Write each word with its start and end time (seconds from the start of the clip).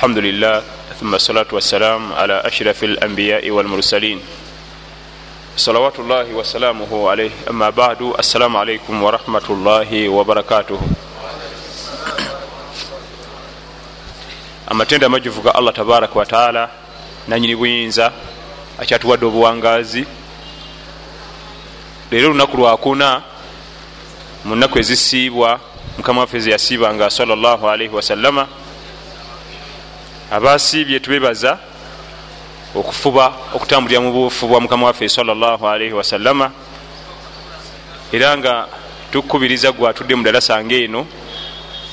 الحمد 0.00 0.17
لله 0.17 0.63
ثم 0.99 1.15
الصلاة 1.15 1.45
والسلام 1.51 2.13
على 2.13 2.33
أشرف 2.45 2.83
الأنبياء 2.83 3.49
والمرسلين 3.51 4.19
صلوات 5.57 5.99
الله 5.99 6.33
وسلامه 6.33 7.09
عليه 7.09 7.31
أما 7.49 7.69
بعد 7.69 8.01
السلام 8.19 8.57
عليكم 8.57 9.03
ورحمة 9.03 9.47
الله 9.49 10.09
وبركاته 10.09 10.79
amatenda 14.71 15.05
amajuvu 15.05 15.41
ga 15.41 15.55
allah 15.55 15.73
tabaraka 15.73 16.19
wataala 16.19 16.69
nanyini 17.27 17.55
buyinza 17.55 18.11
akyatuwadde 18.79 19.25
obuwangazi 19.25 20.05
leero 22.11 22.27
olunaku 22.29 22.57
lwakuna 22.57 23.21
mu 24.45 24.55
nnaku 24.55 24.79
ezisiibwa 24.79 25.59
mukama 25.97 26.21
waffe 26.21 26.39
zeyasiibanga 26.39 27.09
salllah 27.09 27.63
alaihi 27.63 27.95
wasallama 27.95 28.47
abasiibye 30.31 30.99
tubebaza 30.99 31.59
okufuba 32.75 33.51
okutambulira 33.53 33.99
mu 33.99 34.11
bufu 34.11 34.47
bwa 34.47 34.61
mukama 34.61 34.87
waffe 34.87 35.09
salllah 35.09 35.59
alaihi 35.59 35.93
wasallama 35.93 36.51
era 38.11 38.37
nga 38.37 38.67
tukubiriza 39.11 39.71
gwe 39.71 39.89
atudde 39.89 40.15
mu 40.15 40.23
dalasa 40.23 40.63
nga 40.63 40.75
eno 40.75 41.07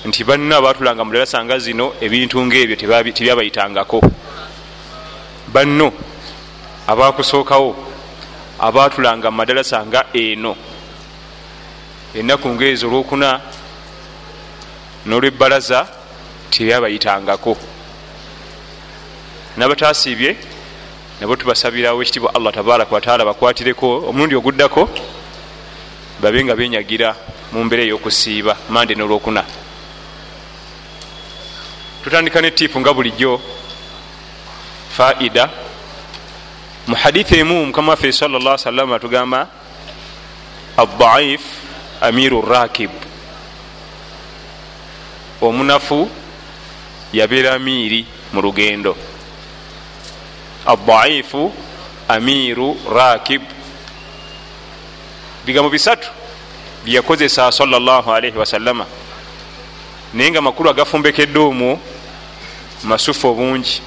nti 0.07 0.25
banna 0.25 0.57
abatulanga 0.57 1.05
mu 1.05 1.13
dalasa 1.13 1.43
nga 1.45 1.59
zino 1.59 1.95
ebintu 2.01 2.39
ngaebyo 2.47 2.77
tebyabayitangako. 2.79 3.99
Banno 5.51 5.93
abakusookawo 6.87 7.75
abatulanga 8.59 9.31
mu 9.31 9.37
madalasa 9.37 9.83
nga 9.87 10.07
eno. 10.15 10.55
Ennaku 12.15 12.49
ngaezo 12.55 12.87
olwokuna 12.87 13.41
n'olwebbalaza 15.07 15.87
tebyabayitangako 16.51 17.78
nabatasiibye 19.59 20.37
nabo 21.21 21.37
tubasabirawo 21.37 22.03
ekitibwa 22.03 22.35
allah 22.35 22.53
tabaraka 22.55 22.95
wataala 22.95 23.25
bakwatireko 23.25 24.07
omulundi 24.09 24.35
oguddako 24.39 24.89
babe 26.23 26.45
nga 26.45 26.55
benyagira 26.55 27.15
mu 27.53 27.65
mbeera 27.65 27.83
ey'okusiiba 27.83 28.57
mande 28.71 28.95
n'olwokuna. 28.95 29.43
Tutandika 32.03 32.41
ne 32.41 32.51
tiipu 32.51 32.81
nga 32.81 32.95
bulijjo 32.95 33.41
faida. 34.97 35.51
Mu 36.87 36.95
haditha 36.95 37.37
emu 37.37 37.67
mukama 37.67 37.93
waffe 37.93 38.13
salllah 38.13 38.59
salama 38.59 38.99
tugamba 38.99 39.49
addaif 40.77 41.43
amiru 42.01 42.43
rakib. 42.43 42.91
Omunafu 45.41 46.11
yabeera 47.13 47.55
amiiri 47.55 48.07
mu 48.33 48.41
lugendo 48.43 48.97
addaifu 50.69 51.53
amiru 52.09 52.77
rakib. 52.95 53.43
Bigambo 55.45 55.71
bisatu. 55.71 56.09
Byeyakozesa 56.85 57.53
salllah 57.53 58.09
alaihi 58.09 58.39
wasallama 58.39 58.87
naye 60.15 60.31
nga 60.31 60.41
makulu 60.41 60.71
agafumbekedde 60.71 61.39
omwo 61.39 61.81
masufu 62.85 63.29
obungi. 63.29 63.83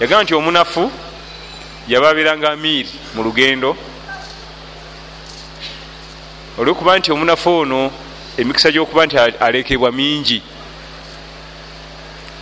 Yagamba 0.00 0.24
nti 0.24 0.34
omunafu 0.34 0.90
yaba 1.88 2.08
abeeranga 2.08 2.50
amiiri 2.52 2.90
mu 3.14 3.22
lugendo. 3.22 3.76
Olwokuba 6.58 6.98
nti 6.98 7.12
omunafu 7.12 7.50
ono 7.50 7.90
emikisa 8.36 8.72
gyokuba 8.72 9.06
nti 9.06 9.18
alekebwa 9.18 9.92
mingi 9.92 10.42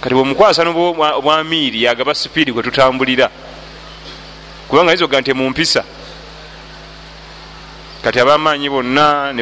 kati 0.05 0.15
bwemukwasa 0.15 0.69
obwamiiri 0.69 1.83
yagaba 1.83 2.15
sipiidi 2.15 2.53
gwe 2.53 2.63
tutambulira. 2.63 3.31
Kubanga 4.69 4.93
izo 4.93 5.09
ga 5.09 5.21
nti 5.21 5.33
mumpisa 5.33 5.85
kati 8.03 8.21
abamaanyi 8.21 8.69
bonna 8.69 9.33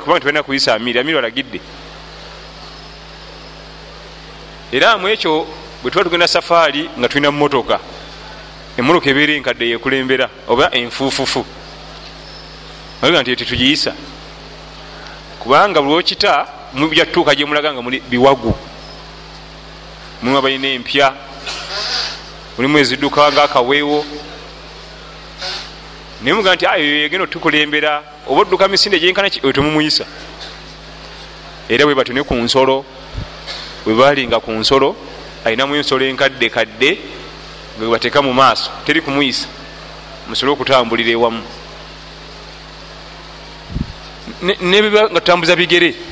kubanga 0.00 0.20
tibalina 0.20 0.42
kuyisa 0.42 0.74
amiiri 0.74 1.00
amiiri 1.00 1.18
alagidde 1.18 1.60
era 4.72 4.96
mu 4.96 5.08
ekyo 5.08 5.46
bwe 5.82 5.90
tuba 5.90 6.04
tugenda 6.04 6.28
safaari 6.28 6.90
nga 6.98 7.08
tulina 7.08 7.30
mumotoka 7.30 7.80
emotoka 8.78 9.10
ebeera 9.10 9.34
enkadde 9.34 9.70
yekulembera 9.74 10.30
oba 10.48 10.70
enfuufufu. 10.70 11.44
Aga 13.02 13.22
nti 13.22 13.36
tetugiyisa 13.36 13.92
kubanga 15.42 15.82
bulwokita 15.82 16.46
mujatuuka 16.74 17.34
gyemulaga 17.34 17.74
nga 17.74 17.82
muli 17.82 17.98
biwagu 18.00 18.54
mulimu 20.22 20.38
abalina 20.38 20.68
empya. 20.68 21.14
Mulimu 22.56 22.78
ezidduka 22.78 23.32
nga 23.32 23.42
akaweewo 23.42 24.04
naye 26.22 26.34
mugaa 26.34 26.54
nti 26.54 26.66
ayo 26.66 26.84
yegenda 27.02 27.24
otukulembera. 27.24 28.02
Oba 28.28 28.40
odduka 28.42 28.68
misinde 28.68 29.00
gyenkana 29.00 29.28
oyo 29.42 29.52
temumuyisa. 29.52 30.06
Era 31.68 31.84
bwe 31.84 31.94
batone 31.94 32.22
ku 32.22 32.34
nsolo 32.34 32.84
bwe 33.84 33.94
balinga 33.94 34.38
ku 34.40 34.52
nsolo 34.52 34.94
alinamu 35.44 35.74
ensolo 35.74 36.04
enkadde 36.06 36.48
kadde 36.50 36.98
nga 37.78 37.90
bateeka 37.90 38.22
mu 38.22 38.32
maaso 38.32 38.70
teri 38.86 39.00
kumuyisa. 39.02 39.48
Musobole 40.28 40.52
okutambulira 40.54 41.10
ewamu. 41.10 41.42
Nebiba 44.60 45.10
nga 45.10 45.20
tutambuza 45.20 45.56
bigere 45.56 46.11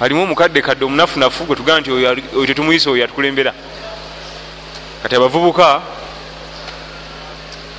alimu 0.00 0.22
omukadde 0.22 0.62
kadde 0.62 0.84
omunafunafu 0.84 1.44
gwe 1.44 1.56
tugamba 1.56 1.80
nti 1.80 1.90
oyo 1.90 2.46
tetumuyisa 2.46 2.90
oyo 2.90 3.04
atukulembera 3.04 3.52
kati 5.02 5.14
abavubuka 5.16 5.82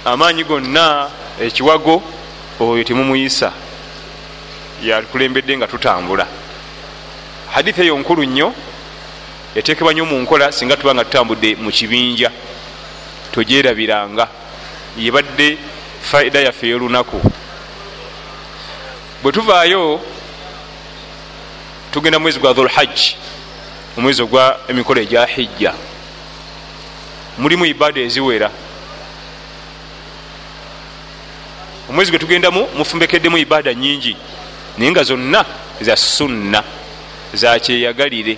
amaanyi 0.06 0.44
gonna 0.44 1.10
ekiwago 1.42 2.04
oyo 2.60 2.84
temumuyisa 2.84 3.52
yakulembedde 4.84 5.58
nga 5.58 5.68
tutambula. 5.68 6.28
Haditha 7.52 7.84
eyo 7.84 7.98
nkulu 8.00 8.24
nnyo 8.24 8.54
yatekebwa 9.56 9.94
nnyo 9.94 10.06
mu 10.06 10.20
nkola 10.20 10.52
singa 10.52 10.78
tuba 10.78 10.96
nga 10.96 11.06
tutambudde 11.06 11.56
mu 11.56 11.72
kibinja. 11.72 12.32
Togyerabiranga. 13.32 14.28
Yebadde 14.98 15.58
faida 16.02 16.40
yaffe 16.40 16.68
ey'olunaku. 16.68 17.20
Bwe 19.24 19.32
tuvaayo 19.32 20.00
tugenda 21.92 22.20
mwezi 22.20 22.40
gwa 22.40 22.54
dhulhajji 22.54 23.18
omwezi 23.98 24.22
ogwa 24.22 24.60
emikolo 24.68 25.02
egya 25.02 25.26
hijja. 25.26 25.74
Mulimu 27.38 27.66
ibada 27.66 28.02
eziwera. 28.02 28.52
Omwezi 31.90 32.12
gwe 32.12 32.20
tugendamu 32.20 32.68
mufumbekeddemu 32.78 33.38
ibada 33.38 33.74
nyingi 33.74 34.18
naye 34.78 34.92
nga 34.92 35.04
zonna 35.04 35.46
za 35.82 35.96
sunna 35.96 36.64
zakyeyagalire 37.34 38.38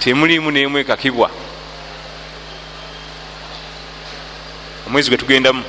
temulimu 0.00 0.50
nemu 0.50 0.78
ekakibwa 0.78 1.30
omwezi 4.86 5.08
gwe 5.10 5.18
tugendamu 5.18 5.62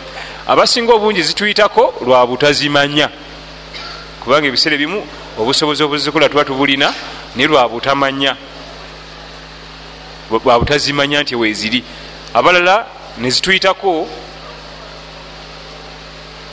abasinga 0.47 0.93
obungi 0.93 1.21
zituyitako 1.23 1.93
lwa 2.05 2.27
butazimanya 2.27 3.09
kubanga 4.23 4.47
ebiseera 4.47 4.75
ebimu 4.75 5.07
obusobozi 5.37 5.83
obuzikola 5.83 6.29
tuba 6.29 6.45
tubulina 6.45 6.93
naye 7.35 7.47
lwa 7.47 7.69
butamanya. 7.69 8.35
Lwa 10.31 10.59
butazimanya 10.59 11.21
nti 11.23 11.35
weziri 11.35 11.83
abalala 12.33 12.85
nezituyitako 13.17 14.07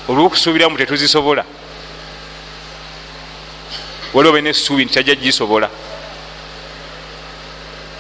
olwokusuubiramu 0.08 0.78
tetuzisobola. 0.78 1.44
Waliwo 4.14 4.32
balina 4.32 4.50
essuubi 4.50 4.84
nti 4.84 4.94
kyajja 4.94 5.14
gisobola 5.14 5.68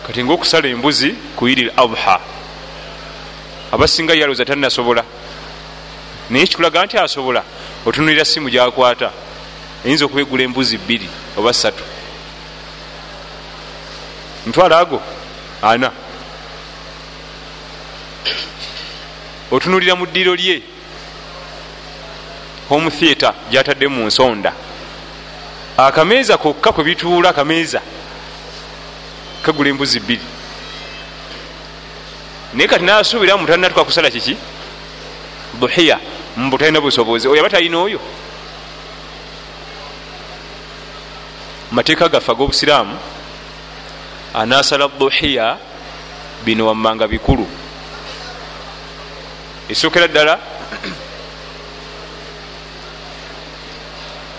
kati 0.06 0.24
ngaokusala 0.24 0.68
embuzi 0.68 1.14
ku 1.36 1.48
iri 1.48 1.62
l 1.68 1.72
adha 1.76 2.20
abasinga 3.72 4.14
yalowooza 4.14 4.44
talinasobola 4.44 5.04
naye 6.30 6.46
kikulaga 6.46 6.84
nti 6.86 6.96
asobola 6.98 7.44
otunulira 7.86 8.24
simu 8.24 8.48
gyakwata 8.50 9.12
eyinza 9.84 10.04
okuba 10.04 10.20
egula 10.20 10.42
embuzi 10.42 10.78
bbiri 10.78 11.08
oba 11.36 11.52
ssatu. 11.52 11.84
Mutwalo 14.46 14.76
ago? 14.76 15.02
Ana. 15.62 15.92
Otunulira 19.50 19.94
mu 19.94 20.06
ddiiro 20.06 20.34
lye. 20.34 20.62
Home 22.68 22.90
theatre 22.90 23.32
gyatadde 23.50 23.88
mu 23.88 24.06
nsonda. 24.06 24.52
Akameeza 25.76 26.36
kokka 26.36 26.72
kwe 26.72 26.84
bituula 26.84 27.28
akameeza. 27.28 27.80
Kagula 29.42 29.68
embuzi 29.70 30.00
bbiri. 30.00 30.26
Naye 32.54 32.68
kati 32.68 32.84
nasuubiramu 32.84 33.46
talinatuka 33.46 33.84
kusala 33.84 34.10
kiki? 34.10 34.36
Buhiya 35.54 35.98
mbu 36.36 36.58
talina 36.58 36.80
busobozi. 36.80 37.28
Oyo 37.28 37.40
aba 37.40 37.50
talina 37.50 37.78
oyo 37.78 38.00
mateeka 41.72 42.08
gaffe 42.08 42.32
ag'obusiraamu 42.32 42.96
anasala 44.34 44.88
duhiya 44.88 45.58
bino 46.44 46.66
wammanga 46.66 47.08
bikulu. 47.08 47.46
Esookera 49.68 50.08
ddala 50.08 50.38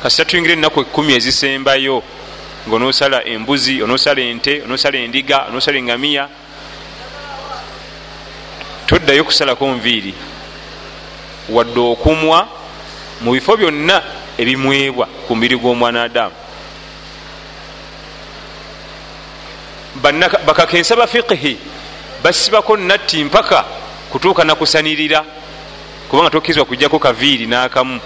kasita 0.04 0.26
tuyingira 0.26 0.54
ennaku 0.54 0.82
ekumi 0.82 1.14
ezisembayo 1.14 2.04
ngaonosala 2.68 3.26
embuzi 3.26 3.84
onosala 3.84 4.22
ente 4.22 4.62
onosala 4.64 4.98
endiga 4.98 5.46
onosala 5.50 5.78
engamiya. 5.78 6.30
Toddayo 8.88 9.24
kusalako 9.24 9.68
nviiri. 9.68 10.14
Wadde 11.50 11.80
okumwa 11.80 12.48
mu 13.22 13.32
bifo 13.32 13.58
byonna 13.58 14.02
ebimwebwa 14.38 15.06
ku 15.28 15.36
mubiri 15.36 15.58
gw'omwana 15.58 16.04
adamu 16.04 16.49
bakakensa 20.46 20.96
ba 20.96 21.08
fiqihi 21.08 21.58
basibako 22.24 22.78
natti 22.78 23.24
mpaka 23.24 23.66
kutuuka 24.12 24.44
nakusanirira 24.44 25.26
kubanga 26.10 26.30
tokkirizwa 26.30 26.66
kujjako 26.66 27.00
kaviiri 27.00 27.46
n'akamu. 27.48 28.00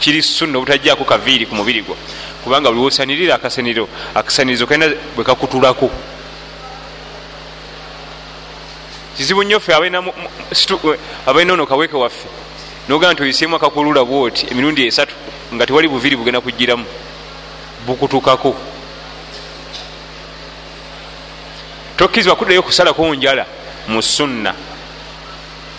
Kiri 0.00 0.22
sunna 0.22 0.58
obutajjako 0.58 1.04
kaviiri 1.04 1.46
ku 1.46 1.54
mubiri 1.54 1.82
gwo. 1.82 1.96
Kubanga 2.44 2.70
buli 2.70 2.80
wosanirira 2.80 3.34
akasaniro 3.34 3.88
akasanirizo 4.14 4.66
kalina 4.66 4.94
bwe 5.16 5.24
kakutulako. 5.24 5.90
Kizibu 9.16 9.42
nnyo 9.42 9.60
ffe 9.60 9.74
abalina 9.74 11.52
ono 11.52 11.66
kaweeke 11.66 11.96
waffe 11.96 12.28
nogamba 12.88 13.12
nti 13.12 13.22
oyisemu 13.22 13.56
akakulula 13.56 14.04
bwoti 14.04 14.46
emirundi 14.50 14.86
esatu 14.86 15.14
nga 15.54 15.66
tewali 15.66 15.88
buviri 15.88 16.16
bugenda 16.16 16.40
kugiramu 16.40 16.84
bukutukako 17.86 18.54
tokkirizibwa 21.98 22.36
kuddayo 22.36 22.62
kusalako 22.62 23.14
njala 23.14 23.46
mu 23.88 24.02
sunna. 24.02 24.54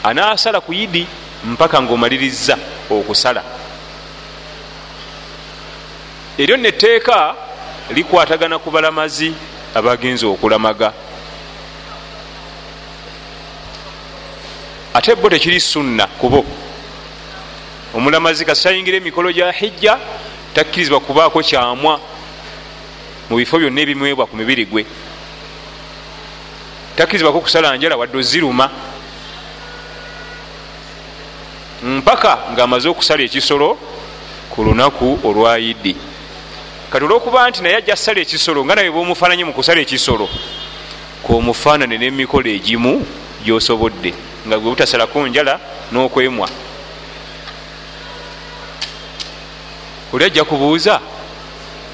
Anaasala 0.03 0.61
ku 0.61 0.73
yidi 0.73 1.07
mpaka 1.45 1.81
ngaomaliriza 1.81 2.57
okusala. 2.89 3.43
Eryo 6.37 6.57
netteeka 6.57 7.35
likwatagana 7.89 8.59
ku 8.59 8.71
balamazi 8.71 9.33
abagenza 9.75 10.27
okulamaga. 10.27 10.93
Ate 14.93 15.15
bo 15.15 15.29
tekiri 15.29 15.59
sunna 15.59 16.07
kubo 16.07 16.45
omulamazi 17.95 18.45
kasayingira 18.45 18.97
emikolo 18.97 19.31
gya 19.31 19.51
hijja 19.51 19.97
takkirizibwa 20.53 20.99
kubaako 20.99 21.41
kyamwa 21.43 21.99
mu 23.29 23.37
bifo 23.37 23.59
byonna 23.59 23.81
ebimwebwa 23.81 24.25
ku 24.27 24.35
mibiri 24.35 24.65
gwe 24.65 24.85
takkirizibwako 26.99 27.41
kusala 27.41 27.77
njala 27.77 27.97
wadde 27.97 28.17
oziruma. 28.17 28.69
Mpaka 31.83 32.37
ngaamaze 32.53 32.89
okusala 32.89 33.23
ekisolo 33.23 33.77
ku 34.49 34.63
lunaku 34.63 35.19
olwayidi 35.23 35.95
kati 36.91 37.05
olwokuba 37.05 37.49
nti 37.49 37.63
naye 37.63 37.75
ajja 37.75 37.95
ssala 37.95 38.19
ekisolo 38.19 38.65
nga 38.65 38.75
nawe 38.75 38.91
bwomufaananye 38.91 39.43
mu 39.47 39.53
kusala 39.53 39.79
ekisolo 39.81 40.27
kwomufaanane 41.23 41.95
n'emikolo 41.97 42.49
egimu 42.51 43.05
gyosobodde 43.45 44.11
nga 44.47 44.59
gwe 44.59 44.69
butasalako 44.69 45.27
njala 45.27 45.55
n'okwemwa. 45.91 46.49
Oli 50.13 50.25
ajja 50.25 50.43
kubuuza 50.43 50.99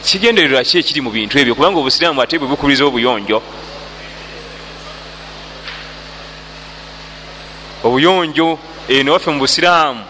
kigendererwa 0.01 0.63
ki 0.63 0.79
ekiri 0.79 1.01
mu 1.01 1.11
bintu 1.11 1.37
ebyo? 1.37 1.53
Kubanga 1.53 1.77
obusiraamu 1.77 2.21
ate 2.21 2.39
bwe 2.39 2.47
bukubiriza 2.47 2.85
obuyonjo 2.85 3.41
obuyonjo 7.85 8.59
eno 8.89 9.13
waffe 9.13 9.31
mu 9.31 9.39
busiraamu 9.39 10.03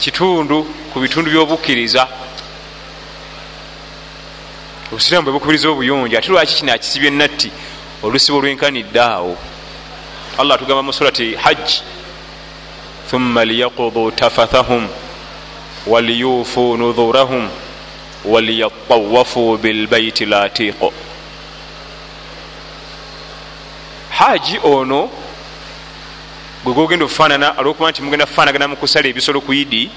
kitundu 0.00 0.66
ku 0.92 1.00
bitundu 1.00 1.30
byobukkiriza. 1.30 2.08
Obusiraamu 4.92 5.24
bwe 5.24 5.32
bukubiriza 5.32 5.68
obuyonjo 5.70 6.18
ate 6.18 6.28
lwaki 6.28 6.54
kino 6.56 6.72
akisibye 6.72 7.10
natti? 7.10 7.50
Olusibo 8.02 8.40
lwenkanidde 8.40 9.00
awo. 9.00 9.36
Allah 10.38 10.54
atugamba 10.54 10.82
mu 10.82 10.92
surati 10.92 11.34
hajji 11.34 11.82
thumma 13.10 13.44
liyakudu 13.44 14.10
tafathahum 14.10 14.88
waliyufu 15.86 16.76
nudhurahum 16.76 17.48
waliyatawafu 18.24 19.56
bilbaiti 19.62 20.26
latiqo 20.26 20.92
haji 24.10 24.58
ono 24.62 25.10
gwe 26.64 26.74
gogenda 26.74 27.04
okufaanana 27.04 27.58
olwokuba 27.58 27.90
nti 27.90 28.02
mugenda 28.02 28.26
kufaanagana 28.26 28.68
mu 28.68 28.76
kusala 28.76 29.08
ebisolo 29.08 29.40
ku 29.40 29.52
idi 29.52 29.90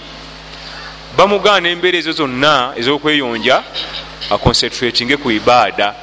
bamugaana 1.17 1.69
embeera 1.69 1.97
ezo 1.97 2.11
zonna 2.11 2.73
ez'okweyonja 2.79 3.63
aconcentratinge 4.31 5.17
ku 5.17 5.31
ibaada. 5.31 5.93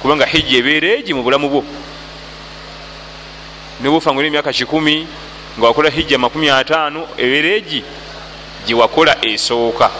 Kubanga 0.00 0.26
hijja 0.26 0.58
ebeera 0.58 0.88
egi 0.96 1.12
mu 1.14 1.22
bulamu 1.22 1.48
bwo. 1.48 1.64
Nibufa 3.80 4.14
nga 4.14 4.24
emyaka 4.24 4.52
kikumi 4.52 5.06
nga 5.58 5.66
wakola 5.66 5.90
hijja 5.90 6.18
makumi 6.18 6.48
ataano 6.48 7.08
ebeera 7.18 7.48
egi 7.60 7.84
gyewakola 8.66 9.12
esooka. 9.24 9.90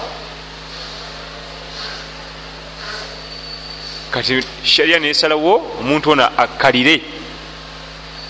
Kati 4.11 4.40
sharia 4.62 4.99
nesalawo 4.99 5.76
omuntu 5.81 6.11
ono 6.11 6.25
akkalire 6.25 7.02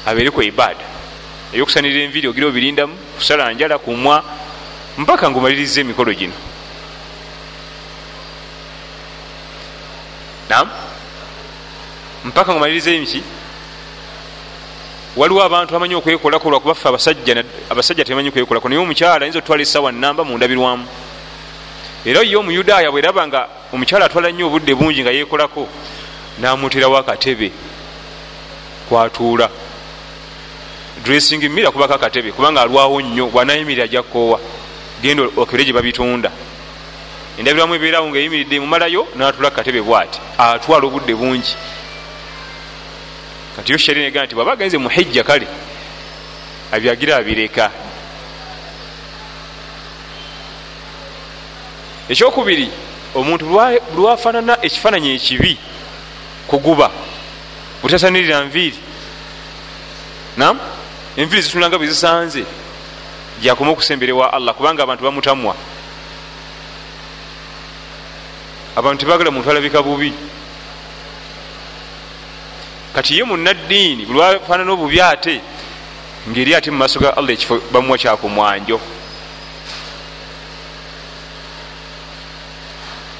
abeere 0.06 0.30
ku 0.30 0.42
ibaada 0.42 0.95
eyokusanirira 1.52 2.04
enviri 2.04 2.28
ogira 2.28 2.46
obirindamu 2.46 2.94
kusala 3.16 3.52
njala 3.52 3.78
kumwa 3.78 4.24
mpaka 4.98 5.30
ngaomaliriza 5.30 5.80
emikolo 5.80 6.12
gino. 6.14 6.32
Nam 10.48 10.70
mpaka 12.24 12.52
ngaomaliriza 12.52 12.90
emiki 12.90 13.22
waliwo 15.16 15.42
abantu 15.42 15.72
bamanyi 15.72 15.94
okwekolako 15.94 16.50
lwakubaffe 16.50 16.88
abasajja 16.88 18.04
tebamanyi 18.04 18.30
kwekolako 18.30 18.68
naye 18.68 18.80
omukyala 18.80 19.22
ayinza 19.24 19.38
otwala 19.38 19.62
esawa 19.62 19.92
namba 19.92 20.24
mundabirwamu 20.24 20.86
era 22.04 22.20
ye 22.22 22.36
omuyudaaya 22.36 22.90
bweraba 22.90 23.26
nga 23.26 23.48
omukyala 23.72 24.04
atwala 24.04 24.30
nnyo 24.30 24.46
obudde 24.46 24.74
bungi 24.74 25.02
nga 25.02 25.10
yekolako 25.10 25.68
namuterawo 26.38 26.96
akatebe 26.98 27.48
kwatuula 28.88 29.48
dressing 31.06 31.48
mira 31.48 31.70
kubako 31.70 31.94
akatebe 31.94 32.32
kubanga 32.32 32.62
alwawo 32.62 33.00
nnyo 33.00 33.26
bwanayimirira 33.26 33.86
jakoowa 33.88 34.40
genda 35.02 35.22
okere 35.36 35.64
gye 35.64 35.72
babitunda. 35.72 36.30
Endabirwamu 37.38 37.74
ebeerawo 37.74 38.08
nga 38.08 38.18
eyimiridde 38.18 38.60
mumalayo 38.60 39.06
natula 39.14 39.50
kukatebe 39.50 39.80
bwati 39.82 40.18
atwala 40.38 40.86
obudde 40.86 41.14
bungi. 41.14 41.54
Kati 43.56 43.72
yo 43.72 43.78
sheria 43.78 44.02
negamba 44.02 44.26
nti 44.26 44.34
bwaba 44.34 44.52
agenze 44.52 44.78
muhijja 44.78 45.24
kale 45.24 45.46
abyagira 46.72 47.16
abireka. 47.16 47.70
Ekyokubiri 52.08 52.68
omuntu 53.14 53.44
lwafaanana 53.96 54.58
ekifaananyi 54.62 55.14
ekibi 55.14 55.58
kuguba 56.48 56.90
butasanirira 57.82 58.44
nviiri. 58.44 58.78
Nam 60.36 60.58
enviiri 61.16 61.42
zitunanga 61.42 61.78
bwe 61.78 61.86
zisanze. 61.86 62.44
Gyakoma 63.40 63.70
okusemberewa 63.70 64.32
allah 64.32 64.54
kubanga 64.54 64.82
abantu 64.82 65.04
bamutamwa. 65.04 65.56
Abantu 68.76 69.00
tebagala 69.00 69.30
muntu 69.30 69.50
alabika 69.50 69.82
bubi. 69.82 70.12
Kati 72.94 73.18
ye 73.18 73.24
munaddiini 73.24 74.06
bulwafaanana 74.06 74.72
obubi 74.72 75.00
ate 75.00 75.40
ngeri 76.28 76.54
ate 76.54 76.70
mu 76.70 76.78
maaso 76.78 77.00
ga 77.00 77.16
allah 77.16 77.32
ekifo 77.32 77.60
bamuwa 77.70 77.98
kyakumwanjo 77.98 78.80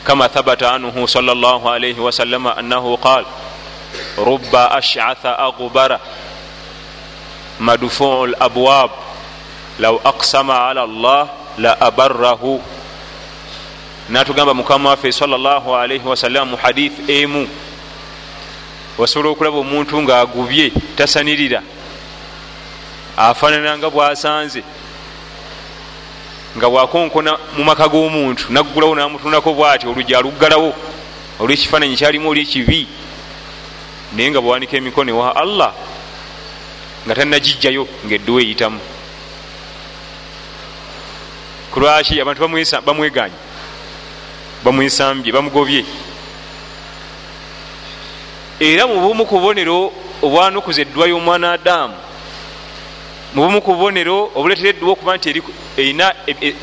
kama 0.04 0.28
thabata 0.28 0.72
anhu 0.72 1.08
sal 1.08 1.24
llah 1.24 1.62
alaihi 1.66 2.00
wasalama 2.00 2.56
annahu 2.56 2.98
qal 2.98 3.24
ruba 4.18 4.70
ashatha 4.70 5.38
aghbara 5.38 6.00
madfuu 7.60 8.26
labwab 8.26 8.90
law 9.78 10.00
aqsama 10.04 10.68
ala 10.68 10.86
llah 10.86 11.28
la 11.58 11.80
abarahu 11.80 12.60
natugamba 14.08 14.54
mukama 14.54 14.90
waffe 14.90 15.12
salllah 15.12 15.62
alaihi 15.66 16.08
wasalama 16.08 16.50
mu 16.50 16.56
hadith 16.56 17.10
emu. 17.10 17.48
Osobola 18.98 19.30
okulaba 19.30 19.58
omuntu 19.58 20.02
ngaagubye 20.02 20.72
tasanirira. 20.96 21.62
Afaanananga 23.16 23.90
bwasanze. 23.90 24.62
Nga 26.56 26.70
bwakonkona 26.70 27.38
mu 27.58 27.64
maka 27.64 27.88
g'omuntu 27.88 28.48
naggulawo 28.48 28.94
namutundako 28.94 29.52
bwati 29.54 29.86
olujja 29.86 30.18
aluggalawo 30.18 30.72
olwekifaananyi 31.40 31.96
kyalimu 31.96 32.30
olyekibi 32.30 32.88
naye 34.12 34.30
nga 34.30 34.40
bwewanika 34.40 34.76
emikono 34.76 35.10
ewa 35.10 35.36
allah 35.36 35.72
nga 37.06 37.14
tanagijjayo 37.14 37.88
ngaedduwa 38.06 38.40
eyitamu. 38.42 38.80
Kulwaki 41.70 42.20
abantu 42.20 42.40
bamweganye 42.86 43.38
bamwesambye 44.64 45.32
bamugobye? 45.32 45.84
Era 48.60 48.86
mubumu 48.86 49.26
ku 49.26 49.38
bubonero 49.38 49.92
obwanukuza 50.22 50.82
eddwa 50.82 51.06
y'omwana 51.08 51.52
adamu 51.52 51.94
mubumu 53.34 53.60
ku 53.60 53.74
bubonero 53.74 54.32
obuletera 54.34 54.68
eddwa 54.70 54.92
okuba 54.92 55.16
nti 55.16 55.42
erina 55.76 56.14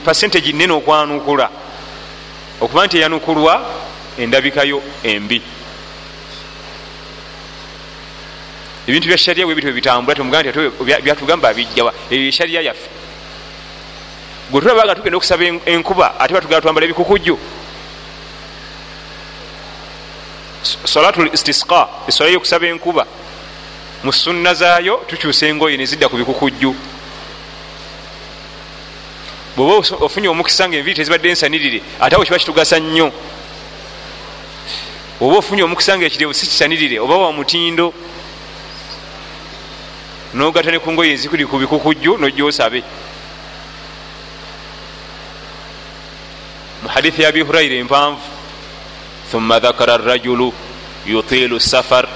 pasentage 0.05 0.51
nene 0.53 0.73
okwanukula 0.73 1.49
okuba 2.61 2.85
nti 2.85 2.97
eyanukulwa 2.97 3.53
endabikayo 4.17 4.81
embi 5.03 5.41
ebintu 8.87 9.07
bya 9.07 9.17
shariya 9.17 9.45
bwe 9.45 9.55
bityo 9.55 9.71
bwebitambula 9.71 10.15
tomugaa 10.15 10.43
nti 10.43 10.51
byatugamba 11.03 11.53
bijjawa 11.53 11.93
ebyo 12.11 12.27
eshariya 12.27 12.61
yaffe. 12.61 12.89
Gwe 14.51 14.61
tulabaga 14.61 14.95
tugenda 14.95 15.17
okusaba 15.17 15.43
enkuba 15.65 16.19
ate 16.19 16.33
batugala 16.33 16.61
twambala 16.61 16.85
ebikukujju. 16.85 17.39
Salatu 20.63 21.27
istisqa 21.33 21.87
eswala 22.07 22.31
yokusaba 22.31 22.67
enkuba. 22.67 23.07
Mu 24.03 24.11
sunna 24.11 24.53
zaayo 24.53 24.95
tukyusa 25.07 25.47
engoye 25.47 25.77
nezidda 25.77 26.09
ku 26.09 26.17
bikukujju. 26.17 26.75
Bweoba 29.55 29.95
ofunye 30.05 30.27
omukisa 30.27 30.67
nga 30.67 30.77
enviri 30.77 30.95
tezibadde 30.95 31.29
ensanirire 31.29 31.79
ate 32.01 32.15
awo 32.15 32.25
kiba 32.25 32.39
kitugasa 32.39 32.79
nnyo. 32.79 33.11
Oba 35.21 35.37
ofunye 35.37 35.63
omukisa 35.63 35.97
nga 35.97 36.05
ekirevu 36.05 36.33
si 36.33 36.45
kisanirire 36.47 36.99
oba 36.99 37.15
wa 37.17 37.31
mutindo 37.31 37.93
nogata 40.33 40.71
ne 40.71 40.79
ku 40.79 40.91
ngoye 40.91 41.13
ezikuli 41.13 41.45
ku 41.45 41.57
bikukujju 41.57 42.17
nojja 42.17 42.45
osabe 42.45 42.83
mu 46.83 46.89
hadithi 46.89 47.21
ya 47.21 47.29
abi 47.29 47.41
huraira 47.41 47.75
empanvu 47.75 48.21
thumma 49.31 49.59
dhakara 49.59 49.97
rajulu 49.97 50.53
yutilu 51.05 51.59
safar 51.59 52.07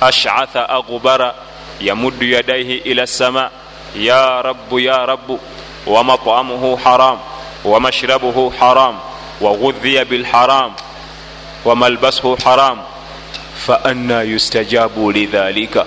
ashatha 0.00 0.68
aghbara 0.68 1.34
yamuddu 1.80 2.26
yadaihi 2.26 2.76
ila 2.90 3.06
sama 3.06 3.50
ya 3.96 4.42
rabu 4.42 4.80
ya 4.80 5.06
rabu 5.06 5.40
wamatamuhu 5.86 6.76
haram 6.76 7.18
wamashrabuhu 7.64 8.50
haram 8.58 8.98
waghudhiya 9.40 10.04
bilharam 10.04 10.72
wamalbasuhu 11.64 12.36
haram 12.44 12.78
faanna 13.66 14.22
yustajabu 14.22 15.12
lidhalika 15.12 15.86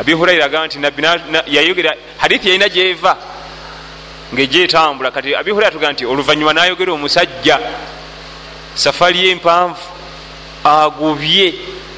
abi 0.00 0.12
huraira 0.12 0.44
agamba 0.44 0.66
nti 0.66 0.78
nabbi 0.78 1.02
yayogera 1.46 1.94
hadithi 2.16 2.48
yalina 2.48 2.68
gyeva 2.68 3.16
ngaegyetambula 4.34 5.10
kati 5.10 5.34
abi 5.34 5.50
huraira 5.50 5.70
tugamba 5.70 5.92
nti 5.92 6.06
oluvanyuma 6.06 6.52
nayogera 6.52 6.92
omusajja 6.92 7.58
safari 8.74 9.18
ye 9.24 9.30
empanvu 9.30 9.84
agubye 10.64 11.54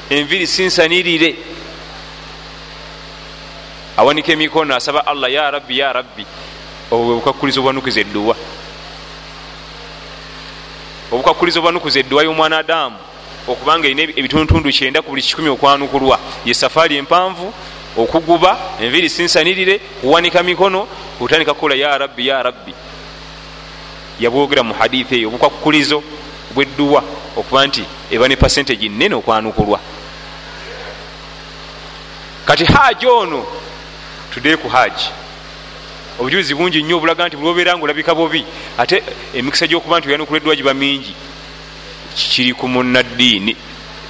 enviri 0.09 0.47
sinsanirire. 0.47 1.35
Awanika 3.97 4.31
emikono 4.31 4.75
asaba 4.75 5.05
allah 5.05 5.31
ya 5.31 5.51
rabbi 5.51 5.79
ya 5.79 5.93
rabbi 5.93 6.25
obwo 6.91 7.05
bwe 7.05 7.15
bukakkuliza 7.15 7.59
obwanukuza 7.59 7.99
edduwa 8.01 8.35
obukakkuliza 11.11 11.59
obwanukuza 11.59 11.99
edduwa 11.99 12.23
y'omwana 12.23 12.57
adamu 12.57 12.97
okubanga 13.47 13.87
erina 13.87 14.03
ebitundutundu 14.03 14.71
kyenda 14.71 15.01
ku 15.01 15.09
buli 15.09 15.21
kikumi 15.21 15.49
okwanukulwa. 15.49 16.19
Ye 16.45 16.53
safaari 16.53 16.97
empanvu 16.97 17.53
okuguba 17.97 18.57
enviri 18.81 19.09
sinsanirire 19.09 19.79
kuwanika 19.79 20.43
mikono 20.43 20.87
kutandika 21.19 21.53
kukola 21.53 21.75
ya 21.75 21.97
rabbi 21.97 22.27
ya 22.27 22.43
rabbi. 22.43 22.73
Yabwogera 24.19 24.63
mu 24.63 24.73
hadithi 24.73 25.15
eyo 25.15 25.27
obukakkulizo 25.27 26.03
bwedduwa 26.55 27.03
okuba 27.37 27.67
nti 27.67 27.83
eba 28.11 28.27
ne 28.27 28.35
pasentage 28.35 28.89
nene 28.89 29.15
okwanukulwa. 29.15 29.79
Kati 32.45 32.65
haji 32.65 33.07
ono 33.07 33.45
tudee 34.33 34.57
ku 34.57 34.69
haji 34.69 35.09
obujulizi 36.19 36.55
bungi 36.55 36.83
nnyo 36.83 36.97
obulaga 36.97 37.27
nti 37.27 37.37
bulwobeera 37.37 37.77
nga 37.77 37.83
olabika 37.83 38.15
bubi 38.15 38.45
ate 38.77 39.03
emikisa 39.33 39.67
gyokuba 39.67 39.99
nti 39.99 40.07
oyanukula 40.07 40.37
eddwa 40.37 40.55
giba 40.55 40.73
mingi 40.73 41.15
kiri 42.15 42.53
ku 42.53 42.67
munaddiini 42.67 43.55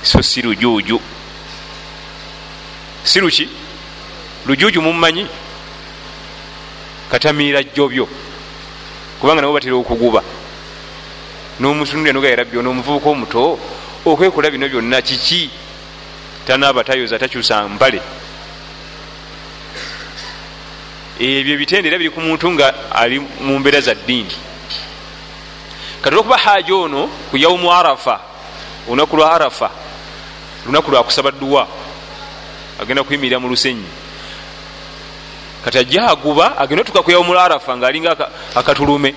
so 0.02 0.22
si 0.22 0.42
lujuuju. 0.42 1.00
Si 3.04 3.20
luki 3.20 3.50
lujuuju 4.46 4.82
mummanyi 4.82 5.28
katamiira 7.12 7.64
jjobyo 7.64 8.08
kubanga 9.20 9.42
nabo 9.42 9.54
batera 9.54 9.76
okuguba. 9.76 10.22
N'omutunulya 11.60 12.14
nogayarabbi 12.14 12.58
onoomuvubuka 12.58 13.10
omuto 13.10 13.60
okwekola 14.06 14.52
bino 14.52 14.68
byonna 14.68 15.02
kiki? 15.02 15.50
Tanaaba 16.46 16.84
tayoza 16.84 17.20
takyusa 17.20 17.68
mpale 17.70 18.02
ebyo 21.20 21.54
ebitendera 21.54 21.98
biri 21.98 22.10
ku 22.10 22.20
muntu 22.20 22.52
nga 22.52 22.92
ali 22.92 23.20
mu 23.20 23.60
mbeera 23.60 23.80
za 23.82 23.96
ddiini. 23.96 24.36
Kati 26.02 26.16
olwokuba 26.16 26.38
haja 26.38 26.76
ono 26.76 27.08
ku 27.32 27.38
yaumu 27.38 27.72
arafa 27.72 28.20
olunaku 28.90 29.18
lwa 29.18 29.32
arafa 29.32 29.70
lunaku 30.66 30.92
lwakusaba 30.92 31.32
dduwa 31.32 31.68
agenda 32.82 33.04
kuyimirira 33.04 33.40
mu 33.40 33.48
lusenyi 33.48 33.88
kati 35.64 35.78
ajja 35.78 36.08
aguba 36.12 36.58
agenda 36.58 36.82
otuka 36.82 37.02
ku 37.04 37.12
yaumu 37.12 37.34
arafa 37.40 37.78
ngaalinga 37.78 38.30
akatulume. 38.56 39.16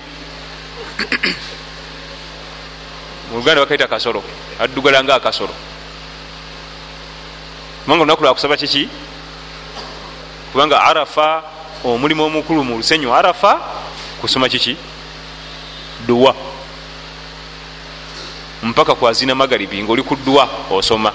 Mu 3.31 3.37
luganda 3.37 3.61
bakaita 3.61 3.87
kasolo 3.87 4.23
addugala 4.59 5.03
nga 5.03 5.15
akasolo. 5.15 5.53
Kubanga 7.83 8.01
olunaku 8.03 8.23
lwakusaba 8.23 8.57
kiki 8.57 8.89
kubanga 10.51 10.81
arafa 10.83 11.43
omulimu 11.83 12.23
omukulu 12.23 12.63
mu 12.63 12.77
lusenyu 12.77 13.13
arafa 13.13 13.59
kusoma 14.21 14.49
kiki 14.49 14.75
duwa 16.07 16.35
mpaka 18.63 18.95
kwazina 18.95 19.35
magaribi 19.35 19.83
ngaoli 19.83 20.03
ku 20.03 20.15
dduwa 20.15 20.49
osoma 20.71 21.11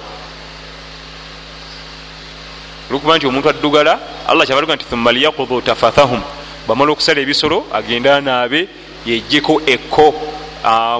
olwokuba 2.93 3.17
nti 3.17 3.27
omuntu 3.27 3.49
addugala 3.49 3.99
allah 4.27 4.45
kyabaluga 4.45 4.75
nti 4.75 4.85
thumma 4.85 5.11
liyakudu 5.11 5.61
tafathahum. 5.61 6.21
Bamala 6.67 6.91
okusala 6.91 7.21
ebisolo 7.21 7.65
agenda 7.73 8.17
anaabe 8.17 8.67
yejjeko 9.05 9.61
ekko. 9.65 10.13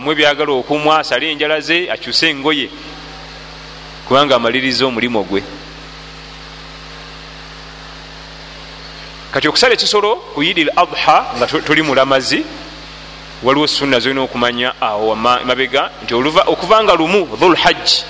Mu 0.01 0.11
ebyagala 0.11 0.51
okumwa 0.57 0.99
asale 0.99 1.31
enjala 1.31 1.61
ze 1.61 1.91
akyuse 1.93 2.29
engoye. 2.29 2.69
Kubanga 4.07 4.35
amaliriza 4.35 4.85
omulimu 4.85 5.23
gwe. 5.23 5.43
Kati 9.31 9.47
okusala 9.47 9.73
ekisolo 9.73 10.33
ku 10.33 10.41
yidi 10.43 10.61
l 10.61 10.71
adha 10.75 11.37
nga 11.37 11.45
tuli 11.45 11.81
mulamazi 11.81 12.43
waliwo 13.43 13.67
sunna 13.67 13.99
zolina 13.99 14.21
okumanya 14.21 14.73
awo 14.81 15.15
mabega 15.15 15.91
nti 16.03 16.13
okuva 16.13 16.83
nga 16.83 16.95
lumu 16.95 17.25
dhulhajji 17.37 18.03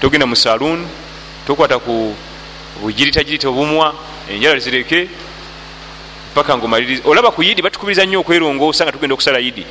togenda 0.00 0.26
mu 0.26 0.36
saloon 0.36 0.84
tokwata 1.46 1.78
ku 1.78 2.12
bujiritagirita 2.82 3.48
obumwa 3.48 3.94
enjala 4.28 4.58
zireke 4.58 5.08
paka 6.34 6.56
nga 6.56 6.64
omaliriza 6.64 7.02
olaba 7.04 7.30
ku 7.30 7.42
yidi 7.42 7.62
batukubiriza 7.62 8.04
nnyo 8.06 8.20
okwerongoosa 8.20 8.84
nga 8.84 8.92
tugenda 8.92 9.14
okusala 9.14 9.38
yidi. 9.38 9.66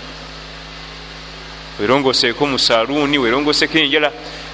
Werongoseeko 1.80 2.46
mu 2.46 2.60
saluuni 2.60 3.18
werongoseko 3.18 3.78
enjala. 3.78 4.12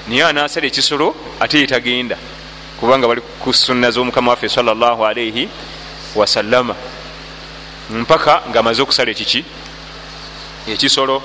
Naye 0.07 0.23
anasala 0.23 0.65
ekisolo 0.67 1.15
ate 1.39 1.59
yetagenda 1.59 2.17
kubanga 2.79 3.07
bali 3.07 3.21
ku 3.39 3.53
sunna 3.53 3.91
z'omukama 3.91 4.31
waffe 4.31 4.49
salllah 4.49 4.97
alaihi 4.97 5.49
wasallama. 6.15 6.75
Mpaka 7.89 8.41
ngaamaze 8.49 8.81
okusala 8.81 9.11
ekiki? 9.11 9.43
Ekisolo 10.67 11.21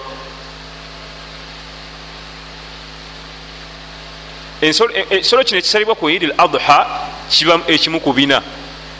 ekisolo 4.64 5.44
kino 5.44 5.58
ekisalibwa 5.58 5.94
ku 5.94 6.10
idi 6.10 6.26
l 6.26 6.34
adha 6.38 6.86
kiba 7.28 7.60
ekimu 7.68 8.00
ku 8.00 8.12
bina 8.12 8.42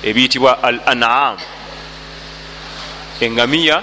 ebiyitibwa 0.03 0.63
al 0.63 0.81
anam 0.87 1.37
engamiya 3.21 3.83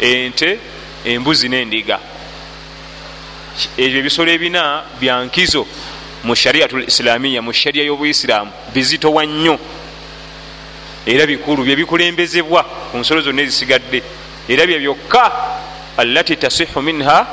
ente 0.00 0.58
embuzi 1.04 1.48
n'endiga. 1.48 1.98
Ebyo 3.76 3.98
ebisolo 3.98 4.30
ebina 4.30 4.84
byankizo 5.00 5.66
mu 6.24 6.34
shariatu 6.34 6.78
lislamiya 6.78 7.42
mu 7.42 7.52
shariya 7.52 7.84
y'obuisiramu 7.84 8.50
bizitowa 8.74 9.26
nnyo. 9.26 9.58
Era 11.06 11.26
bikulu 11.26 11.62
byebikulembezebwa 11.62 12.62
ku 12.90 12.98
nsolo 12.98 13.20
zonna 13.20 13.42
ezisigadde 13.42 14.02
era 14.48 14.66
bye 14.66 14.78
byokka 14.78 15.32
allati 15.96 16.36
tasihu 16.36 16.82
minha 16.82 17.26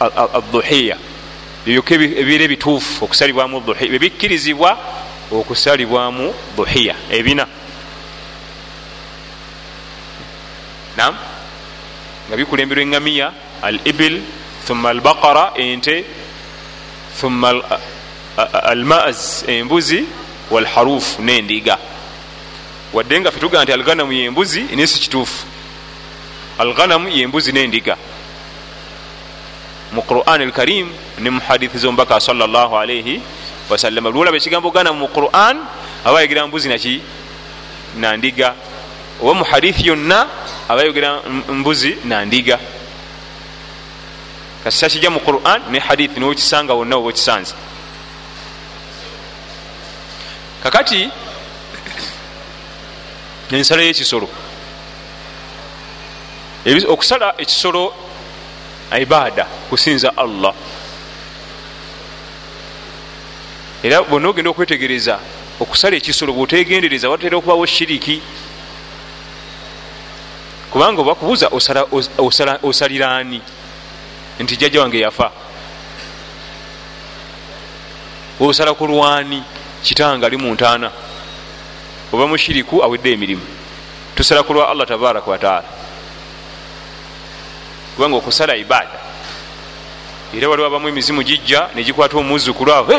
adduhiya 0.00 0.96
ebyoka 1.66 1.94
ebibeera 1.94 2.44
ebituufu 2.44 3.04
okusalibwamu 3.04 3.60
dhuhiya 3.60 3.94
ebikkirizibwa 3.96 4.70
okusalibwamu 5.32 6.34
dhuhiya 6.56 6.94
ebina. 7.10 7.46
Nam 10.96 11.14
nga 12.28 12.36
bikulemberwa 12.36 12.82
engamiya 12.82 13.32
al 13.62 13.80
ibil 13.84 14.22
thumma 14.66 14.90
al 14.90 15.00
baqara 15.00 15.52
ente 15.56 16.04
thumma 17.20 17.52
al 18.72 18.84
maaz 18.84 19.44
embuzi 19.46 20.04
walharufu 20.50 21.22
nendiga. 21.22 21.78
Wadde 22.92 23.20
nga 23.20 23.30
fetugaa 23.30 23.62
nti 23.62 23.72
alghanamu 23.72 24.12
yembuzi 24.12 24.62
naye 24.62 24.86
si 24.86 25.00
kituufu. 25.00 25.46
Alghanamu 26.58 27.08
yembuzi 27.08 27.52
nendiga 27.52 27.96
mu 29.92 30.02
quran 30.02 30.42
alkarim 30.42 30.92
ne 31.18 31.30
muhadithi 31.30 31.78
zomubaka 31.78 32.20
salllah 32.20 32.72
alaihi 32.72 33.20
wasallama 33.70 34.10
lwolaba 34.10 34.36
ekigambo 34.36 34.70
ghanamu 34.70 34.98
mu 34.98 35.08
quran 35.08 35.56
aba 36.04 36.18
ayogera 36.18 36.46
mbuzi 36.46 36.68
naki 36.68 37.00
nandiga 37.96 38.54
oba 39.22 39.34
mu 39.34 39.44
hadithi 39.44 39.88
yonna 39.88 40.26
aba 40.68 40.80
ayogera 40.82 41.22
mbuzi 41.48 41.96
nandiga 42.04 42.58
kasita 44.64 44.88
kijja 44.88 45.10
mu 45.10 45.20
quran 45.20 45.62
ne 45.70 45.78
hadithi 45.78 46.20
niwekisanga 46.20 46.74
wonna 46.74 46.96
oba 46.96 47.08
okisanze 47.08 47.54
kakati 50.62 51.10
ensala 53.56 53.82
yekisolo. 53.82 54.28
Okusala 56.88 57.34
ekisolo 57.38 57.94
ibaada 59.00 59.44
kusinza 59.44 60.16
allah. 60.16 60.54
Era 63.82 64.02
bonna 64.02 64.28
ogenda 64.28 64.50
okwetegereza 64.50 65.18
okusala 65.60 65.96
ekisolo 65.96 66.32
bwotegendereza 66.32 67.08
watera 67.08 67.36
okubawo 67.36 67.66
shiriki. 67.66 68.22
Kubanga 70.70 71.00
obakubuuza 71.00 71.48
osalira 72.62 73.16
ani 73.16 73.40
nti 74.40 74.56
jjajja 74.56 74.80
wange 74.80 75.00
yafa. 75.00 75.30
Osala 78.40 78.74
ku 78.74 78.86
lwani 78.86 79.42
kitanga 79.82 80.26
ali 80.26 80.36
muntaana 80.36 80.90
oba 82.12 82.26
mushiriku 82.26 82.82
awedde 82.82 83.12
emirimu. 83.12 83.46
Tusala 84.14 84.42
ku 84.42 84.52
lwa 84.52 84.70
allah 84.70 84.86
tabaraka 84.86 85.30
wataala 85.30 85.77
kubanga 87.98 88.16
okusala 88.16 88.56
ibaada. 88.56 88.98
Era 90.36 90.48
waliwo 90.48 90.66
abamu 90.66 90.88
emizimu 90.88 91.22
gijja 91.22 91.68
negikwata 91.74 92.16
omuzukulu 92.16 92.72
awo 92.72 92.94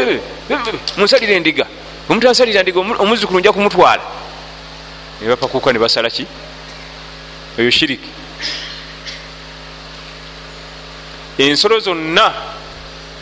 munsalira 0.98 1.34
endiga 1.34 1.66
omutansalira 2.10 2.64
ndiga 2.64 2.80
omuzukulu 2.80 3.40
nja 3.40 3.54
kumutwala. 3.54 4.04
Nebapakuka 5.22 5.72
nebasala 5.72 6.10
ki? 6.10 6.26
Eyo 7.58 7.72
shiriki. 7.72 8.10
Ensolo 11.38 11.80
zonna 11.80 12.34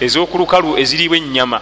ezokulukalu 0.01 0.77
eziriibwa 0.81 1.17
ennyama 1.17 1.61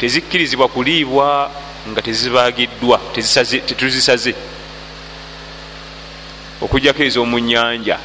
tezikkirizibwa 0.00 0.68
kuliibwa 0.68 1.50
nga 1.88 2.02
tezibagiddwa 2.02 3.00
tetuzisaze 3.66 4.34
okujjako 6.62 7.02
ez'omunyanja 7.02 7.98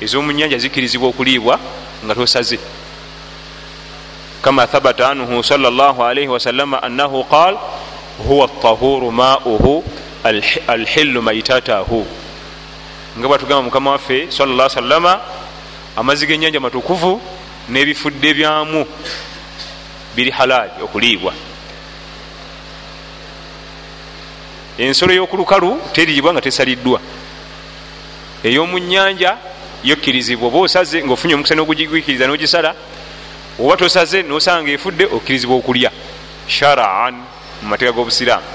ez'omunyanja 0.00 0.58
zikkirizibwa 0.58 1.08
okuliibwa 1.08 1.58
nga 2.04 2.14
tosaze. 2.14 2.58
Kama 4.42 4.66
thabata 4.66 5.10
anhu 5.10 5.42
salaalaihi 5.42 6.28
wasalama 6.28 6.82
annahu 6.82 7.24
qal 7.24 7.58
huwa 8.26 8.48
tahuru 8.48 9.12
mauhu 9.12 9.84
alhilu 10.66 11.22
maitatahu 11.22 12.06
nga 13.18 13.28
bwatugamba 13.28 13.62
mukama 13.62 13.90
waffe 13.90 14.30
salla 14.30 14.68
salama 14.68 15.20
amazzi 15.96 16.26
g'enyanja 16.26 16.60
matukuvu 16.60 17.20
n'ebifudde 17.68 18.34
byamu 18.34 18.86
biri 20.16 20.30
halaali 20.30 20.82
okuliibwa. 20.82 21.32
Ensolo 24.78 25.12
y'okulukalu 25.14 25.80
teriibwa 25.92 26.32
nga 26.32 26.40
tesaliddwa 26.40 27.00
ey'omunyanja 29.84 29.84
yokkirizibwa 29.84 30.48
oba 30.48 30.58
osaze 30.58 31.04
ngaofunye 31.04 31.34
omukisa 31.34 31.54
n'ogugigwikiriza 31.54 32.26
n'ogisala 32.26 32.74
oba 33.58 33.76
tosaze 33.76 34.22
nosanga 34.22 34.70
efudde 34.70 35.04
okkirizibwa 35.04 35.56
okulya. 35.56 35.90
Sharaan 36.46 37.14
mu 37.62 37.68
mateeka 37.68 37.92
g'obusiraamu. 37.92 38.46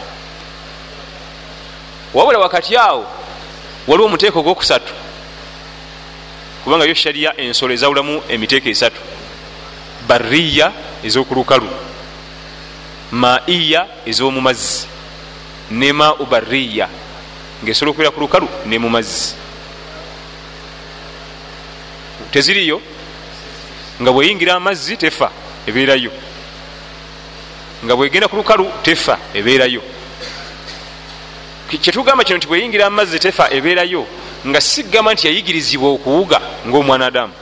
Wabula 2.14 2.40
wakati 2.40 2.78
awo 2.78 3.06
waliwo 3.88 4.08
omuteeko 4.08 4.40
ogwokusatu 4.40 4.94
kubanga 6.64 6.86
yo 6.86 6.94
shariya 6.94 7.38
ensolo 7.38 7.74
ezawulamu 7.74 8.22
emiteeko 8.30 8.70
esatu. 8.70 9.02
Bariya 10.08 10.72
ezokulukalu. 11.04 11.70
Maiya 13.12 13.88
ez'omumazzi 14.06 14.88
ne 15.72 15.92
mau 15.94 16.26
bariya 16.26 16.90
ngaesobola 17.64 17.92
okubeera 17.92 18.12
ku 18.12 18.20
lukalu 18.20 18.48
ne 18.66 18.78
mu 18.78 18.90
mazzi 18.90 19.36
teziriyo 22.34 22.82
nga 24.02 24.12
bweyingira 24.12 24.56
amazzi 24.56 24.98
tefa 24.98 25.30
ebeerayo. 25.68 26.12
Nga 27.86 27.96
bwegenda 27.96 28.28
ku 28.28 28.36
lukalu 28.36 28.66
tefa 28.82 29.20
ebeerayo. 29.34 29.82
Kyetugamba 31.70 32.24
kino 32.24 32.38
nti 32.38 32.48
bweyingira 32.48 32.86
amazzi 32.86 33.20
tefa 33.20 33.54
ebeerayo 33.54 34.06
nga 34.48 34.62
sigamba 34.62 35.14
nti 35.14 35.28
yayigirizibwa 35.28 35.90
okuwuga 35.90 36.42
ngaomwana 36.68 37.06
adamu. 37.06 37.34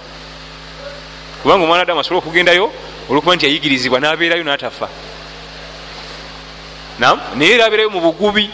Kubanga 1.42 1.64
omwana 1.64 1.84
adamu 1.84 2.00
asobola 2.00 2.20
okugendayo 2.20 2.72
olwokuba 3.10 3.36
nti 3.36 3.46
yayigirizibwa 3.46 4.00
nabeerayo 4.00 4.44
natafa. 4.44 4.88
Naye 7.00 7.54
era 7.54 7.66
abeerayo 7.66 7.90
mu 7.90 8.02
bugubi 8.02 8.50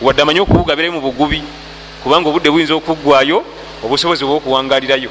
wadde 0.00 0.22
amanye 0.22 0.40
okuwuga 0.40 0.72
abeerayo 0.72 0.96
mu 0.96 1.00
bugubi 1.00 1.44
kubanga 2.02 2.28
obudde 2.28 2.50
buyinza 2.50 2.74
okuggwayo 2.74 3.59
obusobozi 3.84 4.24
obwokuwangalirayo 4.24 5.10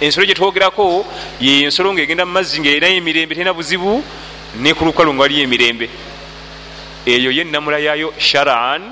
ensolo 0.00 0.26
gyetwogerako 0.26 1.06
yensolo 1.40 1.92
ngaegenda 1.94 2.26
mu 2.26 2.32
mazzi 2.32 2.60
ngaerayo 2.60 2.96
emirembe 2.96 3.34
terina 3.34 3.54
buzibu 3.54 4.02
ne 4.60 4.74
ku 4.74 4.84
lukalu 4.84 5.14
nga 5.14 5.22
waliyo 5.22 5.42
emirembe. 5.42 5.88
Eyo 7.06 7.30
yenamula 7.30 7.78
yayo 7.78 8.12
sharaan 8.18 8.82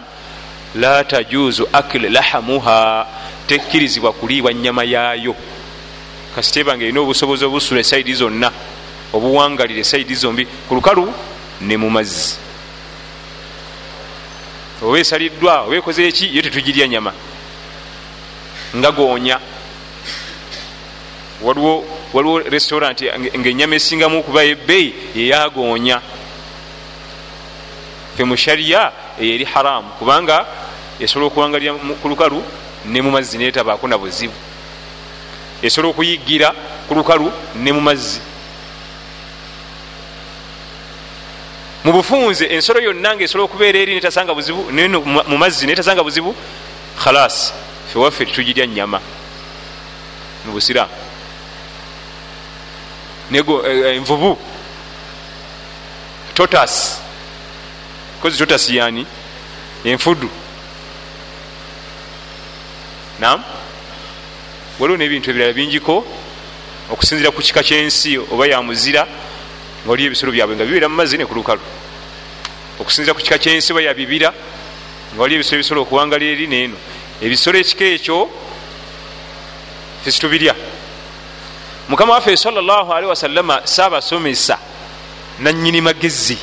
la 0.74 1.04
tajuzu 1.04 1.68
akil 1.72 2.12
lahamuha 2.12 3.06
tekkirizibwa 3.46 4.12
kuliibwa 4.12 4.54
nyama 4.54 4.84
yaayo. 4.84 5.34
Kasitebanga 6.34 6.84
erina 6.84 7.00
obusobozi 7.00 7.44
obusula 7.44 7.80
esaidi 7.80 8.14
zonna 8.14 8.50
obuwangalira 9.12 9.80
esaidi 9.80 10.14
zombi 10.14 10.46
ku 10.68 10.74
lukalu 10.74 11.12
ne 11.60 11.76
mu 11.76 11.90
mazzi. 11.90 12.36
Oba 14.82 14.98
esaliddwa 14.98 15.62
oba 15.66 15.76
ekoze 15.76 16.08
eki 16.08 16.36
yo 16.36 16.42
tetugirya 16.42 16.88
nyama 16.88 17.12
nga 18.76 18.90
goonya 18.90 19.40
waliwo 21.42 21.84
waliwo 22.12 22.38
restaurant 22.38 23.02
ngaenyama 23.38 23.74
esingamu 23.76 24.18
okuba 24.18 24.44
ebbeeyi 24.44 24.94
yeyagoonya 25.14 26.00
fe 28.16 28.24
mu 28.24 28.36
shariya 28.36 28.92
eyo 29.20 29.34
eri 29.34 29.44
haramu 29.44 29.88
kubanga 29.98 30.46
esobola 31.00 31.26
okuwangalira 31.26 31.74
ku 32.02 32.08
lukalu 32.08 32.42
ne 32.86 33.00
mu 33.02 33.10
mazzi 33.10 33.38
netabaako 33.38 33.88
na 33.88 33.98
buzibu. 33.98 34.34
Esobola 35.62 35.90
okuyigira 35.90 36.54
ku 36.88 36.94
lukalu 36.94 37.32
ne 37.56 37.72
mu 37.72 37.80
mazzi. 37.80 38.20
Mu 41.84 41.92
bufunze 41.92 42.46
ensolo 42.46 42.80
yonna 42.80 43.14
nga 43.14 43.24
esobola 43.24 43.44
okubeera 43.44 43.78
eri 43.78 43.94
netasanga 43.94 44.34
buzibu 44.34 44.70
mu 45.28 45.36
mazzi 45.38 45.66
netasanga 45.66 46.02
buzibu 46.02 46.34
khalas 46.96 47.52
fewaffe 47.94 48.26
tetugirya 48.26 48.66
nyama 48.66 49.00
mu 50.44 50.52
busiramu 50.52 50.90
nego 53.30 53.62
envubu. 53.66 54.38
Totas 56.34 57.00
kozi 58.20 58.38
totas 58.38 58.68
yani 58.70 59.06
enfudu. 59.84 60.28
Nam 63.20 63.42
waliwo 64.78 64.98
nebintu 64.98 65.30
ebirala 65.30 65.52
bingiko 65.52 66.04
okusinzira 66.90 67.30
ku 67.30 67.40
kika 67.42 67.62
kyensi 67.62 68.18
oba 68.18 68.46
yamuzira 68.46 69.06
nga 69.84 69.92
oliyo 69.92 70.06
ebisolo 70.06 70.32
byabwe 70.32 70.56
nga 70.56 70.64
bibeera 70.64 70.88
mu 70.88 70.96
mazzi 70.96 71.16
ne 71.16 71.24
ku 71.26 71.34
lukalu. 71.34 71.62
Okusinzira 72.80 73.14
ku 73.14 73.20
kika 73.20 73.38
kyensi 73.38 73.72
oba 73.72 73.82
yabibira 73.82 74.34
nga 75.14 75.20
waliyo 75.22 75.38
ebisolo 75.38 75.56
ebisobola 75.58 75.82
okuwangalira 75.86 76.32
eri 76.32 76.46
neeno 76.46 76.76
ebisolo 77.24 77.58
ekika 77.58 77.84
ekyo 77.84 78.28
fesitubirya. 80.04 80.54
Mukama 81.88 82.12
waffe 82.12 82.36
salllahalihi 82.36 83.08
wasallama 83.08 83.60
saabasomesa 83.64 84.58
nanyini 85.38 85.80
magezi. 85.80 86.38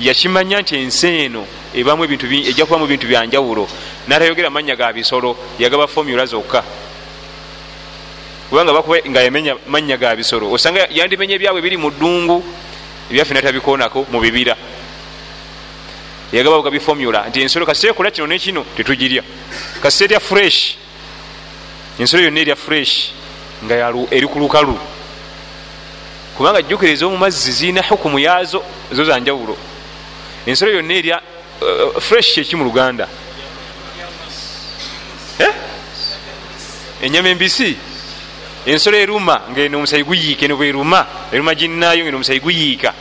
Yakimanya 0.00 0.60
nti 0.60 0.76
ensi 0.76 1.06
eno 1.06 1.46
ejja 1.74 2.64
kubamu 2.66 2.84
ebintu 2.84 3.06
byanjawulo 3.06 3.68
natayogera 4.08 4.50
manya 4.50 4.76
ga 4.76 4.92
bisolo 4.92 5.36
yagaba 5.58 5.86
fomula 5.86 6.26
zokka. 6.26 6.62
Kubanga 8.48 8.72
bakuba 8.72 8.98
nga 9.08 9.22
yamenya 9.22 9.56
manya 9.66 9.96
ga 9.96 10.16
bisolo 10.16 10.50
osanga 10.52 10.88
yandimenya 10.90 11.34
ebyabwe 11.34 11.62
biri 11.62 11.76
mu 11.76 11.90
ddungu 11.90 12.42
ebyaffe 13.10 13.34
natabikonako 13.34 14.06
mu 14.10 14.20
bibira 14.20 14.56
yagaba 16.32 16.62
gabi 16.62 16.80
fomula 16.80 17.28
nti 17.28 17.40
ensolo 17.40 17.66
kasite 17.66 17.90
ekola 17.90 18.10
kino 18.10 18.26
nekino 18.26 18.64
tetugirya. 18.76 19.22
Kasite 19.82 20.04
erya 20.04 20.20
fresh. 20.20 20.76
Ensolo 21.98 22.22
yonna 22.22 22.40
erya 22.40 22.56
fresh 22.56 23.12
nga 23.64 23.92
eri 24.10 24.26
ku 24.26 24.38
lukalu. 24.38 24.78
Kubanga 26.36 26.62
jjukira 26.62 26.92
ez'omumazzi 26.92 27.52
zirina 27.52 27.82
hukumu 27.82 28.18
yazo 28.18 28.62
zo 28.92 29.04
zanjawulo 29.04 29.56
ensolo 30.46 30.70
yonna 30.72 30.94
erya 30.94 31.20
uh, 31.60 32.00
fresh 32.00 32.34
kyeki 32.34 32.56
mu 32.56 32.64
luganda? 32.64 33.08
Eh? 35.38 35.52
enyama 37.02 37.28
embisi? 37.28 37.76
Ensolo 38.66 38.96
eruma 38.96 39.42
ngaeno 39.50 39.78
omusayi 39.78 40.04
guyiika 40.04 40.44
eno 40.44 40.56
bweruma. 40.56 41.06
Eruma 41.32 41.54
ginnayo 41.54 42.04
ngaeno 42.04 42.16
omusayi 42.16 42.40
guyiika. 42.40 42.92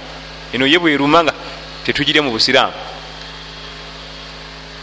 Eno 0.53 0.65
ye 0.65 0.79
bweruma 0.79 1.23
nga 1.23 1.33
tetugirya 1.83 2.21
mu 2.21 2.31
busiraamu 2.31 2.96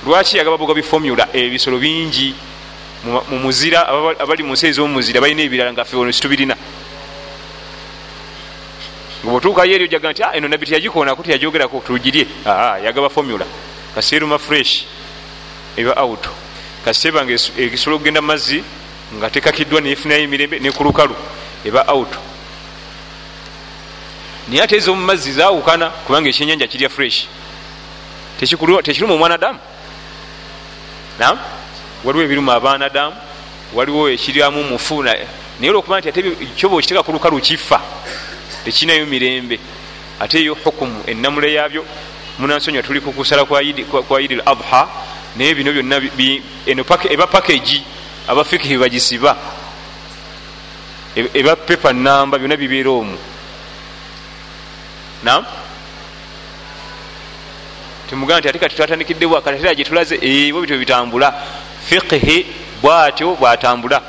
lwaki 0.07 0.37
yagaba 0.37 0.57
buga 0.57 0.75
bifomula 0.75 1.29
ebisolo 1.33 1.79
bingi. 1.79 2.35
Mu 3.05 3.39
muzira 3.39 3.85
abali 4.19 4.43
mu 4.43 4.53
nsi 4.53 4.67
ez'omumuzira 4.67 5.21
balina 5.21 5.43
ebirala 5.43 5.73
nga 5.73 5.85
fe 5.85 5.97
ono 5.97 6.11
situbirina 6.13 6.57
ngaotuukayo 9.25 9.75
eri 9.75 9.85
ojaga 9.85 10.11
nti 10.13 10.23
eno 10.33 10.49
nabbi 10.49 10.67
teyagikoonako 10.67 11.23
teyajogerako 11.23 11.83
tugirye. 11.87 12.27
Yagaba 12.85 13.09
fomula 13.11 13.45
kaseeruma 13.95 14.39
fresh 14.39 14.85
eba 15.77 15.97
auto. 15.97 16.31
Kaseeba 16.85 17.25
nga 17.25 17.33
ekisobola 17.33 17.97
okugenda 17.97 18.23
mazzi 18.23 18.65
nga 19.17 19.31
tekakiddwa 19.31 19.81
nefunayo 19.81 20.23
emirembe 20.25 20.59
nekulukalu 20.59 21.15
eba 21.65 21.87
auto. 21.87 22.19
Naye 24.49 24.63
ate 24.63 24.77
ez'omumazzi 24.77 25.33
zawukana 25.33 25.91
kubanga 26.07 26.29
ekyenyanja 26.29 26.67
kirya 26.67 26.89
fresh. 26.89 27.29
Tekiruma 28.41 29.13
omwanadamu 29.15 29.59
nam 31.19 31.39
waliwo 32.05 32.25
ebirimu 32.25 32.53
abaanadamu 32.53 33.17
waliwo 33.75 34.11
ekiryamu 34.11 34.63
mufu 34.63 35.03
naye 35.03 35.27
olwokuba 35.69 35.99
nti 35.99 36.09
ate 36.09 36.23
kyoba 36.57 36.77
okiteeka 36.77 37.03
ku 37.03 37.13
lukalu 37.13 37.41
kifa 37.41 37.81
tekinayo 38.65 39.07
mirembe. 39.07 39.61
Ate 40.21 40.39
eyo 40.39 40.55
hukumu 40.55 41.05
enamula 41.07 41.47
yabyo 41.47 41.85
munansonyiwa 42.39 42.83
tuli 42.83 43.01
kukusala 43.01 43.45
kwa 43.45 43.63
idi 43.63 44.35
l 44.35 44.43
adha 44.47 44.89
naye 45.37 45.55
bino 45.55 45.73
byonna 45.73 46.01
eba 47.11 47.27
pakagi 47.27 47.85
abafikihi 48.29 48.79
bagisiba. 48.79 49.37
Eba 51.17 51.57
pepa 51.57 51.93
namba 51.93 52.39
byonna 52.39 52.57
bibeera 52.57 52.91
omu. 52.91 53.19
Nam 55.23 55.45
temugaa 58.09 58.39
nti 58.39 58.49
ate 58.49 58.59
kati 58.59 58.77
twatandikiddewo 58.77 59.41
katatera 59.41 59.75
gyetulaze 59.75 60.19
ebo 60.23 60.61
bityo 60.61 60.79
bitambula. 60.79 61.33
Fiqihi 61.87 62.47
bwatyo 62.83 63.37
bwatambula. 63.37 64.03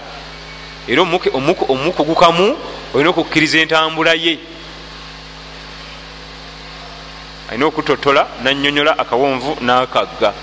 Era 0.88 1.01
omukugukamu 1.01 2.58
olina 2.93 3.10
okukkiriza 3.10 3.60
entambula 3.60 4.13
ye. 4.13 4.39
Alina 7.49 7.65
okutotola 7.65 8.27
nanyonyola 8.43 8.97
akawonvu 8.97 9.58
nakagga. 9.62 10.34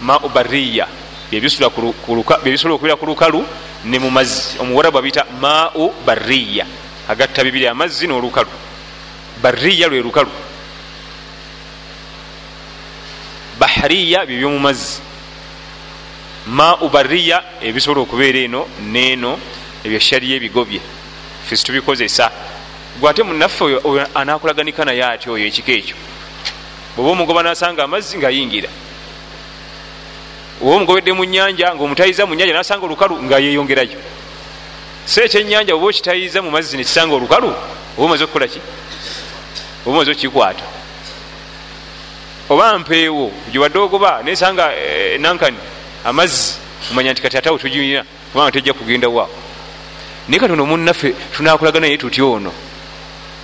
Mau 0.00 0.28
bariya 0.28 0.86
byebisobola 1.30 2.74
okubira 2.74 2.96
ku 2.96 3.06
lukalu 3.06 3.44
ne 3.84 3.98
mumazzi 3.98 4.58
omuwarabu 4.60 4.98
abiyita 4.98 5.24
mau 5.40 5.92
bariya 6.06 6.66
agatta 7.08 7.44
bibiri 7.44 7.66
amazzi 7.66 8.06
n'olukalu 8.06 8.63
bariya 9.44 9.88
lwe 9.88 10.00
lukalu. 10.00 10.30
Bahariya 13.60 14.26
byebyomumazzi 14.26 15.02
mau 16.46 16.88
bariya 16.88 17.44
ebisobola 17.60 18.00
okubeera 18.00 18.38
eno 18.38 18.66
neeno 18.80 19.38
ebyo 19.84 20.00
shariya 20.00 20.36
ebigobye. 20.36 20.80
Fesi 21.46 21.64
tubikozesa. 21.64 22.32
Gwe 23.00 23.10
ate 23.10 23.22
munaffe 23.22 23.64
oyo 23.64 24.08
anakulaganika 24.14 24.84
naye 24.84 25.04
ati 25.04 25.30
oyo 25.30 25.46
ekiko 25.46 25.70
ekyo? 25.70 25.96
Bweoba 26.96 27.10
omugoba 27.12 27.42
nasanga 27.42 27.84
amazzi 27.84 28.16
ngaayingira 28.18 28.70
oba 30.62 30.76
omugobedde 30.76 31.12
mu 31.12 31.24
nyanja 31.24 31.74
ngaomutayiza 31.74 32.26
mu 32.26 32.34
nyanja 32.34 32.54
nasanga 32.54 32.86
olukalu 32.86 33.22
nga 33.26 33.38
yeyongerayo 33.38 33.98
so 35.06 35.20
ekyenyanja 35.20 35.74
oba 35.74 35.86
okitayiza 35.90 36.42
mu 36.42 36.50
mazzi 36.50 36.76
nekisanga 36.76 37.14
olukalu 37.14 37.50
oba 37.98 38.04
omaze 38.06 38.24
okukolaki 38.24 38.60
oba 39.86 39.96
omaze 39.96 40.10
okukikwata 40.10 40.64
oba 42.48 42.78
mpeewo 42.78 43.32
giwadde 43.52 43.78
ogoba 43.78 44.22
nesanga 44.22 44.76
eh, 44.76 45.20
nankani 45.20 45.58
amazzi 46.04 46.54
omanya 46.90 47.12
nti 47.12 47.22
kati 47.22 47.36
atawe 47.36 47.58
tugirina 47.58 48.04
kubanga 48.32 48.52
tejja 48.52 48.72
kugenda 48.72 49.08
wa? 49.08 49.28
Naye 50.28 50.40
katono 50.40 50.66
munnaffe 50.66 51.14
tunakulagana 51.36 51.86
naye 51.86 51.98
tutya 51.98 52.24
ono 52.24 52.52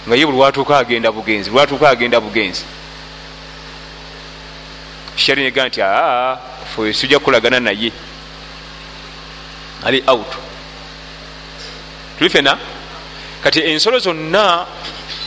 nga 0.06 0.16
ye 0.16 0.26
buli 0.26 0.38
watuuka 0.38 0.78
agenda 0.78 1.12
bugenzi 1.12 1.50
lwatuuka 1.50 1.90
agenda 1.90 2.20
bugenzi. 2.20 2.64
Shari 5.16 5.42
nega 5.42 5.68
nti 5.68 5.82
aa 5.82 6.36
fe 6.76 6.92
sijja 6.92 7.18
kukulagana 7.18 7.60
naye. 7.60 7.92
Ali 9.84 10.02
out. 10.06 10.32
Tuli 12.18 12.30
fena 12.30 12.58
kati 13.42 13.60
ensolo 13.60 13.98
zonna 13.98 14.66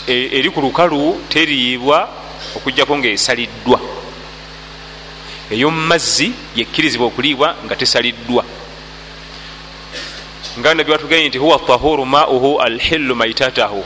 eri 0.08 0.50
ku 0.50 0.62
lukalu 0.62 1.22
teriibwa 1.30 2.10
okugjako 2.56 2.98
ngaesaliddwa 2.98 3.80
ey'omumazzi 5.52 6.32
yekkirizibwa 6.56 7.08
okuliibwa 7.08 7.56
nga 7.66 7.76
tesaliddwa. 7.76 8.44
Nga 10.60 10.74
nabbi 10.74 10.92
watugambye 10.92 11.28
nti 11.30 11.38
huwa 11.38 11.60
tahuru 11.60 12.06
mauhu 12.06 12.62
alhillu 12.62 13.16
maitatahu 13.16 13.84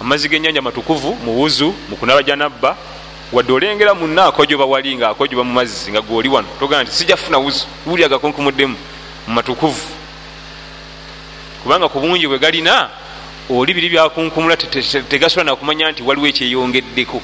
amazzi 0.00 0.28
genyanja 0.28 0.62
matukuvu 0.62 1.14
muwuzu 1.24 1.74
mukunaba 1.88 2.22
janabba 2.22 2.76
wadde 3.32 3.52
olengera 3.52 3.94
munna 3.94 4.26
akojoba 4.26 4.64
wali 4.64 4.96
nga 4.96 5.08
akojoba 5.08 5.44
mu 5.44 5.52
mazzi 5.52 5.90
nga 5.90 6.00
gwoli 6.00 6.28
wano. 6.28 6.48
Togamba 6.58 6.84
nti 6.84 6.92
sijafuna 6.92 7.38
wuzu 7.38 7.66
wuli 7.86 8.04
agakonkumuddemu 8.04 8.76
mumatukuvu 9.26 9.86
kubanga 11.62 11.88
ku 11.88 12.00
bungi 12.00 12.28
bwe 12.28 12.38
galina 12.38 12.90
oli 13.50 13.74
biri 13.74 13.88
byakunkumula 13.88 14.56
tegasobola 14.56 15.50
nakumanya 15.50 15.90
nti 15.92 16.02
waliwo 16.02 16.26
ekyeyongeddeko. 16.26 17.20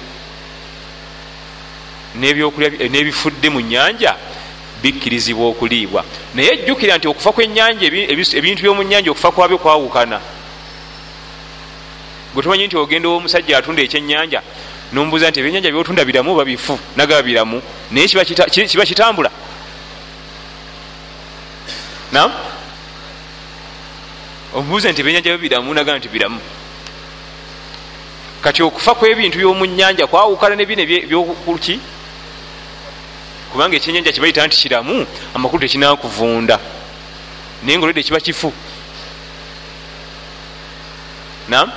N'ebifudde 2.16 3.48
mu 3.50 3.61
nyanja 3.61 4.16
bikkirizibwa 4.83 5.48
okuliibwa. 5.48 6.04
Naye 6.35 6.56
jjukira 6.56 6.98
nti 6.98 7.09
okufa 7.09 7.33
kwenyanja 7.33 7.87
ebintu 8.38 8.62
byomu 8.62 8.83
nyanja 8.83 9.11
okufa 9.11 9.30
kwabyo 9.30 9.59
kwawukana. 9.59 10.20
Gwe 12.35 12.42
tumanyi 12.42 12.66
nti 12.66 12.76
ogenda 12.76 13.09
omusajja 13.09 13.59
atunda 13.59 13.83
ekyenyanja 13.83 14.42
nombuuza 14.92 15.30
nti 15.30 15.40
ebyenyanja 15.40 15.70
byotunda 15.70 16.04
biramu 16.04 16.33
oba 16.33 16.44
bifu 16.44 16.78
nagaba 16.96 17.22
biramu? 17.22 17.62
Naye 17.90 18.09
kiba 18.09 18.85
kitambula. 18.85 19.30
Nam 22.12 22.30
omubuuza 24.54 24.90
nti 24.90 25.00
ebyenyanja 25.00 25.30
byo 25.30 25.38
biramu 25.38 25.74
nagaba 25.74 25.98
nti 25.98 26.08
biramu. 26.08 26.40
Kati 28.42 28.62
okufa 28.62 28.94
kwebintu 28.94 29.38
byomu 29.38 29.66
nyanja 29.66 30.06
kwawukana 30.06 30.56
nebino 30.56 30.82
byokuki 30.86 31.80
kubanga 33.52 33.76
ekyenyanja 33.76 34.12
kibaita 34.12 34.46
nti 34.46 34.56
kiramu 34.56 35.06
amakulu 35.34 35.62
tekinakuvunda. 35.62 36.58
Naye 37.62 37.78
nga 37.78 37.84
olwedde 37.84 38.02
kiba 38.02 38.20
kifu. 38.20 38.52
Nam 41.48 41.70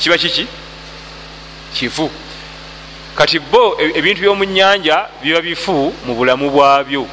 kiba 0.00 0.18
kiki? 0.18 0.46
Kifu. 1.74 2.10
Kati 3.16 3.38
bo 3.38 3.78
ebintu 3.80 4.20
byomu 4.20 4.44
nyanja 4.44 5.08
biba 5.22 5.40
bifu 5.40 5.94
mu 6.06 6.14
bulamu 6.14 6.50
bwabyo. 6.50 7.08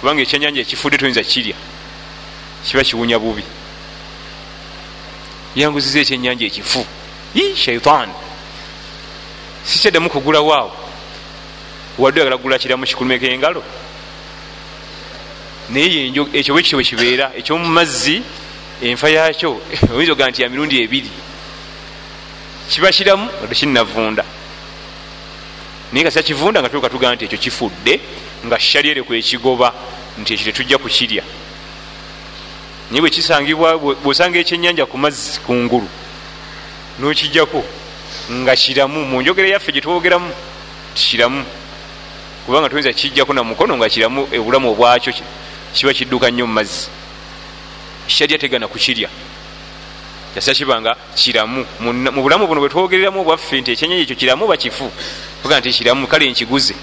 Kubanga 0.00 0.22
ekyenyanja 0.22 0.60
ekifudde 0.60 0.98
toyinza 0.98 1.24
kirya 1.24 1.56
kiba 2.66 2.84
kiwunya 2.84 3.18
bubi. 3.18 3.44
Yanguziza 5.56 6.00
ekyenyanja 6.00 6.46
ekifu. 6.46 6.86
Shaitan 7.54 8.08
sikyaddamu 9.64 10.10
kugulawaawo 10.10 10.72
wadde 11.98 12.20
agala 12.20 12.36
kugula 12.36 12.58
kiramu 12.58 12.86
kikulumeka 12.86 13.26
engalo 13.26 13.62
naye 15.70 16.12
ekyo 16.32 16.54
bwekityo 16.54 16.76
bwekibeera 16.78 17.32
ekyomumazzi 17.38 18.22
enfa 18.82 19.08
yakyo 19.08 19.60
oyinza 19.94 20.12
oga 20.12 20.30
nti 20.30 20.42
ya 20.42 20.48
mirundi 20.48 20.82
ebiri. 20.82 21.10
Kiba 22.70 22.90
kiramu 22.92 23.28
ode 23.42 23.54
kinnavunda 23.54 24.24
naye 25.92 26.04
nga 26.04 26.10
sakivunda 26.10 26.60
nga 26.60 26.68
tuka 26.68 26.88
tugaa 26.88 27.14
nti 27.14 27.24
ekyo 27.24 27.38
kifudde 27.38 28.00
nga 28.46 28.58
sharyere 28.58 29.02
kwekigoba 29.02 29.74
nti 30.18 30.34
ekyo 30.34 30.44
tetujja 30.44 30.78
kukirya 30.78 31.22
naye 32.90 33.00
bwekisangibwa 33.00 33.78
bwosanga 33.78 34.38
ekyenyanja 34.38 34.86
ku 34.86 34.98
mazzi 34.98 35.40
kungulu 35.46 35.88
nokijjako 36.98 37.64
nga 38.30 38.56
kiramu. 38.56 39.06
Munjogere 39.06 39.50
yaffe 39.50 39.72
gyetwogeramu 39.72 40.30
tikiramu 40.94 41.44
kubanga 42.46 42.68
tuyinza 42.68 42.92
kijjako 42.92 43.32
namukono 43.32 43.76
nga 43.76 43.88
kiramu 43.88 44.28
obulamu 44.38 44.70
obwakyo 44.70 45.12
kiba 45.74 45.92
kidduka 45.94 46.30
nnyo 46.30 46.46
mu 46.46 46.52
mazzi. 46.52 46.88
Sharya 48.06 48.38
tegana 48.38 48.66
kukirya 48.68 49.08
kyasa 50.34 50.54
kibanga 50.54 50.96
kiramu. 51.14 51.66
Mu 51.80 52.22
bulamu 52.22 52.46
buno 52.46 52.60
bwetwogereramu 52.60 53.20
obwaffe 53.20 53.60
nti 53.60 53.70
ekyenyanja 53.72 54.02
ekyo 54.02 54.16
kiramu 54.16 54.46
bakifu 54.46 54.90
oga 55.44 55.60
nti 55.60 55.70
kiramu 55.70 56.06
kale 56.06 56.30
nkiguze 56.30 56.74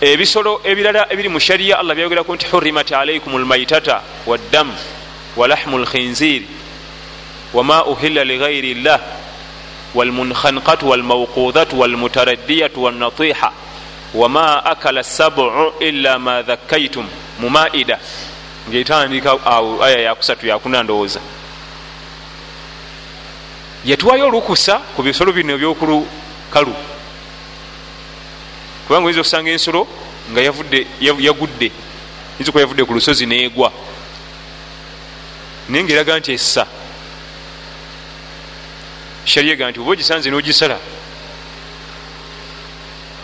ebisolo 0.00 0.60
ebirala 0.64 1.06
ebiri 1.12 1.28
mu 1.28 1.40
shariya 1.40 1.78
allah 1.78 1.94
byayogerako 1.94 2.34
nti 2.34 2.46
hurimat 2.46 2.92
alaikum 2.92 3.38
lmaitata 3.38 4.02
waddamu 4.26 4.74
walahmu 5.36 5.78
lkhinziri 5.78 6.46
wama 7.54 7.84
uhilla 7.84 8.24
lighairi 8.24 8.74
llah 8.74 9.00
walmunkhanqatu 9.94 10.88
walmawqudhatu 10.88 11.80
walmutaraddiyatu 11.80 12.82
wannatiha 12.82 13.52
wama 14.14 14.64
akala 14.64 15.02
sabu 15.02 15.50
illa 15.80 16.18
ma 16.18 16.42
dhakkaitum 16.42 17.06
mu 17.40 17.50
maida 17.50 17.98
ngaetandika 18.68 19.38
awo 19.44 19.84
aya 19.84 19.98
yakusatu 19.98 20.46
yakuna 20.46 20.82
ndowooza. 20.82 21.20
Yatuwayo 23.84 24.26
olukusa 24.26 24.78
ku 24.96 25.02
bisolo 25.02 25.32
bino 25.32 25.54
ebyokulukalu 25.54 26.74
kubanga 28.88 29.04
oyinza 29.06 29.20
okusanga 29.20 29.50
ensolo 29.50 29.86
nga 30.32 30.40
yagudde 30.40 31.68
yinza 32.40 32.48
okuba 32.48 32.60
yavudde 32.64 32.84
ku 32.84 32.94
lusozi 32.96 33.26
neegwa 33.26 33.68
naye 35.68 35.84
ngaeraga 35.84 36.18
nti 36.18 36.32
essa. 36.32 36.64
Sharyega 39.24 39.68
nti 39.68 39.80
oba 39.80 39.92
ogisanze 39.92 40.30
n'ogisala 40.30 40.80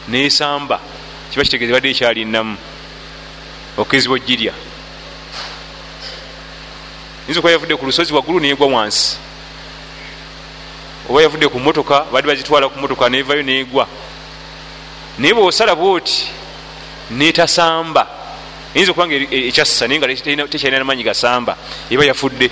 nesamba 0.09 0.77
kiba 1.31 1.45
kitegeeza 1.45 1.73
badde 1.73 1.89
ekyali 1.91 2.25
namu 2.25 2.57
okezibwa 3.81 4.21
ogirya. 4.21 4.53
Yinza 7.25 7.41
okuba 7.41 7.53
yavudde 7.57 7.77
ku 7.77 7.87
lusozi 7.89 8.13
waggulu 8.13 8.41
neegwa 8.41 8.67
wansi. 8.67 9.17
Oba 11.09 11.23
yavudde 11.23 11.49
ku 11.49 11.59
motoka 11.59 12.05
badde 12.13 12.29
bagitwala 12.29 12.69
ku 12.69 12.77
motoka 12.79 13.09
nevayo 13.09 13.43
neegwa 13.43 13.89
naye 15.19 15.35
bwosala 15.35 15.75
bwoti 15.75 16.29
netasamba 17.11 18.07
eyinza 18.75 18.91
okuba 18.91 19.07
nga 19.07 19.15
ekyassa 19.31 19.87
naye 19.87 19.99
nga 19.99 20.09
tekyalina 20.49 20.79
namanyi 20.79 21.05
gasamba 21.05 21.57
eba 21.91 22.05
yafudde 22.05 22.51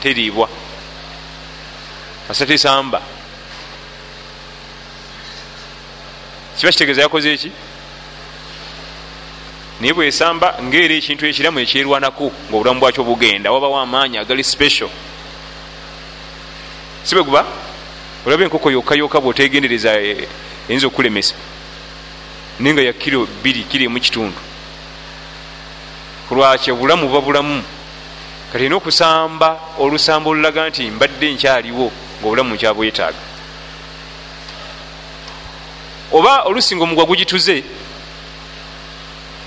teriibwa. 0.00 0.48
Asa 2.28 2.46
tesamba. 2.46 3.00
Kiba 6.56 6.72
kitegeeza 6.72 7.02
yakoze 7.02 7.32
eki? 7.32 7.50
Naye 9.80 9.92
bwesamba 9.92 10.58
ngaera 10.62 10.94
ekintu 10.94 11.26
ekiramu 11.26 11.60
ekyerwanako 11.60 12.32
ngaobulamu 12.48 12.80
bwakyo 12.80 13.04
bugenda 13.04 13.52
wabawo 13.52 13.78
amaanyi 13.78 14.18
agali 14.18 14.44
special. 14.44 14.90
Sibe 17.04 17.22
guba? 17.22 17.44
Olaba 18.26 18.44
enkoko 18.44 18.70
yokayoka 18.70 19.20
bwotegendereza 19.20 20.00
eyinza 20.00 20.86
okulemesa 20.86 21.34
naye 22.60 22.74
nga 22.74 22.82
ya 22.82 22.92
kiro 22.92 23.26
bbiri 23.26 23.62
kiro 23.64 23.84
emu 23.84 24.00
kitundu 24.00 24.40
kulwaki 26.28 26.70
obulamu 26.72 27.08
buba 27.08 27.20
bulamu. 27.20 27.62
Kati 28.52 28.66
ina 28.66 28.76
okusamba 28.76 29.60
olusamba 29.78 30.30
olulaga 30.30 30.68
nti 30.68 30.90
mbadde 30.90 31.32
nkyaliwo 31.32 31.92
ngaobulamu 32.20 32.54
nkyabwetaaga 32.54 33.22
oba 36.12 36.42
olusinga 36.48 36.82
omugwa 36.84 37.04
gugituze 37.04 37.64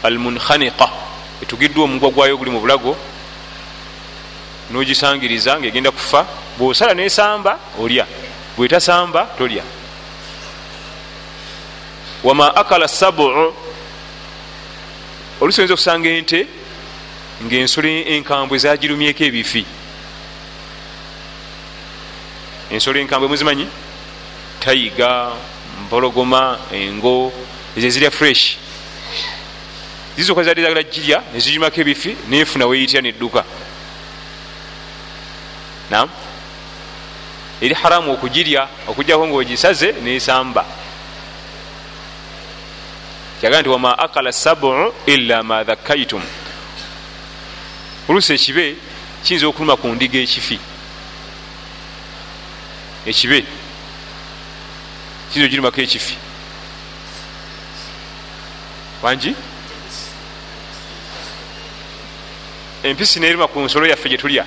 almunkhaniqa 0.03 0.87
etugiddwa 1.41 1.83
omugwa 1.83 2.09
gwayo 2.11 2.37
guli 2.37 2.51
mu 2.51 2.59
bulago 2.59 2.93
nogisangiriza 4.69 5.59
ngaegenda 5.59 5.91
kufa 5.91 6.25
bwosala 6.57 6.93
nesamba 6.93 7.59
olya. 7.81 8.05
Bwetasamba 8.57 9.25
tolya 9.37 9.63
wama 12.23 12.55
akala 12.55 12.87
sabu 12.87 13.53
olusoyinza 15.41 15.73
okusanga 15.73 16.09
ente 16.09 16.47
ngaensolo 17.43 17.89
enkambwe 17.89 18.57
zagirumyeko 18.57 19.23
ebifi. 19.23 19.65
Ensolo 22.71 22.99
enkambwe 22.99 23.27
muzimanyi? 23.27 23.67
Tayiga 24.59 25.31
mpologoma 25.83 26.59
engo 26.71 27.33
ezo 27.75 27.87
ezirya 27.87 28.11
fresh. 28.11 28.57
Zizoka 30.17 30.43
zadde 30.43 30.61
zagala 30.61 30.83
girya 30.83 31.23
nezigimako 31.33 31.81
ebifi 31.81 32.15
nefuna 32.29 32.67
weyitira 32.67 33.01
nedduka. 33.01 33.43
Nam 35.89 36.09
eri 37.61 37.73
haramu 37.73 38.13
okugirya 38.13 38.67
okujjako 38.87 39.27
ngaogisaze 39.27 39.91
nesamba 40.03 40.65
kyaga 43.41 43.61
nti 43.61 43.69
wama 43.69 43.97
akala 43.97 44.31
sabu 44.31 44.93
illa 45.05 45.43
ma 45.43 45.63
dhakkaitum 45.63 46.21
oluusi 48.09 48.33
ekibe 48.33 48.75
kiyinza 49.23 49.47
okuluma 49.47 49.75
ku 49.77 49.87
ndiga 49.87 50.19
ekifi. 50.19 50.59
Ekibe 53.05 53.45
kiyinza 55.29 55.45
ogirumako 55.47 55.81
ekifi. 55.81 56.15
Wangi? 59.03 59.35
Empisi 62.83 63.19
neruma 63.19 63.47
ku 63.47 63.59
nsolo 63.59 63.85
yaffe 63.87 64.09
gyetulya 64.09 64.45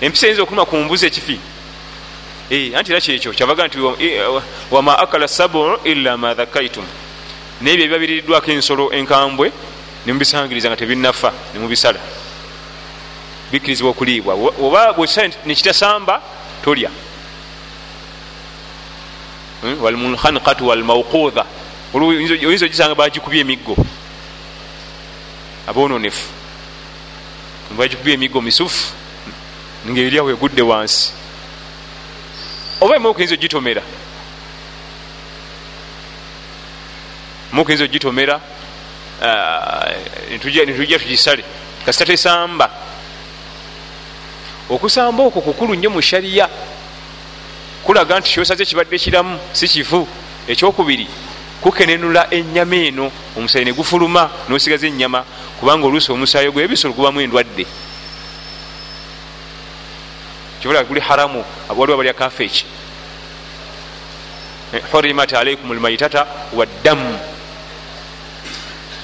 empisa 0.00 0.26
eyinza 0.26 0.42
okuluma 0.42 0.66
ku 0.66 0.76
mbuzi 0.76 1.06
ekifi 1.06 1.40
anti 2.50 2.92
era 2.92 3.00
kyekyo 3.00 3.32
kyavaga 3.32 3.66
nti 3.66 3.78
wama 4.70 4.98
akala 4.98 5.28
sabu 5.28 5.78
illa 5.84 6.16
ma 6.16 6.34
dhakkaitum 6.34 6.84
naye 7.60 7.76
byo 7.76 7.86
biba 7.86 7.98
biriddwako 7.98 8.50
ensolo 8.50 8.92
enkambwe 8.92 9.52
nemubisangiriza 10.06 10.68
nga 10.68 10.76
tebinafa 10.76 11.32
nemubisala 11.54 12.00
bikkirizibwa 13.52 13.90
okuliibwa. 13.90 14.34
Oba 14.34 14.92
bwekisala 14.92 15.34
nekitasamba 15.46 16.22
tolya. 16.64 16.90
Walmunhankatu 19.80 20.68
walmauqudha 20.68 21.44
oyinza 21.94 22.64
ogisanga 22.64 22.94
bagikubya 22.94 23.40
emiggo. 23.40 23.76
Abononefu 25.66 26.28
bagikubya 27.78 28.14
emiggo 28.14 28.40
misufu 28.40 28.92
ngaeryawo 29.86 30.30
egudde 30.30 30.62
wansi 30.62 31.12
oba 32.80 32.96
emokuyinza 32.96 33.34
ogitomera? 33.34 33.82
Mukuyinza 37.52 37.84
ogitomera? 37.84 38.40
Netujja 40.30 40.98
tugisale. 40.98 41.44
Kasita 41.84 42.06
tesamba. 42.06 42.70
Okusamba 44.70 45.22
okwo 45.22 45.42
kukulu 45.42 45.74
nnyo 45.74 45.90
mu 45.90 46.02
shariya 46.02 46.48
kulaga 47.84 48.20
nti 48.20 48.32
kyosaze 48.32 48.64
kibadde 48.64 48.98
kiramu 48.98 49.38
si 49.52 49.68
kifu 49.68 50.06
ekyokubiri 50.48 51.08
kukenenula 51.60 52.30
enyama 52.30 52.76
eno. 52.76 53.12
Omusaayi 53.36 53.64
negufuluma 53.64 54.30
nosigaza 54.48 54.86
enyama 54.86 55.24
kubanga 55.60 55.86
oluusi 55.86 56.12
omusaayi 56.12 56.50
gwebisolo 56.50 56.94
gubamu 56.94 57.20
endwadde 57.20 57.66
kibulaga 60.60 60.88
guli 60.88 61.00
haramu 61.00 61.44
waliwo 61.68 61.94
abalya 61.94 62.12
kafeeki 62.12 62.64
hurimat 64.92 65.32
alaikum 65.32 65.72
lmaitata 65.72 66.26
waddamu 66.52 67.18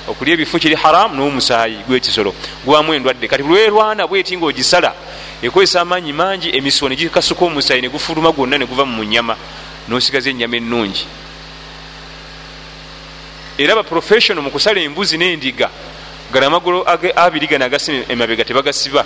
okulya 0.09 0.35
ebifu 0.35 0.59
kiri 0.59 0.75
haramu 0.75 1.15
n'omusaayi 1.15 1.77
gwekisolo 1.89 2.35
gubamu 2.65 2.95
endwadde. 2.95 3.29
Kati 3.29 3.43
lwerwana 3.43 4.07
bweti 4.07 4.37
nga 4.37 4.47
ogisala 4.47 4.95
ekozesa 5.43 5.81
amaanyi 5.81 6.13
mangi 6.13 6.57
emisuwa 6.57 6.91
negikasuka 6.91 7.45
omusaayi 7.45 7.83
negufuluma 7.83 8.33
gwonna 8.33 8.59
neguva 8.59 8.85
mu 8.85 9.05
nyama 9.05 9.37
nosigaza 9.89 10.31
enyama 10.31 10.57
ennungi. 10.57 11.07
Era 13.59 13.73
abaprofessiono 13.73 14.43
mu 14.43 14.51
kusala 14.51 14.81
embuzi 14.81 15.19
n'endiga 15.19 15.71
gano 16.33 16.47
amagulu 16.47 16.87
abiri 17.17 17.47
gano 17.47 17.65
agasiba 17.65 18.13
emabega 18.13 18.45
tebagasiba 18.45 19.05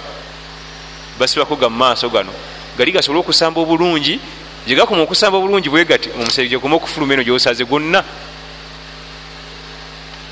basibako 1.21 1.57
ga 1.57 1.69
mumaaso 1.69 2.09
gano. 2.09 2.33
Gali 2.79 2.93
gasobole 2.93 3.21
okusamba 3.21 3.61
obulungi 3.61 4.19
gyegakoma 4.67 5.03
okusamba 5.03 5.39
obulungi 5.39 5.69
bwegati 5.69 6.09
omusege 6.17 6.49
gyekoma 6.49 6.77
okufuluma 6.77 7.13
eno 7.15 7.23
gyosaze 7.23 7.65
gwonna 7.65 8.05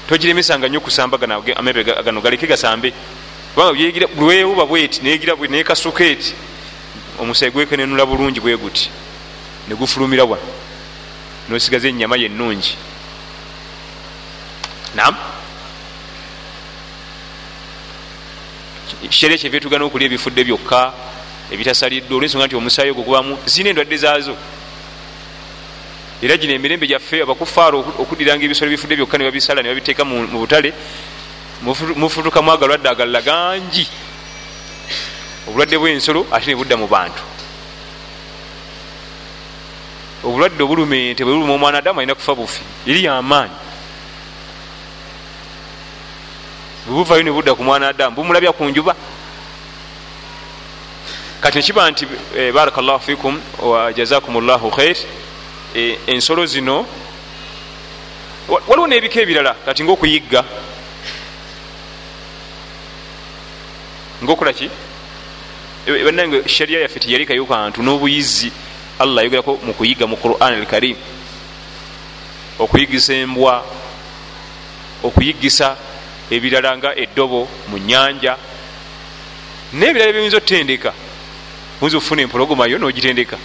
togiremesanga 0.09 0.69
nnyo 0.69 0.79
okusamba 0.79 1.19
amabega 1.57 2.03
gano 2.03 2.21
galeke 2.21 2.47
gasambe. 2.47 2.93
Kubanga 3.55 4.07
lwewuba 4.17 4.67
bweti 4.67 5.03
negira 5.03 5.37
nekasuka 5.37 6.05
eti 6.05 6.35
omusege 7.21 7.51
gwekenenula 7.51 8.07
bulungi 8.07 8.41
bweguti 8.41 8.91
negufulumira 9.69 10.25
wa 10.25 10.39
nosigaza 11.49 11.89
enyama 11.89 12.17
yenungi 12.17 12.77
nam 14.95 15.15
kisere 19.07 19.39
kyeve 19.39 19.61
tugana 19.61 19.85
okulya 19.85 20.07
ebifudde 20.07 20.43
byokka 20.45 20.93
ebitasaliddwe 21.53 22.17
olwensonga 22.17 22.47
nti 22.47 22.57
omusaayi 22.57 22.91
ogwo 22.91 23.05
gubamu 23.05 23.39
zina 23.47 23.71
endwadde 23.71 23.97
zaazo. 23.97 24.35
Era 26.23 26.37
gino 26.37 26.53
emirembe 26.53 26.87
gyaffe 26.87 27.23
abakufaaro 27.23 27.79
okuddiranga 28.03 28.43
ebisolo 28.45 28.71
ebifudde 28.71 28.97
byokka 28.97 29.19
ne 29.19 29.25
babisala 29.25 29.63
ne 29.63 29.69
babiteeka 29.71 30.05
mu 30.05 30.27
butale 30.43 30.75
mufutukamu 31.63 32.51
agalwadde 32.51 32.89
agalala 32.91 33.23
gangi 33.23 33.87
obulwadde 35.47 35.79
bwensolo 35.79 36.27
ate 36.33 36.47
ne 36.51 36.57
budda 36.57 36.77
mu 36.77 36.87
bantu. 36.87 37.23
Obulwadde 40.25 40.63
obuluma 40.63 40.97
ente 40.97 41.23
bwe 41.23 41.33
buluma 41.33 41.55
omwana 41.55 41.79
adamu 41.79 42.01
alina 42.01 42.15
kufa 42.15 42.35
bufi 42.35 42.63
eri 42.87 43.05
yamaanyi 43.05 43.68
bwebuvayo 46.89 47.23
ne 47.23 47.31
budda 47.31 47.55
ku 47.55 47.65
mwana 47.65 47.89
adamu 47.89 48.17
bumulabya 48.17 48.53
ku 48.53 48.65
njuba. 48.65 48.95
Kati 51.41 51.59
nekiba 51.59 51.91
nti 51.91 52.07
eh, 52.37 52.53
baraka 52.53 52.83
llahu 52.83 53.01
fikum 53.01 53.41
wajazakum 53.59 54.41
llahu 54.41 54.71
khair. 54.71 54.97
Eh, 55.75 55.99
ensolo 56.07 56.47
zino 56.47 56.87
waliwo 58.49 58.87
nebika 58.87 59.21
ebirala 59.21 59.55
kati 59.65 59.85
ngaokuyigga 59.85 60.45
ngaokolaki 64.25 64.71
eh, 65.87 66.05
bannange 66.05 66.49
sharia 66.49 66.81
yaffe 66.81 67.01
teyalekayo 67.01 67.47
kantu 67.47 67.83
n'obuyizi 67.83 68.53
allah 68.99 69.21
ayogerako 69.21 69.59
mu 69.63 69.75
kuyigga 69.75 70.07
mu 70.07 70.17
quran 70.17 70.55
alkarim. 70.55 70.97
Okuyigisa 72.59 73.15
embwa 73.15 73.65
okuyiggisa 75.05 75.77
ebirala 76.31 76.77
nga 76.77 76.91
eddobo 76.95 77.49
mu 77.69 77.79
nyanja 77.79 78.37
nebirala 79.73 80.13
byoyinza 80.13 80.37
otutendeka 80.37 80.93
oyinza 81.81 81.97
okufuna 81.99 82.23
empologomayo 82.23 82.79
nogitendeka. 82.79 83.39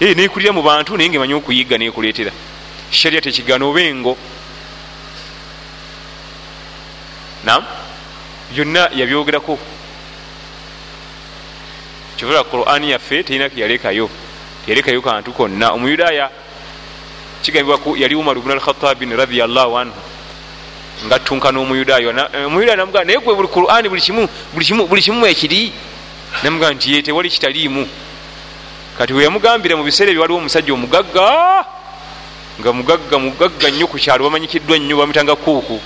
Nekulira 0.00 0.52
mu 0.52 0.62
bantu 0.62 0.96
naye 0.96 1.08
nga 1.08 1.16
emanyi 1.16 1.34
okuyigga 1.34 1.78
nekuleetera. 1.78 2.32
Sharia 2.90 3.20
tekigana 3.20 3.64
oba 3.64 3.80
engo. 3.80 4.16
Nam 7.44 7.62
byonna 8.50 8.90
yabyogerako. 8.92 9.58
Kyobola 12.16 12.44
qurani 12.44 12.90
yaffe 12.90 13.22
terina 13.22 13.48
keyalekayo 13.48 14.10
teyalekayo 14.64 15.02
kantu 15.02 15.32
konna. 15.32 15.72
Omuyudaaya 15.72 16.30
kigambibwa 17.44 17.78
yali 17.96 18.14
umar 18.14 18.40
bnu 18.40 18.52
alkhatabin 18.52 19.16
radiallahu 19.16 19.78
anhu 19.78 20.00
nga 21.06 21.18
tunka 21.18 21.52
n'omuyudaaya 21.52 22.08
omuyudaaya 22.46 22.76
namugaa 22.80 23.04
naye 23.04 23.18
gwe 23.20 23.34
buli 23.34 23.48
qurani 23.48 23.88
buli 23.88 25.02
kimu 25.02 25.26
ekiri 25.26 25.72
namugaa 26.42 26.72
nti 26.72 26.92
ye 26.94 27.02
tewali 27.02 27.30
kitaliimu. 27.30 27.86
Kati 28.98 29.12
weyamugambira 29.12 29.76
mu 29.76 29.84
biseera 29.84 30.10
ebyo 30.10 30.22
waliwo 30.22 30.38
omusajja 30.38 30.72
omugagga 30.72 31.64
nga 32.60 32.70
mugagga 32.72 33.18
mugagga 33.18 33.68
nnyo 33.70 33.86
ku 33.90 33.98
kyalo 33.98 34.24
bamanyikiddwa 34.24 34.78
nnyo 34.78 34.96
bamwitanga 34.96 35.34
kuuku 35.36 35.80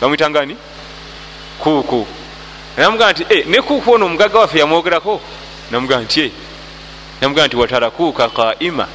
bamwitanga 0.00 0.46
ni 0.48 0.56
kuuku 1.60 2.06
namugaa 2.76 3.12
nti 3.12 3.22
eh, 3.28 3.44
ne 3.46 3.60
kuuku 3.60 3.92
ono 3.92 4.06
omugagga 4.06 4.38
waffe 4.38 4.58
yamwogerako? 4.58 5.20
Namugaa 5.70 6.00
nti 6.00 6.20
eh. 6.20 6.30
namugaa 7.20 7.46
nti 7.46 7.56
watara 7.56 7.90
kuuka 7.90 8.28
qaima 8.28 8.88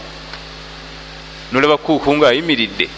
nolaba 1.52 1.78
kuuku 1.78 2.16
nga 2.16 2.28
ayimiridde. 2.28 2.90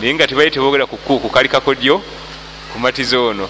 Naye 0.00 0.14
nga 0.14 0.26
tebaye 0.26 0.50
tebogera 0.50 0.86
ku 0.86 0.96
kuuku 0.96 1.28
kali 1.28 1.48
kakodyo 1.48 2.02
kumatiza 2.72 3.18
ono. 3.18 3.48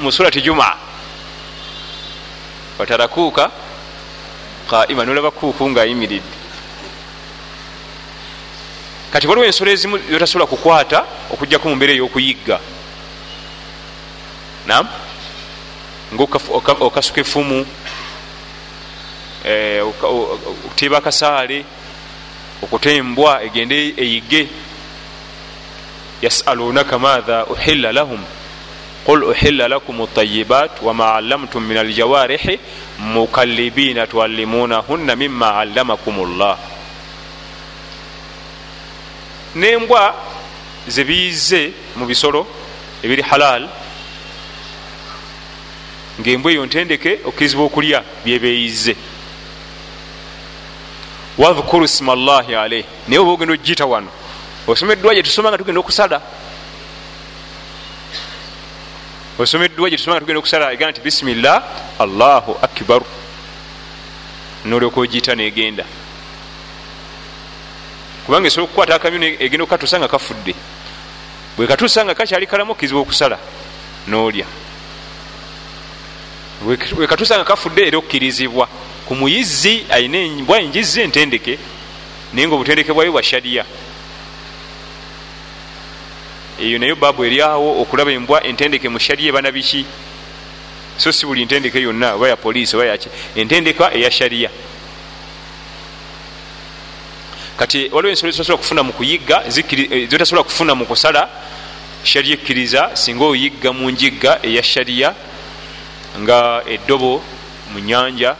Mu 0.00 0.12
surati 0.12 0.42
juma. 0.42 0.76
Watara 2.78 3.08
kuuka 3.08 3.50
qaima 4.70 5.04
nolaba 5.04 5.30
kuuku 5.30 5.70
nga 5.70 5.82
ayimiridde. 5.82 6.34
Kati 9.12 9.26
waliwo 9.26 9.46
ensolo 9.46 9.70
ezimu 9.70 9.98
zotasobola 10.10 10.46
kukwata 10.46 11.06
okujjaku 11.30 11.68
mu 11.68 11.76
mbeera 11.76 11.92
ey'okuyigga. 11.92 12.60
Nam 14.66 14.88
ngaokasuka 16.14 17.20
efumu 17.20 17.66
okuteeba 20.64 20.98
akasaale 20.98 21.64
okutembwa 22.62 23.42
egende 23.42 23.94
eyige 23.96 24.48
yasalunaka 26.22 26.98
maatha 26.98 27.46
uhilla 27.46 27.92
lahum. 27.92 28.20
Qul 29.04 29.24
uhilla 29.24 29.68
lakum 29.68 30.06
tayibat 30.06 30.80
wama 30.82 31.14
allamtum 31.14 31.64
min 31.64 31.76
aljawarihi 31.76 32.58
mukallibina 32.98 34.06
tuallimunahunna 34.06 35.16
mima 35.16 35.58
allamakum 35.58 36.38
llah 36.38 36.58
nembwa 39.54 40.14
zebiyize 40.88 41.72
mu 41.96 42.06
bisolo 42.06 42.46
ebiri 43.02 43.22
halal 43.22 43.68
ngaembwa 46.20 46.52
eyo 46.52 46.66
ntendeke 46.66 47.20
okkirizibwa 47.24 47.64
okulya 47.66 48.04
byebeyize 48.24 48.96
wadhkuru 51.38 51.88
sima 51.88 52.14
llahi 52.14 52.54
alaih 52.54 52.84
naye 53.08 53.18
oba 53.18 53.30
ogenda 53.32 53.54
ogiyita 53.54 53.86
wano 53.86 54.10
osomeddwa 54.66 55.14
gye 55.14 55.22
tusoma 55.22 55.48
nga 55.50 55.58
tugenda 55.58 55.80
okusala. 55.80 56.20
Osomeddwa 59.38 59.90
gye 59.90 59.96
tusoma 59.96 60.16
nga 60.16 60.20
tugenda 60.20 60.38
okusala 60.38 60.72
egamba 60.72 60.92
nti 60.92 61.00
bisimillah 61.00 61.62
allahu 61.98 62.56
akbaru 62.62 63.06
nolyoka 64.64 65.00
ogiyita 65.00 65.34
negenda. 65.34 65.84
Kubanga 68.24 68.48
esobola 68.48 68.64
okukwata 68.64 68.94
akamyu 68.94 69.36
egenda 69.44 69.64
okukatuusa 69.64 69.98
nga 69.98 70.08
kafudde. 70.08 70.54
Bwe 71.56 71.66
katuusa 71.66 72.04
nga 72.04 72.14
kakyali 72.14 72.46
kalamu 72.46 72.72
okkirizibwa 72.72 73.02
okusala 73.02 73.38
nolya 74.08 74.46
wekatuusa 76.66 77.36
nga 77.36 77.44
kafudde 77.44 77.86
era 77.86 77.98
okkirizibwa 77.98 78.68
ku 79.06 79.14
muyizi 79.14 79.84
ayina 79.90 80.18
embwa 80.18 80.60
enjizi 80.60 81.00
entendeke 81.00 81.58
naye 82.32 82.46
nga 82.46 82.54
obutendeke 82.54 82.92
bwayo 82.92 83.12
bwa 83.12 83.22
shariya 83.22 83.64
eyo 86.60 86.78
naye 86.78 86.94
baabu 86.94 87.24
eryawo 87.24 87.80
okulaba 87.82 88.12
embwa 88.12 88.44
entendeke 88.44 88.88
mu 88.88 88.98
shariya 88.98 89.28
ebana 89.28 89.52
biki? 89.52 89.84
So 90.96 91.12
si 91.12 91.26
buli 91.26 91.44
ntendeke 91.44 91.80
yonna 91.82 92.14
oba 92.14 92.28
ya 92.28 92.36
poliisi 92.36 92.76
oba 92.76 92.86
yaki 92.86 93.08
entendeka 93.36 93.94
eya 93.94 94.10
shariya 94.10 94.50
kati 97.56 97.88
waliwo 97.92 98.10
ensolo 98.10 98.32
zitasobola 98.32 98.58
kufuna 98.58 98.82
mu 98.82 98.92
kuyigga 98.92 99.42
zotasobola 100.10 100.42
kufuna 100.44 100.74
mu 100.74 100.86
kusala 100.86 101.28
shariya 102.04 102.34
ekkiriza 102.34 102.96
singa 102.96 103.24
oyigga 103.24 103.72
mu 103.72 103.90
njigga 103.90 104.38
eya 104.42 104.62
shariya 104.62 105.14
nga 106.18 106.62
eddobo 106.66 107.22
mu 107.72 107.78
nyanja 107.78 108.36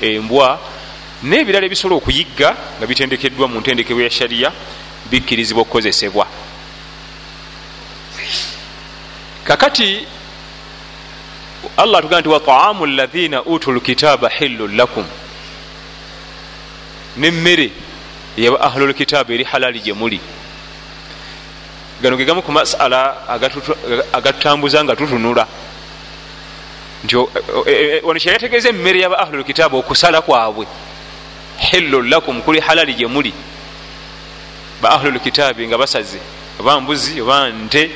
embwa 0.00 0.60
n'ebirala 1.22 1.66
ebisobola 1.66 1.96
okuyigga 1.98 2.48
nga 2.78 2.86
bitendekeddwa 2.86 3.48
mu 3.48 3.60
ntendekebwa 3.60 4.02
ya 4.04 4.10
shariya 4.10 4.52
bikkirizibwa 5.10 5.62
okukozesebwa. 5.62 6.26
Kakati 9.44 10.06
allah 11.76 11.98
atugamba 11.98 12.20
nti 12.20 12.28
wataamu 12.28 12.86
lathina 12.86 13.42
utu 13.42 13.72
lkitaba 13.72 14.28
hillun 14.28 14.76
lakum. 14.76 15.04
Nemmere 17.16 17.70
yaba 18.36 18.60
ahlu 18.60 18.86
lkitaba 18.86 19.34
eri 19.34 19.44
halali 19.44 19.80
gye 19.80 19.92
muli. 19.92 20.20
Gano 22.02 22.16
ge 22.16 22.24
gamu 22.24 22.42
ku 22.42 22.52
masala 22.52 23.28
agatutambuza 24.12 24.84
nga 24.84 24.96
tutunula 24.96 25.46
nti 27.04 27.16
ono 28.04 28.18
kyeyategeeza 28.20 28.68
emmere 28.68 29.00
yaba 29.00 29.18
ahlulkitaabu 29.18 29.78
okusala 29.78 30.22
kwabwe. 30.22 30.66
Hillu 31.58 32.02
lakum 32.02 32.42
kuli 32.42 32.60
halali 32.60 32.94
gye 32.94 33.06
muli. 33.06 33.34
Ba 34.82 34.90
ahlulkitaabi 34.90 35.68
nga 35.68 35.78
basaze 35.78 36.18
oba 36.60 36.80
mbuzi 36.80 37.20
oba 37.20 37.48
nte. 37.48 37.90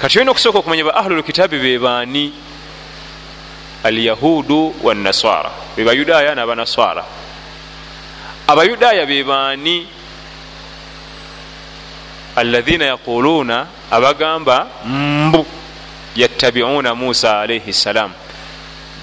Kati 0.00 0.18
olina 0.18 0.30
okusooka 0.30 0.58
okumanya 0.58 0.84
ba 0.84 0.96
ahlulkitaabi 0.96 1.58
be 1.58 1.78
baani? 1.78 2.32
Alyahudu 3.84 4.74
wanaswara 4.82 5.50
be 5.76 5.84
bayudaaya 5.84 6.34
n'abanaswara 6.34 7.04
abayudaaya 8.48 9.06
be 9.06 9.24
baani? 9.24 9.86
Alaina 12.36 12.84
yaquluuna 12.84 13.66
abagamba 13.90 14.66
mbu 14.84 15.46
yattabiuna 16.16 16.94
musa 16.94 17.40
alaihi 17.40 17.72
ssalam 17.72 18.12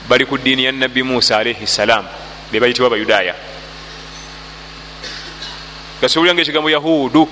bali 0.10 0.26
ku 0.26 0.38
ddiini 0.38 0.64
ya 0.66 0.72
nabbi 0.72 1.04
musa 1.04 1.38
alaihi 1.38 1.68
ssalam 1.68 2.06
be 2.52 2.60
bayitibwa 2.60 2.88
abayudaaya 2.88 3.36
gasuubulira 6.02 6.34
nga 6.34 6.42
ekigambo 6.42 6.70
yahudu 6.70 7.30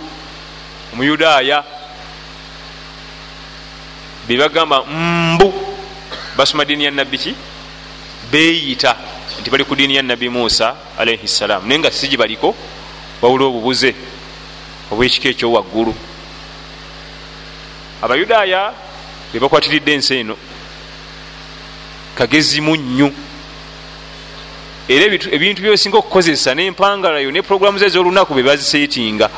omuyudaaya 0.93 1.63
bebagamba 4.27 4.83
mbu 4.85 5.53
basoma 6.37 6.65
diini 6.65 6.83
ya 6.85 6.91
nabbi 6.91 7.17
ki? 7.17 7.35
Beyita 8.31 8.95
nti 9.41 9.49
bali 9.49 9.65
ku 9.65 9.75
diini 9.75 9.95
ya 9.95 10.03
nabbi 10.03 10.29
musa 10.29 10.75
alaihi 10.97 11.27
ssalam 11.27 11.67
naye 11.67 11.79
nga 11.79 11.91
sigi 11.91 12.17
baliko 12.17 12.55
wawula 13.21 13.45
obubuze 13.45 13.95
obwekika 14.91 15.29
ekyowaggulu 15.29 15.93
abayudaaya 18.01 18.73
bebakwatiridde 19.33 19.93
ensi 19.93 20.15
eno. 20.15 20.35
Kagezimu 22.15 22.75
nnyo. 22.75 23.11
Era 24.89 25.05
ebintu 25.05 25.61
byosinga 25.61 25.97
okukozesa 25.97 26.55
nempangalayo 26.55 27.31
ne 27.31 27.41
programu 27.41 27.79
ze 27.79 27.85
ezolunaku 27.85 28.33
bebazisetinga 28.33 29.29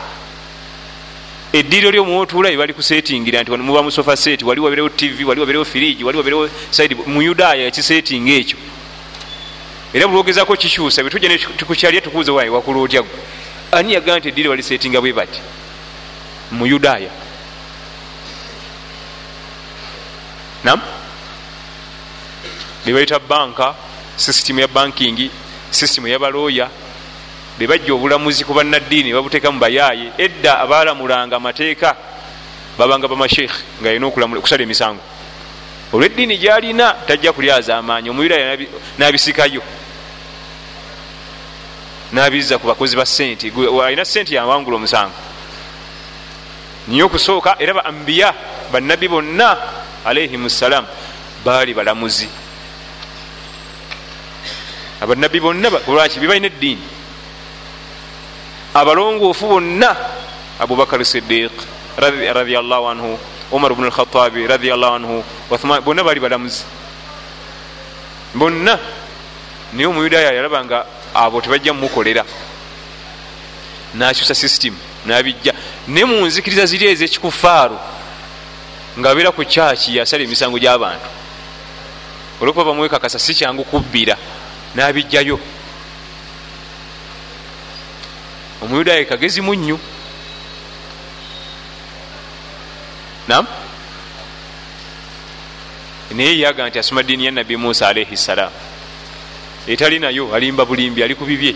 eddiiro 1.54 1.92
lyomwotuula 1.92 2.50
ebali 2.50 2.74
kusetingira 2.74 3.42
nti 3.42 3.52
muba 3.52 3.84
musofa 3.84 4.18
set 4.18 4.42
wali 4.42 4.60
waberewo 4.62 4.90
tv 4.90 5.24
wali 5.24 5.40
waberewo 5.40 5.66
firiji 5.66 6.04
wali 6.04 6.18
waberewo 6.18 6.50
side 6.72 6.96
muyudaaya 7.06 7.64
yakisetinga 7.64 8.34
ekyo. 8.34 8.58
Era 9.94 10.08
bulwogezako 10.08 10.56
kikyusa 10.56 11.04
bwetuja 11.04 11.38
tukukyalya 11.58 12.02
tukuuze 12.02 12.32
wayi 12.32 12.50
wakula 12.50 12.80
otya 12.80 13.04
ani 13.72 13.94
yagaa 13.94 14.18
nti 14.18 14.28
eddiiro 14.28 14.50
balisetinga 14.50 15.02
bwe 15.02 15.14
bati? 15.14 15.40
Muyudaaya 16.52 17.10
nam 20.64 20.80
bebaita 22.86 23.20
banka 23.20 23.76
sisitimu 24.16 24.60
ya 24.60 24.68
banking 24.68 25.30
sisitimu 25.72 26.08
yabalooya 26.08 26.70
bebajja 27.58 27.94
obulamuzi 27.94 28.44
ku 28.46 28.54
bannaddiini 28.54 29.14
babuteeka 29.14 29.52
mu 29.52 29.60
bayaaye. 29.60 30.12
Edda 30.18 30.60
abaalamulanga 30.60 31.38
amateeka 31.38 31.96
babanga 32.78 33.08
bamasheikh 33.08 33.54
nga 33.82 33.90
yalina 33.90 34.08
okusala 34.08 34.64
emisango. 34.64 35.02
Olweddiini 35.94 36.38
gyalina 36.38 36.96
tajja 37.06 37.34
kulyaza 37.34 37.78
amaanyi 37.78 38.10
omuyudaaya 38.10 38.58
n'abisikayo. 38.98 39.62
N'abizza 42.14 42.58
ku 42.58 42.68
bakozi 42.68 42.96
ba 42.96 43.06
sente 43.06 43.54
alina 43.86 44.06
sente 44.06 44.34
yawangula 44.34 44.78
omusango. 44.78 45.14
Niye 46.88 47.04
okusooka 47.04 47.56
era 47.60 47.74
ba 47.74 47.86
ambiya 47.86 48.34
bannabbi 48.72 49.08
bonna 49.08 49.58
alaihim 50.06 50.50
ssalam 50.50 50.86
baali 51.46 51.74
balamuzi. 51.74 52.28
Abannabbi 55.02 55.40
bonna 55.40 55.70
lwaki 55.88 56.20
bebalina 56.20 56.48
eddiini? 56.48 56.82
Abalongoofu 58.74 59.48
bonna 59.48 59.96
abubakar 60.60 61.04
sidiq 61.06 61.52
radiallahu 61.98 62.88
anhu 62.88 63.20
umar 63.52 63.74
bnu 63.76 63.88
lkhatabi 63.88 64.48
radiallahu 64.48 64.94
anhu 64.96 65.24
uthman 65.52 65.82
bonna 65.82 66.04
baali 66.04 66.20
balamuzi. 66.20 66.64
Bonna 68.36 68.80
naye 69.74 69.88
omuyudaaya 69.88 70.32
yalaba 70.34 70.66
nga 70.66 70.86
abo 71.14 71.42
tebajja 71.42 71.74
mumukolera 71.74 72.26
nakyusa 73.94 74.34
system 74.34 74.76
nabijja. 75.06 75.54
Ne 75.88 76.06
mu 76.06 76.26
nzikiriza 76.26 76.66
ziri 76.66 76.88
ezekikufaaru 76.88 77.78
ngaabeera 79.00 79.32
ku 79.32 79.44
kyaki 79.46 79.98
yasala 79.98 80.24
emisango 80.24 80.58
gy'abantu. 80.60 81.10
Olwokuba 82.42 82.66
bamwekakasa 82.66 83.20
si 83.20 83.34
kyangu 83.34 83.64
kubbira 83.64 84.18
n'abijjayo 84.76 85.40
omuyudaaya 88.62 89.06
kagezi 89.06 89.42
munnyu 89.42 89.80
nam 93.28 93.48
naye 96.12 96.40
yaga 96.40 96.70
nti 96.70 96.80
asoma 96.80 97.04
ddiini 97.04 97.26
ya 97.26 97.32
nabbi 97.32 97.58
musa 97.58 97.88
alaihi 97.88 98.18
ssalam 98.18 98.52
etali 99.68 100.00
nayo 100.00 100.36
alimba 100.36 100.66
bulimbi 100.66 101.04
ali 101.04 101.16
ku 101.16 101.26
bibye. 101.26 101.56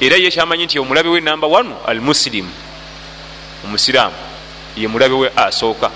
Era 0.00 0.16
ye 0.16 0.30
kyamanyi 0.30 0.64
nti 0.64 0.78
omulabe 0.78 1.08
we 1.08 1.20
namba 1.20 1.46
1 1.46 1.84
al 1.86 2.00
musilimu 2.00 2.50
omusiraamu 3.64 4.29
ye 4.76 4.88
mulabe 4.88 5.14
we 5.14 5.30
asooka. 5.36 5.90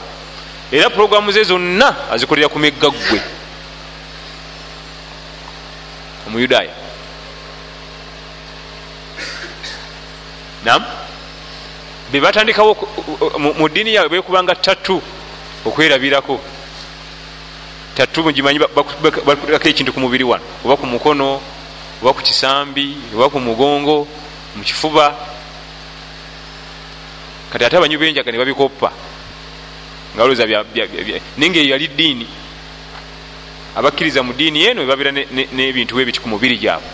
Era 0.72 0.90
puroguramu 0.90 1.32
ze 1.32 1.44
zonna 1.44 2.10
azikolera 2.10 2.48
ku 2.48 2.58
meggaggwe 2.58 3.20
omuyudaaya 6.26 6.72
nam 10.64 10.82
bebatandikawo 12.10 12.76
mu 13.38 13.68
ddiini 13.68 13.94
yaabwe 13.94 14.18
bekubanga 14.18 14.54
tatu 14.54 15.02
okwerabirako. 15.64 16.40
Tatu 17.94 18.24
mugimanyi 18.24 18.58
bakulako 18.58 19.68
ekintu 19.68 19.92
ku 19.92 20.00
mubiri 20.00 20.24
wano. 20.24 20.42
Oba 20.64 20.76
ku 20.76 20.86
mukono 20.86 21.40
oba 22.02 22.12
ku 22.12 22.22
kisambi 22.22 22.96
oba 23.14 23.30
ku 23.30 23.38
mugongo 23.38 24.08
mu 24.56 24.62
kifuba 24.64 25.14
kati 27.54 27.64
ate 27.64 27.76
abanyu 27.76 27.98
benjaga 27.98 28.32
ne 28.32 28.38
babikoppa. 28.38 28.90
Nga 30.14 30.24
lowooza 30.24 30.46
naye 30.46 31.50
nga 31.50 31.58
eyo 31.60 31.70
yali 31.70 31.86
ddiini. 31.88 32.26
Abakkiriza 33.76 34.22
mu 34.26 34.32
ddiini 34.32 34.66
eno 34.66 34.82
ebabeera 34.82 35.12
n'ebintu 35.54 35.94
webiti 35.94 36.18
ku 36.18 36.28
mubiri 36.28 36.58
gyabwe. 36.58 36.90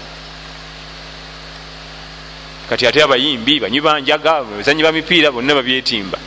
Kati 2.68 2.86
ate 2.86 3.00
abayimbi 3.02 3.60
banywi 3.60 3.80
banjaga 3.80 4.44
bazanyi 4.44 4.82
ba 4.82 4.92
mipiira 4.92 5.32
bonna 5.32 5.54
babyetimba. 5.54 6.18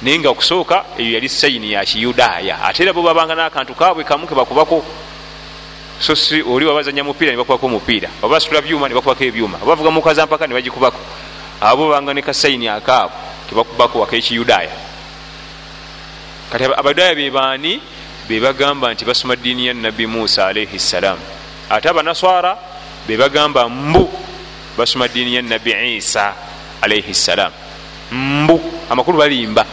Naye 0.00 0.18
nga 0.18 0.30
okusooka 0.30 0.96
eyo 0.96 1.12
yali 1.12 1.28
sayini 1.28 1.72
ya 1.72 1.84
kiyudaaya. 1.84 2.64
Ate 2.64 2.80
era 2.82 2.92
bo 2.96 3.02
babanga 3.02 3.34
n'akantu 3.36 3.74
kaabwe 3.76 4.04
kamu 4.04 4.26
kebakubako 4.26 4.84
so 6.00 6.16
si 6.16 6.40
oli 6.40 6.64
wabazanya 6.64 7.04
mupiira 7.04 7.32
nebakubako 7.32 7.68
mupiira 7.68 8.08
oba 8.22 8.40
basitula 8.40 8.64
byuma 8.64 8.88
nebakubako 8.88 9.24
ebyuma. 9.24 9.60
Oba 9.60 9.76
bavuga 9.76 9.90
mukaza 9.90 10.24
mpaka 10.24 10.46
nebagikubako 10.46 11.00
abo 11.60 11.88
babanga 11.88 12.14
ne 12.14 12.22
kasayini 12.22 12.68
akaabo 12.68 13.33
kebakubako 13.48 14.02
akekiyudaaya 14.04 14.72
kati 16.52 16.64
abayudaaya 16.64 17.14
bebaani 17.14 17.80
bebagamba 18.28 18.94
nti 18.94 19.04
basoma 19.04 19.36
ddiini 19.36 19.66
ya 19.66 19.74
nabbi 19.74 20.06
musa 20.06 20.46
alaihi 20.46 20.78
ssalam 20.78 21.18
ate 21.70 21.88
abanaswara 21.88 22.56
bebagamba 23.08 23.68
mbu 23.68 24.10
basoma 24.78 25.08
ddiini 25.08 25.34
ya 25.34 25.42
nabbi 25.42 25.96
isa 25.96 26.34
alaihi 26.82 27.14
ssalam 27.14 27.52
mbu 28.12 28.60
amakulu 28.90 29.18
balimba. 29.18 29.66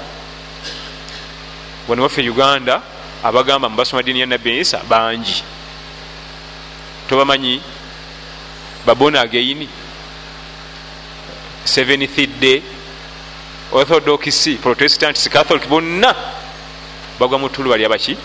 Wano 1.88 2.04
waffe 2.04 2.30
uganda 2.30 2.82
abagamba 3.24 3.70
mubasoma 3.70 4.02
ddiini 4.02 4.20
ya 4.20 4.26
nabbi 4.26 4.60
isa 4.60 4.80
bangi. 4.90 5.44
Tobamanyi 7.10 7.62
babona 8.86 9.22
againi 9.22 9.68
seventh 11.64 12.18
day 12.40 12.62
orthodox 13.72 14.50
protestants 14.62 15.30
catholic 15.30 15.68
bonna 15.68 16.16
bagwa 17.20 17.40
mutulu 17.40 17.70
bali 17.70 17.86
abaki 17.86 18.18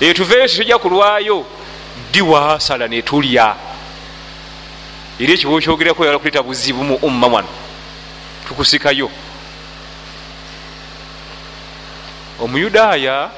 eyo 0.00 0.14
tuveeyo 0.14 0.48
titujja 0.48 0.78
kulwayo 0.78 1.44
ddi 2.10 2.22
wasala 2.22 2.88
netulya 2.88 3.54
era 5.18 5.32
ekibuo 5.32 5.60
kyogerako 5.60 6.04
yala 6.04 6.18
kuleeta 6.18 6.42
buzibu 6.42 6.84
mu 6.84 6.96
umma 7.02 7.26
wano 7.26 7.48
tukusikayo. 8.48 9.10
Omuyudaaya 12.40 13.30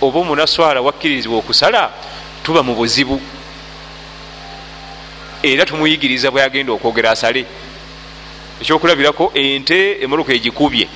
oba 0.00 0.18
omunaswala 0.18 0.80
wakkirizibwa 0.80 1.38
okusala 1.38 1.90
tuba 2.42 2.62
mu 2.62 2.74
buzibu. 2.74 3.20
Era 5.42 5.66
tumuyigiriza 5.66 6.30
bweyagenda 6.30 6.72
okwogera 6.72 7.10
asale 7.10 7.46
ekyokulabirako 8.60 9.32
ente 9.34 10.02
emoloka 10.02 10.32
egikubye. 10.32 10.88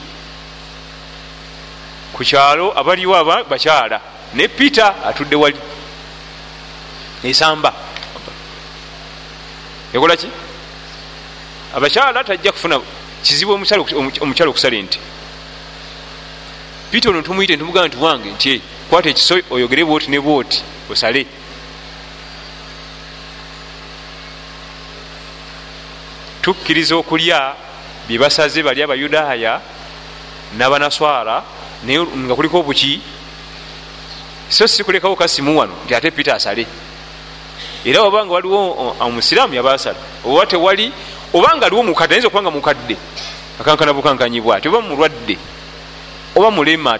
Ku 2.12 2.24
kyalo 2.24 2.78
abaliwo 2.78 3.16
aba 3.16 3.44
bakyala 3.44 4.00
ne 4.34 4.48
peter 4.48 4.94
atudde 5.04 5.36
wali. 5.36 5.60
Esamba 7.24 7.72
yakola 9.94 10.16
ki? 10.16 10.28
Abakyala 11.74 12.24
tajja 12.24 12.52
kufuna 12.52 12.80
kizibu 13.22 13.52
omukyala 13.52 14.50
okusala 14.50 14.76
enti 14.76 14.98
peter 16.92 17.10
ono 17.10 17.22
tumuyite 17.22 17.56
ntumugamba 17.56 17.88
nti 17.88 17.96
wange 17.96 18.30
nti 18.30 18.62
kwata 18.90 19.08
ekiso 19.08 19.34
oyogere 19.50 19.84
bwoti 19.84 20.10
ne 20.10 20.20
bwoti 20.20 20.62
osale 20.90 21.26
tukkiriza 26.42 26.96
okulya. 26.96 27.54
Byebasaze 28.08 28.62
bali 28.62 28.82
abayudaaya 28.82 29.60
n'abanaswara 30.58 31.42
naye 31.86 31.98
nga 32.02 32.34
kuliko 32.34 32.58
obuki. 32.60 33.00
So 34.48 34.66
sikulekawo 34.66 35.16
kasimu 35.16 35.58
wano 35.58 35.72
nti 35.86 35.94
ate 35.94 36.10
peter 36.10 36.34
asale. 36.34 36.66
Era 37.84 38.02
obanga 38.02 38.34
waliwo 38.34 38.96
omusiraamu 39.00 39.54
yabasala 39.54 39.96
oba 40.24 40.46
tewali 40.46 40.92
obanga 41.32 41.66
aliwo 41.66 41.82
mukadde 41.82 42.14
ayinza 42.14 42.28
okubanga 42.28 42.50
mukadde 42.50 42.96
akankana 43.60 43.92
bukankanyibwa 43.92 44.56
ati 44.56 44.68
oba 44.68 44.80
mulwadde 44.80 45.38
oba 46.36 46.50
mulema 46.50 46.98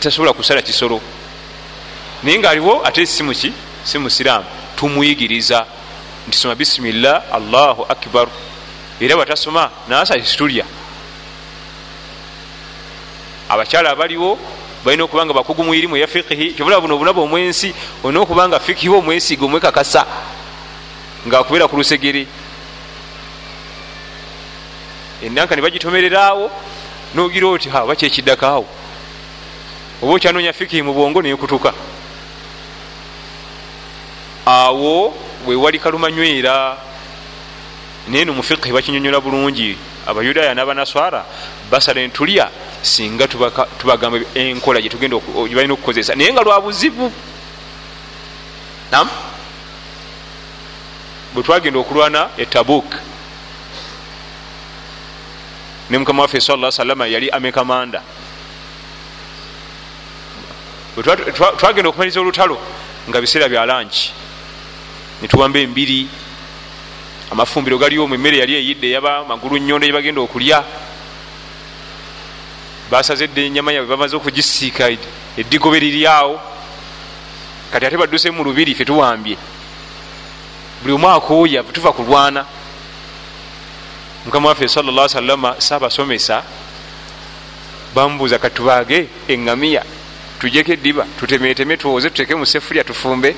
tasobola 0.00 0.32
kusala 0.32 0.62
kisolo. 0.62 1.00
Naye 2.22 2.38
ngaaliwo 2.38 2.86
ate 2.86 3.06
simuki 3.06 3.52
si 3.84 3.98
musiraamu 3.98 4.46
tumuyigiriza 4.76 5.66
nti 6.28 6.38
soma 6.38 6.54
bisimillah 6.54 7.22
allahu 7.32 7.82
akbar 7.88 8.28
era 9.04 9.16
batasoma 9.16 9.70
nasa 9.88 10.14
situlya 10.24 10.64
abakyala 13.48 13.90
abaliwo 13.90 14.38
balina 14.84 15.04
okubanga 15.04 15.34
bakugu 15.34 15.64
mu 15.64 15.74
irimu 15.74 15.96
eya 15.96 16.06
fikihi 16.06 16.54
kyobula 16.54 16.80
buno 16.80 16.94
obulaba 16.94 17.20
omwensi 17.22 17.74
olina 18.04 18.20
okubanga 18.20 18.60
fikihi 18.60 18.88
omwesiga 18.88 19.44
omwekakasa 19.44 20.06
ngaakubeera 21.26 21.68
ku 21.68 21.76
lusegere. 21.76 22.26
Enanka 25.22 25.54
ne 25.54 25.62
bagitomererawo 25.62 26.50
nogira 27.14 27.46
oti 27.46 27.70
aba 27.70 27.94
kyekiddakaawo 27.94 28.66
oba 30.02 30.12
okyanoonya 30.14 30.52
fikihi 30.52 30.82
mu 30.82 30.92
bwongo 30.92 31.22
nekutuka 31.22 31.72
awo 34.46 35.14
wewali 35.46 35.78
kalumanywera 35.78 36.76
naye 38.08 38.24
no 38.24 38.32
mufikihi 38.32 38.72
bakinyonyola 38.72 39.20
bulungi 39.20 39.76
abayudaaya 40.06 40.54
n'abanaswara 40.54 41.24
basala 41.70 42.00
entulya 42.00 42.50
singa 42.82 43.28
tubagamba 43.78 44.18
enkola 44.34 44.80
gyebalina 44.80 45.74
okukozesa. 45.74 46.14
Naye 46.14 46.32
nga 46.32 46.42
lwa 46.42 46.60
buzibu. 46.60 47.12
Nam 48.90 49.08
bwe 51.34 51.42
twagenda 51.42 51.78
okulwana 51.78 52.28
etabuk 52.36 52.94
ne 55.90 55.98
mukama 55.98 56.22
waffe 56.22 56.40
sala 56.40 56.72
salama 56.72 57.06
yali 57.06 57.30
amekamanda. 57.30 58.02
Twagenda 61.56 61.88
okumaliriza 61.88 62.20
olutalo 62.20 62.58
nga 63.08 63.20
biseera 63.20 63.48
bya 63.48 63.66
lanki 63.66 64.12
netuwamba 65.22 65.58
embiri 65.58 66.08
amafumbiro 67.32 67.78
galiwo 67.78 68.06
mu 68.06 68.14
emmere 68.14 68.38
yali 68.38 68.54
eyidde 68.54 68.86
eyaba 68.88 69.24
magulu 69.24 69.56
nyondo 69.56 69.86
gyebagenda 69.86 70.20
okulya. 70.20 70.64
Basazedde 72.90 73.46
enyama 73.46 73.72
yabwe 73.72 73.88
bamaze 73.88 74.16
okugisiika 74.16 74.92
eddigobe 75.36 75.80
liryawo 75.80 76.36
kati 77.72 77.86
ate 77.86 77.96
badduse 77.96 78.30
mu 78.30 78.44
lubiri 78.44 78.74
fe 78.74 78.84
tuwambye. 78.84 79.36
Buli 80.82 80.92
omu 80.92 81.08
akooya 81.08 81.62
tuva 81.62 81.92
kulwana 81.92 82.44
mukama 84.26 84.48
waffe 84.48 84.68
salla 84.68 85.08
salama 85.08 85.56
saabasomesa 85.58 86.44
bamubuuza 87.94 88.38
kati 88.38 88.56
tubaage 88.56 89.08
eŋŋamiya 89.28 89.82
tujeko 90.38 90.72
eddiba 90.72 91.06
tutemeteme 91.18 91.76
tuwoze 91.76 92.10
tuteke 92.10 92.34
mu 92.34 92.44
sefulya 92.46 92.84
tufumbe 92.84 93.34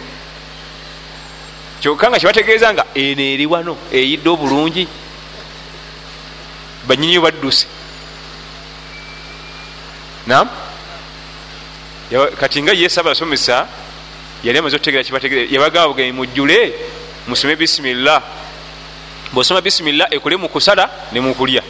kyokka 1.81 2.11
nga 2.11 2.19
kyebategeeza 2.19 2.75
nga 2.75 2.85
eno 2.95 3.23
eri 3.23 3.47
wano 3.47 3.77
eyidde 3.93 4.29
obulungi 4.29 4.89
banyiniyo 6.87 7.21
badduse 7.23 7.67
nam 10.27 10.49
kati 12.41 12.63
nga 12.63 12.73
yesu 12.73 13.01
abasomesa 13.01 13.69
yali 14.45 14.59
amaze 14.59 14.77
okutegera 14.77 15.05
kibategeera 15.05 15.49
yabagamba 15.51 15.89
bugambi 15.89 16.13
mujjule 16.13 16.75
musome 17.27 17.57
bisimillah 17.57 18.23
bwosoma 19.33 19.61
bisimillah 19.61 20.09
ekole 20.11 20.37
mukusala 20.37 20.91
nemukulya 21.13 21.63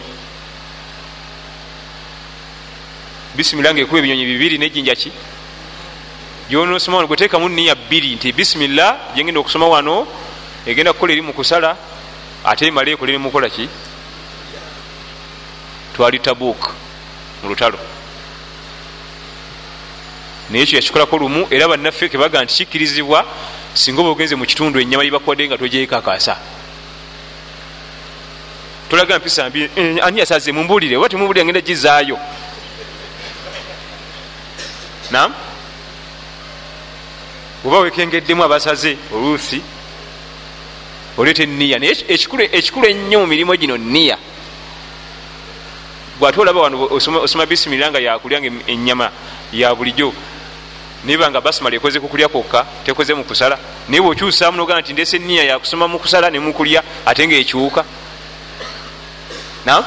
bisimillah 3.35 3.73
nga 3.75 3.81
ekuba 3.83 3.99
ebinyonyi 3.99 4.27
bibiri 4.27 4.59
nejinja 4.59 4.95
ki 4.95 5.11
gyonosoma 6.49 6.97
wano 6.97 7.09
gweteekamu 7.09 7.49
niya 7.49 7.75
bbiri 7.75 8.15
nti 8.15 8.33
bisimillah 8.33 9.15
gyengenda 9.15 9.41
okusoma 9.41 9.69
wano 9.69 10.07
egenda 10.67 10.93
kukola 10.93 11.13
eri 11.13 11.23
mukusala 11.23 11.77
ate 12.45 12.67
emale 12.67 12.93
ekole 12.93 13.13
nemukola 13.13 13.49
ki? 13.49 13.69
Twali 15.97 16.19
tabuk 16.19 16.75
mu 17.43 17.49
lutalo. 17.49 17.79
Naye 20.51 20.63
ekyo 20.63 20.77
yakikolako 20.77 21.19
lumu 21.19 21.47
era 21.51 21.69
bannaffe 21.69 22.09
kebaga 22.09 22.45
nti 22.45 22.55
kikkirizibwa 22.55 23.25
singa 23.75 24.01
oba 24.01 24.11
ogenze 24.11 24.37
mu 24.37 24.45
kitundu 24.45 24.81
enyama 24.81 25.03
lyebakwadde 25.03 25.49
nga 25.49 25.59
togyekakasa 25.59 26.37
tolaga 28.91 29.19
mpisa 29.19 29.51
mbi 29.51 29.71
ani 30.03 30.21
yasaze 30.21 30.53
mumbulire 30.53 30.97
oba 30.97 31.09
temumbulire 31.09 31.43
agenda 31.43 31.61
gizaayo 31.61 32.19
nam 35.11 35.35
oba 37.65 37.79
wekengeddemu 37.79 38.45
abasaze 38.45 38.97
oluusi 39.15 39.63
oleeta 41.19 41.43
eniya 41.43 41.79
naye 41.79 41.97
ekikulu 42.09 42.87
ennyo 42.87 43.21
mu 43.21 43.27
mirimu 43.27 43.57
gino 43.57 43.77
niya 43.77 44.19
bwate 46.19 46.41
olaba 46.41 46.61
wano 46.61 46.89
osoma 46.91 47.47
bisimira 47.47 47.91
nga 47.91 47.99
yakulya 47.99 48.41
nga 48.41 48.51
enyama 48.67 49.11
ya 49.53 49.75
bulijjo. 49.75 50.13
Niba 51.05 51.31
nga 51.31 51.41
basimala 51.41 51.77
ekoze 51.77 52.01
kukulya 52.01 52.29
kwokka 52.29 52.67
tekoze 52.85 53.15
mukusala 53.15 53.59
naye 53.89 54.01
bweokyusamu 54.01 54.57
nogaa 54.57 54.81
nti 54.81 54.93
ndese 54.93 55.17
eniya 55.17 55.45
yakusoma 55.45 55.89
mukusala 55.89 56.31
nemukulya 56.31 56.83
ate 57.07 57.27
nga 57.27 57.37
ekiwuka 57.37 57.85
nam 59.67 59.85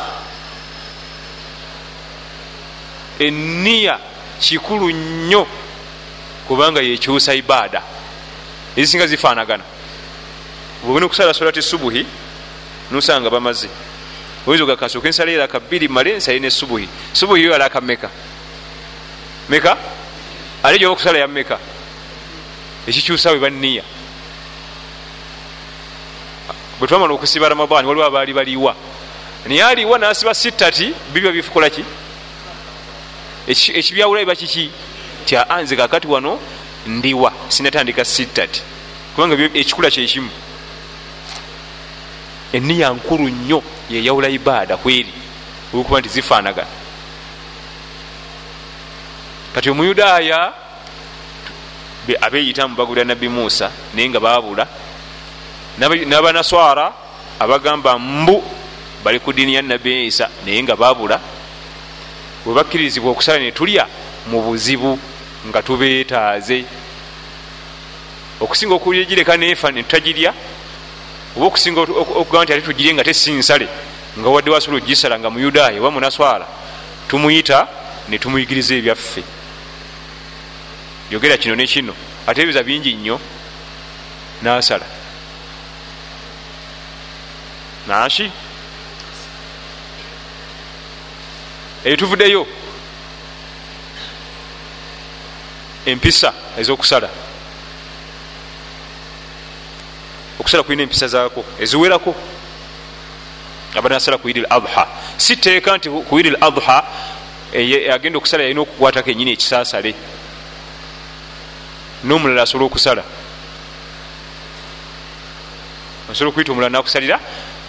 eniya 3.19 3.99
kikulu 4.39 4.89
nnyo 4.91 5.47
kubanga 6.47 6.81
yekyusa 6.81 7.33
ibaada. 7.33 7.81
Ezisinga 8.75 9.07
zifaanagana. 9.07 9.63
Bwebona 10.83 11.05
okusala 11.05 11.33
solati 11.33 11.61
subuhi 11.61 12.05
nosanga 12.91 13.29
bamaze. 13.29 13.69
Oyinza 14.47 14.63
ogakasooka 14.63 15.07
ensala 15.07 15.31
eraka 15.31 15.59
bbiri 15.59 15.87
male 15.87 16.13
ensale 16.13 16.39
ne 16.39 16.49
subuhi. 16.49 16.87
Subuhi 17.13 17.43
yo 17.43 17.55
alaka 17.55 17.81
meka 17.81 18.09
meka 19.49 19.77
ate 20.63 20.79
gyoba 20.79 20.93
okusala 20.93 21.17
ya 21.19 21.27
meka 21.27 21.59
ekikyusa 22.87 23.31
we 23.31 23.39
banniya. 23.39 23.83
Bwe 26.79 26.87
twamala 26.87 27.13
okusiba 27.13 27.49
ramadaani 27.49 27.87
waliwo 27.87 28.05
abaali 28.05 28.33
baliwa. 28.33 28.75
Naye 29.47 29.63
aliwa 29.63 29.99
nasiba 29.99 30.33
sitati 30.33 30.93
bibiba 31.13 31.31
bikukola 31.31 31.69
ki? 31.69 31.83
Ekibyawula 33.47 34.19
biba 34.21 34.35
kiki 34.35 34.71
kya? 35.28 35.49
Anze 35.49 35.75
kakati 35.75 36.07
wano 36.07 36.39
ndiwa 36.88 37.34
sinatandika 37.47 38.05
sitati. 38.05 38.61
Kubanga 39.15 39.36
ekikula 39.53 39.91
kyekimu 39.91 40.30
eniya 42.53 42.89
nkulu 42.95 43.30
nnyo 43.30 43.63
yeyawula 43.89 44.30
ibaada 44.30 44.78
kweri. 44.78 45.13
Olwokuba 45.73 45.99
nti 45.99 46.09
zifaanagana. 46.09 46.67
Kati 49.53 49.69
omuyudaaya 49.69 50.53
abeeyita 52.21 52.67
mubagulira 52.67 53.03
nabbi 53.05 53.30
muusa 53.30 53.71
naye 53.93 54.09
nga 54.09 54.19
baabula 54.19 54.67
n'abanaswara 56.07 56.93
abagamba 57.39 57.99
mbu 57.99 58.43
bali 59.03 59.19
ku 59.19 59.34
diini 59.34 59.53
ya 59.53 59.61
nabbi 59.61 60.05
isa 60.05 60.30
naye 60.45 60.63
nga 60.63 60.75
baabula 60.75 61.19
bwe 62.45 62.53
bakkirizibwa 62.53 63.11
okusala 63.11 63.39
ne 63.39 63.51
tulya 63.51 63.88
mu 64.32 64.41
buzibu 64.41 64.99
nga 65.47 65.61
tubeetaaze 65.61 66.65
okusinga 68.39 68.73
okugireka 68.75 69.37
neefa 69.37 69.71
netutagirya 69.71 70.31
oba 71.35 71.45
okusinga 71.45 71.81
okugamba 72.21 72.43
nti 72.43 72.53
ate 72.53 72.65
tugirye 72.67 72.93
nga 72.93 73.03
tesinsale 73.03 73.67
nga 74.17 74.29
wadde 74.29 74.49
wasobola 74.51 74.83
ogisala 74.83 75.19
nga 75.19 75.29
muyudaaya 75.29 75.79
oba 75.79 75.91
munaswala 75.91 76.45
tumuyita 77.07 77.67
netumuyigiriza 78.09 78.75
ebyaffe. 78.75 79.23
Yogera 81.11 81.37
kino 81.37 81.55
ne 81.55 81.67
kino 81.67 81.93
ate 82.27 82.41
ebiza 82.41 82.63
bingi 82.63 82.93
nnyo 82.95 83.19
nasala. 84.41 84.85
Naki 87.87 88.31
eyo 91.85 91.95
tuvuddeyo 91.95 92.47
empisa 95.88 96.33
ezokusala. 96.57 97.09
Okusala 100.39 100.63
kulina 100.63 100.83
empisa 100.83 101.07
zaako 101.07 101.45
eziwerako. 101.59 102.15
Abanasala 103.75 104.17
ku 104.17 104.29
idi 104.29 104.39
l 104.39 104.47
adha. 104.49 104.88
Si 105.17 105.38
teeka 105.38 105.77
nti 105.77 105.89
ku 105.89 106.19
idi 106.19 106.29
l 106.29 106.38
adha 106.41 106.83
agenda 107.93 108.17
okusala 108.17 108.43
yalina 108.43 108.61
okukwatako 108.61 109.11
enyini 109.11 109.31
ekisasale. 109.31 109.95
Nomulala 112.03 112.41
asobola 112.43 112.65
okusala. 112.67 113.03
Osobola 116.09 116.29
okuyita 116.29 116.51
omulala 116.51 116.69
nakusalira 116.69 117.19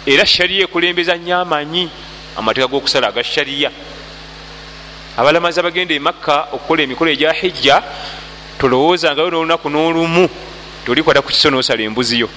era 0.05 0.25
shariya 0.25 0.63
ekulembeza 0.63 1.15
nnyo 1.15 1.39
amanyi 1.39 1.89
amateeka 2.37 2.67
gokusala 2.67 3.07
aga 3.07 3.23
shariya 3.23 3.71
abalamazi 5.17 5.59
abagenda 5.59 5.93
emakka 5.95 6.47
okukola 6.53 6.83
emikolo 6.83 7.11
egya 7.11 7.33
hijja 7.33 7.83
tolowoozangayo 8.57 9.29
nolunaku 9.29 9.69
n'olumu 9.69 10.29
tolikwata 10.85 11.21
ku 11.21 11.29
kiso 11.29 11.49
nosala 11.49 11.83
embuziyo 11.83 12.29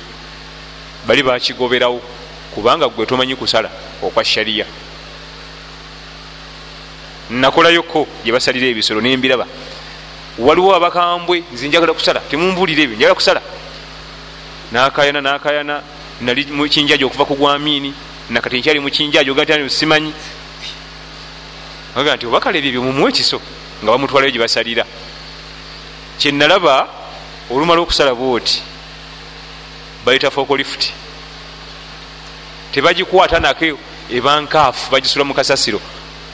bali 1.07 1.23
bakigoberawo 1.23 2.01
kubanga 2.55 2.89
gwe 2.89 3.07
tomanyi 3.07 3.37
kusala 3.37 3.69
okwa 4.03 4.25
shariya 4.25 4.67
nakolayoko 7.33 8.07
gyebasalira 8.25 8.67
ebisolo 8.67 9.01
nembiraba. 9.01 9.47
Waliwo 10.39 10.75
abakambwe 10.75 11.45
nze 11.53 11.69
njagala 11.69 11.93
kusala 11.93 12.21
temumbulire 12.29 12.83
ebyo 12.83 12.97
njagala 12.97 13.15
kusala. 13.15 13.41
Nakayana 14.73 15.21
nakayana 15.21 15.83
nali 16.21 16.47
mukinjaji 16.53 17.05
okuva 17.05 17.25
ku 17.25 17.35
gwamiini 17.35 17.95
nakati 18.31 18.59
nkyali 18.59 18.81
mukinjaji 18.81 19.31
ogatani 19.31 19.71
simanyi 19.71 20.13
aga 21.97 22.17
nti 22.17 22.27
obakala 22.27 22.57
ebyo 22.59 22.71
ebyo 22.71 22.83
mumuwa 22.83 23.11
ekiso 23.11 23.39
nga 23.83 23.91
bamutwalayo 23.93 24.33
gyebasalira 24.33 24.85
kyenalaba 26.19 26.89
olumala 27.51 27.81
okusala 27.83 28.15
booti 28.15 28.63
bayita 30.05 30.31
fokolifuti 30.31 30.91
tebagikwata 32.73 33.41
nako 33.41 33.79
ebankaafu 34.11 34.91
bagisula 34.91 35.25
mu 35.25 35.35
kasasiro. 35.35 35.81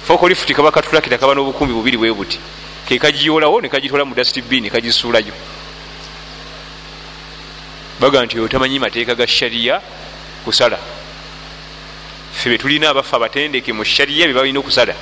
Fokolifuti 0.06 0.54
kaba 0.54 0.70
katulakira 0.70 1.18
kaba 1.18 1.34
n'obukumbi 1.34 1.74
bubiri 1.74 1.96
bwe 1.96 2.12
buti. 2.12 2.38
Kekagiyolawo 2.88 3.60
nekagitwala 3.60 4.04
mu 4.04 4.14
dastbin 4.14 4.62
nekagisuulayo 4.64 5.34
baga 8.00 8.24
nti 8.24 8.38
oyo 8.38 8.48
tamanyi 8.48 8.78
mateeka 8.78 9.14
ga 9.14 9.26
shariya 9.26 9.82
kusala. 10.44 10.78
Fe 12.32 12.50
betulina 12.50 12.90
abafe 12.90 13.16
abatendeke 13.16 13.72
mu 13.72 13.84
shariya 13.84 14.26
byebalina 14.26 14.60
okusala 14.60 14.94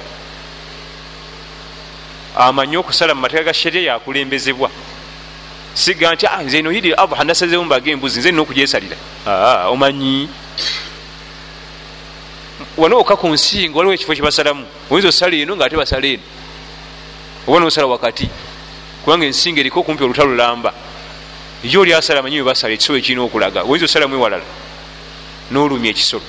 amanyi 2.37 2.77
okusala 2.77 3.15
mu 3.15 3.21
mateeka 3.21 3.45
ga 3.45 3.53
shariya 3.53 3.93
yakulembezebwa. 3.93 4.71
Siga 5.75 6.15
nti 6.15 6.27
ah, 6.27 6.43
nze 6.43 6.63
noyidi 6.63 6.95
adha 6.95 7.25
nasazewo 7.25 7.65
mbaga 7.65 7.91
embuzi 7.91 8.19
nze 8.21 8.31
nina 8.31 8.43
okugyesalira. 8.43 8.97
Ah, 9.27 9.69
omanyi? 9.69 10.29
Wanooka 12.77 13.17
ku 13.17 13.29
nsinga 13.29 13.77
waliwo 13.77 13.95
ekifo 13.95 14.15
kyebasalamu. 14.15 14.65
Oyinza 14.91 15.09
osala 15.09 15.37
eno 15.37 15.57
ngaate 15.57 15.77
basala 15.77 16.07
eno. 16.07 16.23
Oba 17.47 17.61
nosala 17.61 17.87
wakati. 17.87 18.29
Kubanga 19.05 19.27
ensinga 19.27 19.61
eriko 19.61 19.81
okumpi 19.81 20.05
olutalo 20.05 20.35
lamba 20.35 20.73
yo 21.65 21.81
oli 21.81 21.93
asala 21.95 22.23
manyi 22.23 22.41
webasala 22.41 22.75
ekisolo 22.75 22.99
ekirina 22.99 23.23
okulaga. 23.23 23.65
Oyinza 23.65 23.85
osalamu 23.85 24.15
ewalala? 24.17 24.45
Nolumya 25.51 25.91
ekisolo. 25.91 26.25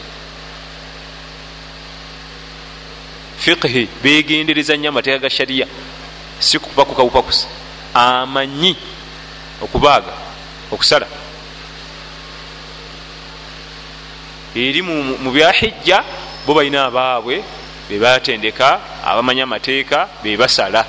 Fiqhi 3.38 3.88
begendereza 4.04 4.76
nnyo 4.76 4.90
amateeka 4.90 5.20
ga 5.20 5.30
shariya 5.30 5.68
si 6.40 6.60
kubakukawupakusa 6.60 7.48
amanyi 7.94 8.76
okubaaga 9.62 10.14
okusala. 10.72 11.08
Eri 14.56 14.82
mu 14.82 15.32
byahijja 15.32 16.04
bo 16.46 16.54
balina 16.54 16.86
abaabwe 16.86 17.44
bebatendeka 17.90 18.80
abamanyi 19.06 19.42
amateeka 19.42 20.10
bebasala 20.24 20.86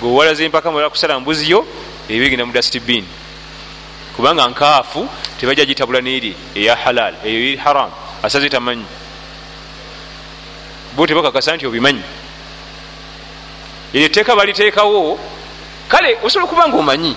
gwewalaza 0.00 0.44
empaka 0.44 0.70
mulala 0.70 0.90
kusala 0.90 1.20
mbuziyo 1.20 1.66
ebegenda 2.08 2.46
mu 2.46 2.52
dastbin 2.52 3.04
kubanga 4.16 4.48
nkaafu 4.48 5.08
tebajja 5.40 5.64
gitabula 5.64 6.00
neri 6.00 6.36
eya 6.54 6.76
halal 6.76 7.14
eyo 7.24 7.38
eri 7.38 7.56
haram 7.56 7.90
asaze 8.22 8.48
tamanyi. 8.48 8.86
Bo 10.96 11.06
tebakakasa 11.06 11.56
nti 11.56 11.66
obimanyi 11.66 12.02
eryo 13.94 14.06
etteeka 14.06 14.36
baliteekawo. 14.36 15.18
Kale 15.88 16.18
osobola 16.22 16.44
okuba 16.44 16.68
nga 16.68 16.76
omanyi 16.76 17.16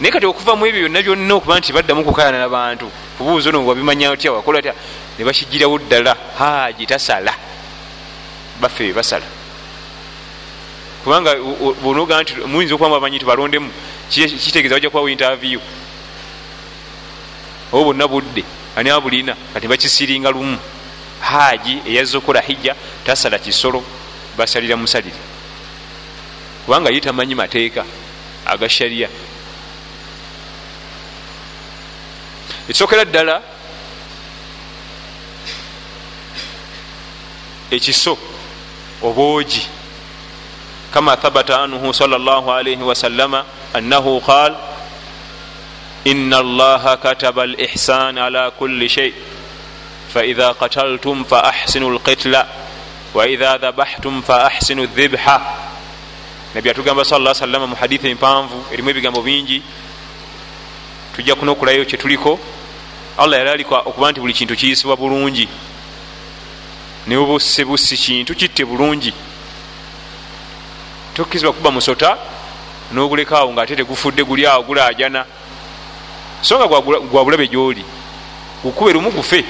naye 0.00 0.10
kati 0.10 0.26
okuva 0.26 0.56
mu 0.56 0.66
ebyo 0.66 0.88
byonna 0.88 1.02
byonna 1.02 1.34
okuba 1.34 1.58
nti 1.58 1.72
baddamu 1.72 2.04
kukayana 2.04 2.38
nabantu 2.38 2.90
kubuuza 3.16 3.48
ono 3.50 3.66
wabimanya 3.66 4.10
otya 4.10 4.32
wakola 4.32 4.62
tya 4.62 4.74
ne 5.18 5.24
bakigirawo 5.24 5.78
ddala 5.78 6.16
haji 6.38 6.86
tasala. 6.86 7.32
Baffe 8.60 8.88
bebasala 8.90 9.26
kubanga 11.04 11.36
bonoga 11.82 12.22
nti 12.22 12.34
muyinza 12.46 12.74
okuba 12.74 12.90
bamanyi 12.90 13.16
nti 13.16 13.26
balondemu 13.26 13.70
kitegeeza 14.10 14.74
bajja 14.74 14.90
kubawo 14.90 15.08
interview 15.08 15.60
oba 17.72 17.84
bonna 17.84 18.08
budde 18.08 18.42
ani 18.76 18.90
abulina 18.90 19.36
kati 19.54 19.68
bakisiringa 19.68 20.30
lumu. 20.30 20.58
Haji 21.20 21.82
eyazza 21.86 22.18
okukola 22.18 22.40
hijja 22.40 22.74
tasala 23.04 23.38
kisolo 23.38 23.84
basalira 24.36 24.76
musalire 24.76 25.33
kubanga 26.64 26.90
ye 26.90 27.00
tamanyi 27.00 27.34
mateeka 27.34 27.84
aga 28.46 28.68
shariya 28.68 29.08
ekisookera 32.68 33.04
ddala 33.04 33.42
ekiso 37.70 38.18
obwogi 39.02 39.66
kama 40.92 41.16
thabata 41.16 41.60
anhu 41.62 41.94
sal 41.94 42.10
llah 42.10 42.44
alaihi 42.56 42.82
wasallama 42.82 43.44
annahu 43.74 44.20
qal 44.20 44.56
ina 46.04 46.38
allaha 46.38 46.96
kataba 46.96 47.42
alihsan 47.42 48.18
ala 48.18 48.50
kuli 48.50 48.88
shei 48.88 49.14
faidha 50.14 50.54
qataltum 50.54 51.24
faahsinu 51.24 51.90
lqitla 51.98 52.46
waidha 53.14 53.58
dhabahtum 53.58 54.22
faahsinu 54.22 54.86
dhibha 54.86 55.40
nabi 56.54 56.70
atugamba 56.70 57.04
sa 57.04 57.34
salama 57.34 57.66
mu 57.66 57.74
hadithi 57.74 58.08
empanvu 58.08 58.64
erimu 58.72 58.90
ebigambo 58.90 59.22
bingi. 59.22 59.62
Tujja 61.16 61.34
kunokulayo 61.34 61.84
kyetuliko 61.84 62.38
allah 63.18 63.38
yali 63.38 63.50
aliko 63.50 63.74
okuba 63.74 64.10
nti 64.10 64.20
buli 64.20 64.32
kintu 64.32 64.56
kiyisibwa 64.56 64.96
bulungi. 64.96 65.48
Naye 67.06 67.26
busibusi 67.26 67.96
kintu 67.96 68.34
kitte 68.34 68.64
bulungi. 68.64 69.12
Tokkizibwa 71.14 71.52
kuba 71.52 71.70
musota 71.70 72.18
nogulekaawo 72.92 73.52
ngaate 73.52 73.76
tegufudde 73.76 74.24
guli 74.24 74.46
awo 74.46 74.62
gulajana 74.62 75.24
so 76.40 76.58
nga 76.58 76.68
gwa 76.68 77.24
bulabe 77.24 77.48
gyoli 77.48 77.84
gukube 78.62 78.92
lumu 78.92 79.10
gufe. 79.10 79.44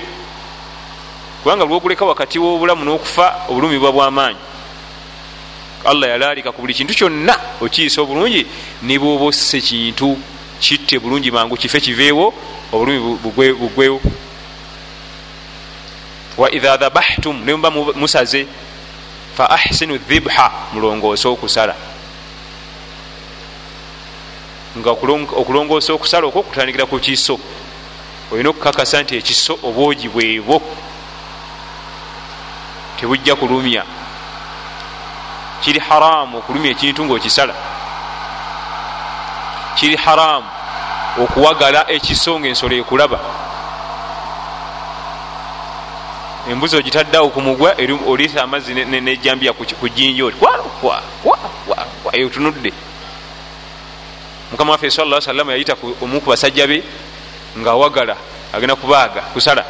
Kubanga 1.43 1.65
lwoguleka 1.65 2.05
wakati 2.05 2.39
wobulamu 2.39 2.85
nokufa 2.85 3.45
obulumi 3.49 3.79
bwa 3.79 3.93
bwamaanyi 3.93 4.54
allah 5.85 6.09
yalalika 6.09 6.53
ku 6.53 6.61
buli 6.62 6.74
kintu 6.74 6.95
kyonna 6.95 7.35
okiyisa 7.61 8.03
obulungi 8.03 8.47
nibwoba 8.82 9.24
osse 9.24 9.61
kintu 9.61 10.18
kitte 10.61 10.99
bulungi 10.99 11.30
mangu 11.30 11.57
kife 11.57 11.80
kiveewo 11.80 12.35
obulumi 12.72 13.18
bugwewo. 13.61 14.01
Waidha 16.37 16.76
dhabahtum 16.76 17.45
nemuba 17.45 17.70
musaze 17.70 18.47
fa 19.37 19.51
ahsinu 19.51 19.99
dhibha 19.99 20.51
mulongoose 20.72 21.28
okusala. 21.28 21.74
Nga 24.78 24.91
okulongoosa 24.91 25.93
okusala 25.93 26.26
okwo 26.26 26.43
kutandikira 26.43 26.87
ku 26.87 26.99
kiso 26.99 27.39
olina 28.32 28.51
okukakasa 28.51 29.03
nti 29.03 29.16
ekiso 29.16 29.59
obwogi 29.62 30.09
bwebwo. 30.09 30.62
Tebujja 32.99 33.37
kulumya 33.37 33.85
kiri 35.65 35.81
haramu 35.81 36.39
okulumya 36.39 36.71
ekintu 36.71 37.05
ngaokisala 37.05 37.55
kiri 39.77 39.97
haramu 39.97 40.49
okuwagala 41.23 41.91
ekiso 41.91 42.39
nga 42.39 42.49
ensolo 42.49 42.75
ekulaba. 42.77 43.19
Embuzi 46.51 46.77
ogitaddeawo 46.77 47.29
ku 47.31 47.41
mugwa 47.41 47.75
oliisa 48.07 48.43
amazzi 48.43 48.75
nejambya 48.75 49.53
ku 49.53 49.89
jinja 49.89 50.25
oti 50.25 50.37
eyo 52.12 52.29
tunudde 52.29 52.73
mukama 54.51 54.73
waffe 54.73 54.91
sala 54.91 55.21
salama 55.21 55.53
yayita 55.53 55.75
omu 56.03 56.21
ku 56.21 56.31
basajja 56.31 56.67
be 56.67 56.85
ngaawagala 57.59 58.17
agenda 58.53 58.77
kubaaga 58.77 59.21
kusala. 59.33 59.65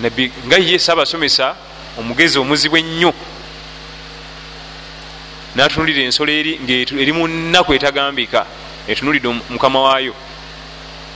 Nabbi 0.00 0.32
nga 0.46 0.56
ye 0.56 0.78
saabasomesa 0.78 1.54
omugezi 1.98 2.38
omuzibu 2.38 2.76
ennyo 2.76 3.14
natunulira 5.54 6.02
ensolo 6.02 6.32
eri 6.32 6.58
ngaeri 6.62 7.12
mu 7.12 7.28
nnaku 7.28 7.74
etagambika 7.74 8.46
etunulidde 8.88 9.28
mukama 9.50 9.80
waayo. 9.82 10.14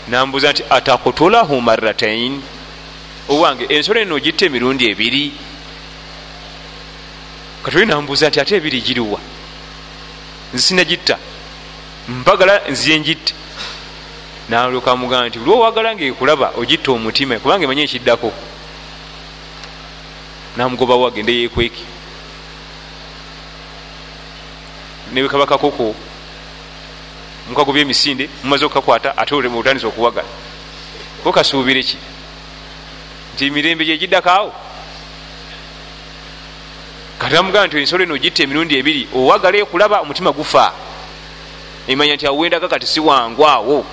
Nambuuza 0.08 0.52
nti 0.52 0.62
atakutulahu 0.70 1.60
marratain 1.60 2.42
owange 3.28 3.64
ensolo 3.68 4.00
eno 4.00 4.14
ogitta 4.14 4.46
emirundi 4.46 4.84
ebiri. 4.90 5.32
Katoli 7.62 7.86
nambuuza 7.86 8.28
nti 8.28 8.40
ate 8.40 8.56
ebiri 8.56 8.80
giriwa 8.80 9.20
nzisinagitta 10.54 11.16
mpagala 12.08 12.54
nziye 12.70 13.00
ngitte. 13.00 13.34
Nalyoka 14.48 14.96
mugamba 14.96 15.28
nti 15.28 15.38
buli 15.38 15.50
owagala 15.50 15.94
ngaekulaba 15.94 16.52
ogitta 16.56 16.92
omutima 16.92 17.38
kubanga 17.38 17.64
emanye 17.64 17.82
ekiddako. 17.84 18.32
Namugobawo 20.56 21.06
agende 21.06 21.32
yekweki 21.32 21.97
nebekabakakoko 25.12 25.94
mukago 27.48 27.72
byemisinde 27.72 28.28
mumaze 28.44 28.64
okukakwata 28.64 29.16
ate 29.16 29.34
otandisa 29.34 29.86
okuwagala. 29.88 30.28
Okasuubire 31.24 31.82
ki? 31.82 31.96
Nti 33.34 33.50
mirembe 33.50 33.84
gyegiddakaawo 33.84 34.52
kati 37.18 37.34
namugamba 37.34 37.66
nti 37.66 37.78
ensolo 37.78 38.02
eno 38.04 38.14
ogitta 38.14 38.42
emirundi 38.42 38.78
ebiri 38.78 39.08
owagala 39.14 39.58
ekulaba 39.58 40.00
omutima 40.00 40.32
gufa. 40.32 40.72
Emanya 41.88 42.14
nti 42.14 42.26
awendaga 42.26 42.68
kati 42.68 42.86
siwangwawo 42.86 43.84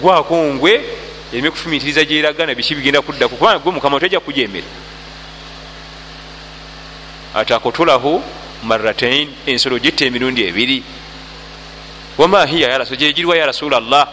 gwakongwe 0.00 0.72
erime 1.32 1.50
kufumitiriza 1.50 2.04
gyeragana 2.04 2.54
biki 2.54 2.74
bigenda 2.74 3.02
kuddaku 3.02 3.36
kubanga 3.36 3.58
gwe 3.58 3.72
mukama 3.72 4.00
tojja 4.00 4.20
kujemere 4.20 4.66
atakotolahu 7.34 8.22
marratain 8.62 9.28
ensolo 9.46 9.78
gitta 9.78 10.04
emirundi 10.04 10.44
ebiri. 10.44 10.82
Wama 12.18 12.46
hiya 12.46 12.70
yaraso 12.70 12.96
gyegiriwa 12.96 13.36
ya 13.36 13.46
rasulllah 13.46 14.08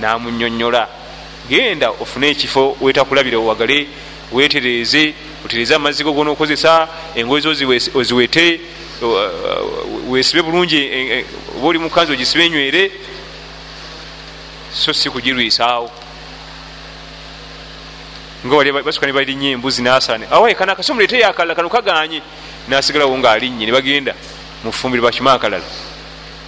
namunyonyola 0.00 0.88
genda 1.48 1.90
ofune 1.90 2.30
ekifo 2.30 2.76
wetakulabira 2.80 3.38
owagale 3.38 3.88
wetereze 4.32 5.14
otereze 5.44 5.74
amazzi 5.74 6.04
go 6.04 6.12
gonaokozesa 6.12 6.88
engoye 7.14 7.40
zo 7.40 7.50
oziwete 7.94 8.60
wesibe 10.08 10.42
bulungi 10.42 10.76
e, 10.76 11.18
e, 11.18 11.24
oba 11.56 11.68
oli 11.68 11.78
mukanzi 11.78 12.12
ogisibe 12.12 12.46
enywere 12.46 12.90
so 14.72 14.92
si 14.92 15.10
kugirwisaawo 15.10 15.90
ngabasuka 18.46 19.06
ne 19.06 19.12
balinnye 19.12 19.50
embuzi 19.50 19.82
nasane 19.82 20.26
awaye 20.30 20.54
kana 20.54 20.72
akasomulete 20.72 21.18
yakalala 21.20 21.54
kano 21.54 21.68
kaganye 21.68 22.22
nasigalawo 22.68 23.18
ngaalinnye 23.18 23.66
nebagenda 23.66 24.14
mufumbire 24.64 25.02
bakima 25.02 25.32
akalala 25.32 25.64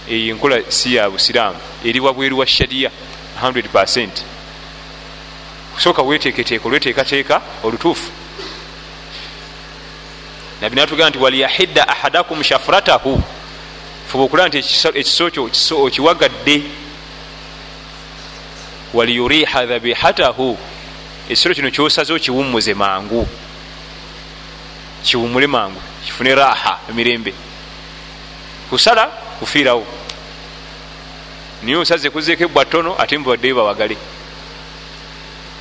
eyo 0.09 0.33
enkola 0.35 0.61
si 0.69 0.95
ya 0.95 1.09
busiraamu. 1.09 1.59
Eri 1.85 1.99
wabweru 1.99 2.37
wa 2.37 2.47
shariya 2.47 2.91
100 3.41 4.09
kusooka 5.73 6.01
weteeketeeka 6.01 6.67
olweteekateeka 6.67 7.41
olutuufu. 7.63 8.11
Nabi 10.61 10.75
natugamba 10.75 11.09
nti 11.09 11.19
waliyahidda 11.19 11.87
ahadakum 11.87 12.43
shafratahu. 12.43 13.23
Fuba 14.07 14.23
okulaba 14.23 14.49
nti 14.49 14.57
ekiso 14.93 15.29
kyo 15.31 15.49
okiwagadde. 15.71 16.63
Waliyuriha 18.93 19.65
dhabihatahu. 19.65 20.57
Ekisolo 21.29 21.55
kino 21.55 21.71
kyosaze 21.71 22.13
okiwumuze 22.13 22.73
mangu 22.73 23.27
kiwumule 25.03 25.47
mangu 25.47 25.81
kifune 26.05 26.35
raha 26.35 26.79
emirembe. 26.89 27.33
Kusala 28.69 29.07
kufiirawo. 29.39 29.85
Niye 31.63 31.77
osaze 31.77 32.09
kuzeeko 32.09 32.43
ebwa 32.43 32.65
ttono 32.65 32.95
ate 33.01 33.17
mubaddeyo 33.17 33.55
bawagale 33.55 33.97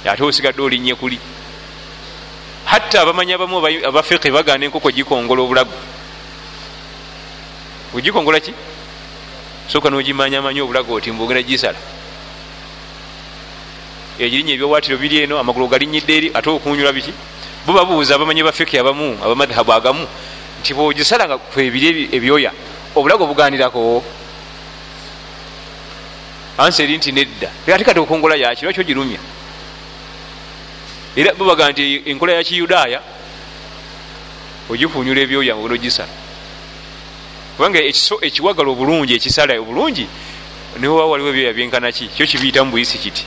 ate 0.04 0.22
osigadde 0.22 0.62
olinnye 0.62 0.94
kuli 0.94 1.18
hatta 2.64 3.02
abamanyi 3.02 3.32
abamu 3.32 3.58
abafiqi 3.88 4.30
bagana 4.30 4.64
enkoko 4.64 4.90
gikongola 4.90 5.42
obulago. 5.42 5.76
Ogikongola 7.94 8.40
ki? 8.40 8.54
Soka 9.68 9.90
nogimanyamanyi 9.90 10.60
obulago 10.60 10.94
oti 10.94 11.12
mbogera 11.12 11.42
gisala 11.42 11.78
egirinya 14.18 14.52
ebyowatiro 14.54 14.96
biri 14.98 15.24
eno 15.24 15.38
amagulu 15.38 15.68
galinyidde 15.68 16.12
eri 16.16 16.28
ate 16.34 16.48
okunyula 16.50 16.92
biki 16.92 17.12
bo 17.66 17.72
babuuza 17.72 18.14
abamanyi 18.14 18.42
bafiqi 18.42 18.78
abamu 18.78 19.18
abamadhabu 19.22 19.72
agamu 19.72 20.06
nti 20.60 20.74
bwogisala 20.74 21.26
nga 21.26 21.38
kwebiri 21.38 22.08
ebyoya 22.12 22.52
obulago 22.94 23.26
buganirako? 23.26 24.02
Ansi 26.58 26.82
eri 26.82 26.96
nti 26.96 27.12
nedda. 27.12 27.48
Ate 27.66 27.84
kati 27.84 28.00
okongola 28.00 28.36
yaki 28.36 28.64
lwaki 28.64 28.80
ogirumya? 28.80 29.18
Era 31.16 31.34
babaga 31.34 31.70
nti 31.70 32.02
enkola 32.06 32.32
ya 32.32 32.44
kiyudaaya 32.44 33.00
ogikunyula 34.68 35.20
ebyoya 35.20 35.56
nga 35.56 35.74
ogisala. 35.74 36.14
Kubanga 37.56 37.78
ekiwagala 38.26 38.68
obulungi 38.70 39.14
ekisala 39.14 39.54
obulungi 39.60 40.06
niwewa 40.78 41.06
waliwo 41.06 41.30
ebyoya 41.30 41.52
byenkanaki 41.52 42.08
kyo 42.14 42.26
kibiyita 42.26 42.64
mu 42.64 42.70
buyisi 42.70 42.98
kiti 42.98 43.24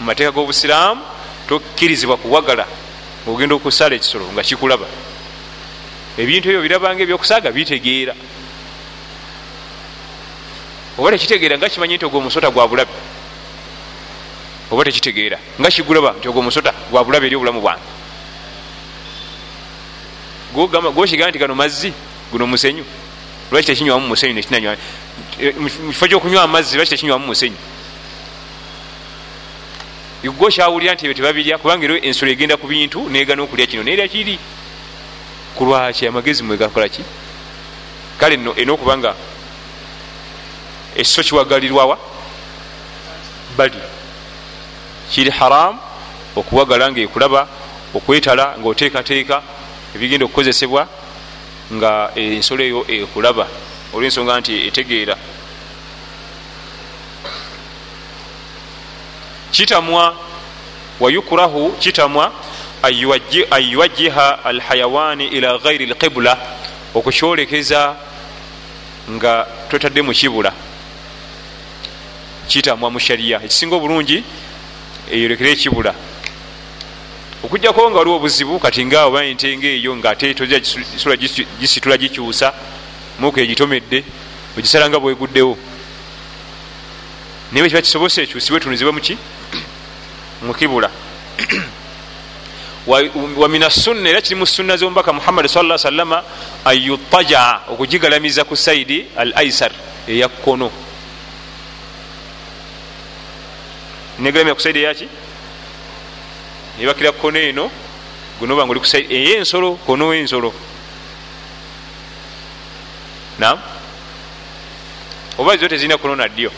mu 0.00 0.06
mateeka 0.06 0.32
g'obusiraamu 0.32 1.02
tokkirizibwa 1.46 2.16
kuwagala 2.16 2.66
ngaogenda 3.24 3.54
okusala 3.54 3.94
ekisolo 3.94 4.24
nga 4.32 4.42
kikulaba. 4.42 4.86
Ebintu 6.16 6.48
ebyo 6.48 6.62
birabanga 6.62 7.02
ebyokusaaga 7.04 7.52
bitegeera. 7.52 8.14
Oba 10.98 11.10
tekitegeera 11.12 11.58
nga 11.58 11.68
kimanyi 11.68 11.96
nti 11.96 12.04
ogwo 12.04 12.18
omusota 12.18 12.50
gwa 12.50 12.68
bulabe? 12.68 12.92
Oba 14.72 14.84
tekitegeera 14.84 15.38
nga 15.60 15.70
kigulaba 15.70 16.16
nti 16.18 16.28
ogwo 16.28 16.40
omusota 16.40 16.72
gwa 16.90 17.04
bulabe 17.04 17.26
eri 17.26 17.36
obulamu 17.36 17.60
bwange? 17.60 17.84
Gwokigaa 20.96 21.28
nti 21.28 21.38
gano 21.38 21.54
mazzi 21.54 21.92
guno 22.32 22.46
musenyu. 22.46 22.84
Lwaki 23.52 23.66
tekinywamu 23.66 24.08
musenyu 24.08 24.34
nekinanywa 24.34 24.76
mukifo 25.60 26.08
kyokunywa 26.08 26.42
amazzi 26.42 26.76
lwaki 26.76 26.90
tekinywamu 26.90 27.26
musenyu 27.26 27.56
gwokyawulira 30.28 30.94
nti 30.94 31.04
ebyo 31.04 31.14
tebabirya 31.14 31.58
kubanga 31.58 31.84
era 31.84 31.94
ensolo 32.04 32.30
egenda 32.32 32.56
ku 32.56 32.66
bintu 32.66 33.08
negana 33.08 33.42
okulya 33.42 33.66
kino. 33.66 33.82
Nerya 33.82 34.08
kiri? 34.08 34.38
Kulwaki 35.56 36.06
amagezi 36.06 36.42
mwegakolaki 36.42 37.02
kale 38.18 38.36
no 38.36 38.54
ena 38.56 38.72
okubanga 38.72 39.14
ekiso 40.94 41.22
kiwagalirwawa 41.22 41.98
bali 43.56 43.80
kiri 45.10 45.30
haramu 45.30 45.78
okuwagala 46.36 46.90
nga 46.90 47.00
ekulaba 47.00 47.48
okwetala 47.94 48.54
nga 48.58 48.68
oteekateeka 48.68 49.42
ebigenda 49.94 50.24
okukozesebwa 50.26 50.86
nga 51.72 52.10
ensolo 52.14 52.62
eyo 52.64 52.80
ekulaba. 52.88 53.46
Olwensonga 53.94 54.40
nti 54.40 54.54
etegeera 54.68 55.16
kitamwa 59.50 60.16
wayukurahu 61.00 61.72
kitamwa 61.72 62.32
anyuwajiha 63.50 64.44
alhayawaani 64.44 65.26
ila 65.26 65.58
ghairi 65.58 65.86
lqibula 65.86 66.38
okukyolekeza 66.94 67.96
nga 69.10 69.46
totadde 69.70 70.02
mu 70.02 70.12
kibula. 70.12 70.52
Kitamwa 72.48 72.90
mu 72.90 73.00
shariya 73.00 73.42
ekisinga 73.44 73.76
obulungi 73.76 74.24
eyolekere 75.10 75.52
ekibula. 75.52 75.94
Okujjako 77.44 77.90
nga 77.90 77.98
waliwo 77.98 78.16
obuzibu 78.16 78.58
kati 78.58 78.84
nga 78.86 79.06
oba 79.06 79.24
entenga 79.24 79.66
eyo 79.66 79.96
ngaate 79.96 80.34
toja 80.34 80.60
gisitula 81.60 81.96
gikyusa 81.96 82.52
muku 83.18 83.40
egitomedde 83.40 84.04
ogisala 84.58 84.88
nga 84.88 85.00
bweguddewo. 85.00 85.56
Naye 87.52 87.68
kiba 87.68 87.82
kisobose 87.82 88.22
ekyusibwe 88.22 88.60
tunuzibwe 88.60 88.92
muki 88.92 89.18
mukibula 90.42 90.90
wamina 93.36 93.70
sunna 93.70 94.08
era 94.08 94.20
kiri 94.20 94.34
mu 94.34 94.46
sunna 94.46 94.76
zomubaka 94.76 95.12
muhammadi 95.12 95.48
sa 95.48 95.78
salama 95.78 96.22
ayutajaa 96.64 97.60
okugigalamiza 97.68 98.44
ku 98.44 98.56
saidi 98.56 99.06
al 99.16 99.32
aisar 99.36 99.72
eya 100.08 100.28
kkono. 100.28 100.70
Negalamira 104.18 104.54
ku 104.54 104.60
saidi 104.60 104.80
eyaki? 104.80 105.08
Nebakira 106.78 107.12
kkono 107.12 107.38
eno 107.38 107.70
gunobanga 108.40 108.70
oli 108.72 108.80
kusaidi 108.80 109.14
eyensolo 109.14 109.76
kono 109.86 110.14
ensolo 110.14 110.52
nam 113.38 113.58
oba 115.38 115.56
zo 115.56 115.68
tezirina 115.68 115.96
kunona 115.98 116.28
ddyo? 116.28 116.50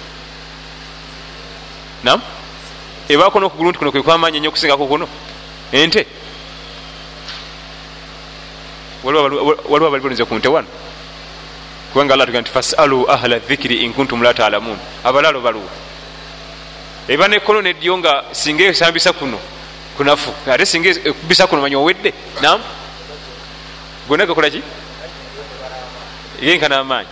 Nam 2.04 2.22
ebaako 3.08 3.40
nokugulu 3.40 3.70
nti 3.70 3.78
kuno 3.78 3.92
kwekwamaanyi 3.92 4.36
ennyo 4.36 4.48
okusingako 4.48 4.86
kuno? 4.86 5.08
Ente? 5.72 6.06
Waliwo 9.04 9.86
abaliboneza 9.86 10.24
ku 10.24 10.34
nte 10.34 10.48
wano? 10.48 10.68
Kubanga 11.92 12.14
allah 12.14 12.26
tugaa 12.26 12.40
nti 12.40 12.50
fasalu 12.50 13.10
ahla 13.10 13.38
dhikiri 13.38 13.84
inkuntum 13.84 14.22
la 14.22 14.34
talamun. 14.34 14.78
Abalaalo 15.04 15.40
baluwa 15.40 15.70
eba 17.08 17.28
nekono 17.28 17.62
nedyo 17.62 17.98
nga 17.98 18.24
singa 18.32 18.64
esambisa 18.64 19.12
kuno 19.12 19.38
kunafu. 19.96 20.32
Ate 20.46 20.66
singa 20.66 20.90
ekubisa 20.90 21.46
kuno 21.46 21.62
manya 21.62 21.78
owedde. 21.78 22.14
Nam 22.40 22.60
gonna 24.08 24.26
gakolaki 24.26 24.62
yenkana 26.42 26.78
amaanyi 26.78 27.08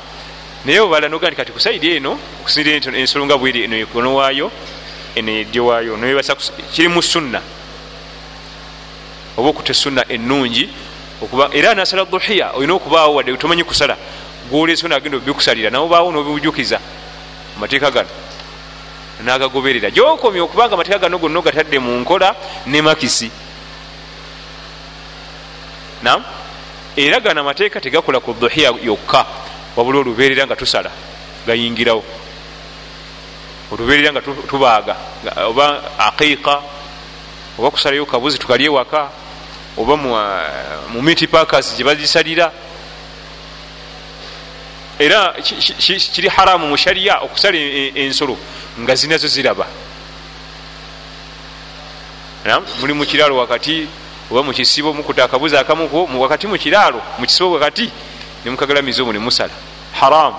naye 0.64 0.80
obala 0.80 1.08
noga 1.08 1.28
nti 1.28 1.36
kati 1.36 1.52
kusaidi 1.52 1.96
eno 1.96 2.18
okusinira 2.40 2.98
ensolo 2.98 3.26
nga 3.26 3.38
bweri 3.38 3.64
eno 3.64 3.76
ekono 3.76 4.14
waayo 4.14 4.50
eno 5.14 5.30
edyo 5.30 5.66
waayo 5.66 5.96
nobasa 5.96 6.34
kiri 6.72 6.88
mu 6.88 7.02
sunna. 7.02 7.40
Oba 9.36 9.48
okutta 9.48 9.74
sunna 9.74 10.04
ennungi 10.08 10.68
okuba 11.22 11.50
era 11.52 11.74
nasala 11.74 12.04
duhiya 12.04 12.52
olina 12.56 12.74
okubaawo 12.74 13.14
wadde 13.14 13.36
tomanyi 13.36 13.64
kusala 13.64 13.96
gwoleso 14.50 14.88
nagenda 14.88 15.18
obikusalira 15.18 15.70
nawe 15.70 15.88
baawo 15.88 16.12
nobibujukiza 16.12 16.80
amateeka 17.56 17.90
gano 17.90 18.08
nagagoberera. 19.22 19.90
Gyokomye 19.90 20.40
okubanga 20.40 20.74
amateeka 20.74 20.98
gano 20.98 21.18
gonna 21.18 21.38
ogatadde 21.38 21.78
mu 21.78 22.00
nkola 22.00 22.34
ne 22.66 22.82
makisi. 22.82 23.30
Nam 26.02 26.24
era 26.96 27.20
gano 27.20 27.40
amateeka 27.40 27.80
tegakola 27.80 28.20
ku 28.20 28.32
duhiya 28.32 28.72
yokka 28.82 29.26
wabula 29.76 30.00
oluberera 30.00 30.46
nga 30.46 30.56
tusala 30.56 30.90
gayingirawo 31.46 32.04
oluberera 33.70 34.12
nga 34.12 34.20
tubaaga. 34.20 34.96
Oba 35.46 35.82
aqiiqa 35.98 36.62
oba 37.58 37.70
kusalayo 37.70 38.06
kabuzi 38.06 38.38
tukalye 38.38 38.68
waka 38.68 39.10
oba 39.76 39.96
mu 39.96 41.02
miti 41.02 41.26
pakas 41.26 41.76
gye 41.76 41.84
bagisalira. 41.84 42.52
Era 44.98 45.34
kiri 46.12 46.28
haramu 46.28 46.66
mu 46.68 46.76
shariya 46.76 47.22
okusala 47.24 47.56
ensolo 47.94 48.36
nga 48.78 48.94
zinazo 48.94 49.28
ziraba. 49.28 49.66
Muli 52.80 52.92
mu 52.92 53.04
kiraalo 53.04 53.36
wakati 53.36 53.88
oba 54.30 54.42
mu 54.42 54.52
kisibo 54.52 54.92
mukuta 54.92 55.24
akabuzi 55.24 55.56
akamuko 55.56 56.08
wakati 56.18 56.46
mu 56.46 56.58
kiraalo 56.58 57.00
mu 57.18 57.26
kisibo 57.26 57.52
wakati 57.52 57.90
nemukagalamiza 58.44 59.02
omu 59.02 59.12
nemusala 59.12 59.52
haramu 59.92 60.36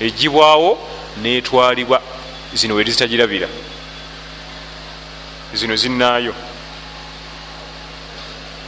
egibwawo 0.00 0.78
netwalibwa 1.22 2.02
zino 2.54 2.74
weri 2.74 2.90
zitagirabira 2.90 3.48
zino 5.54 5.76
zinaayo 5.76 6.34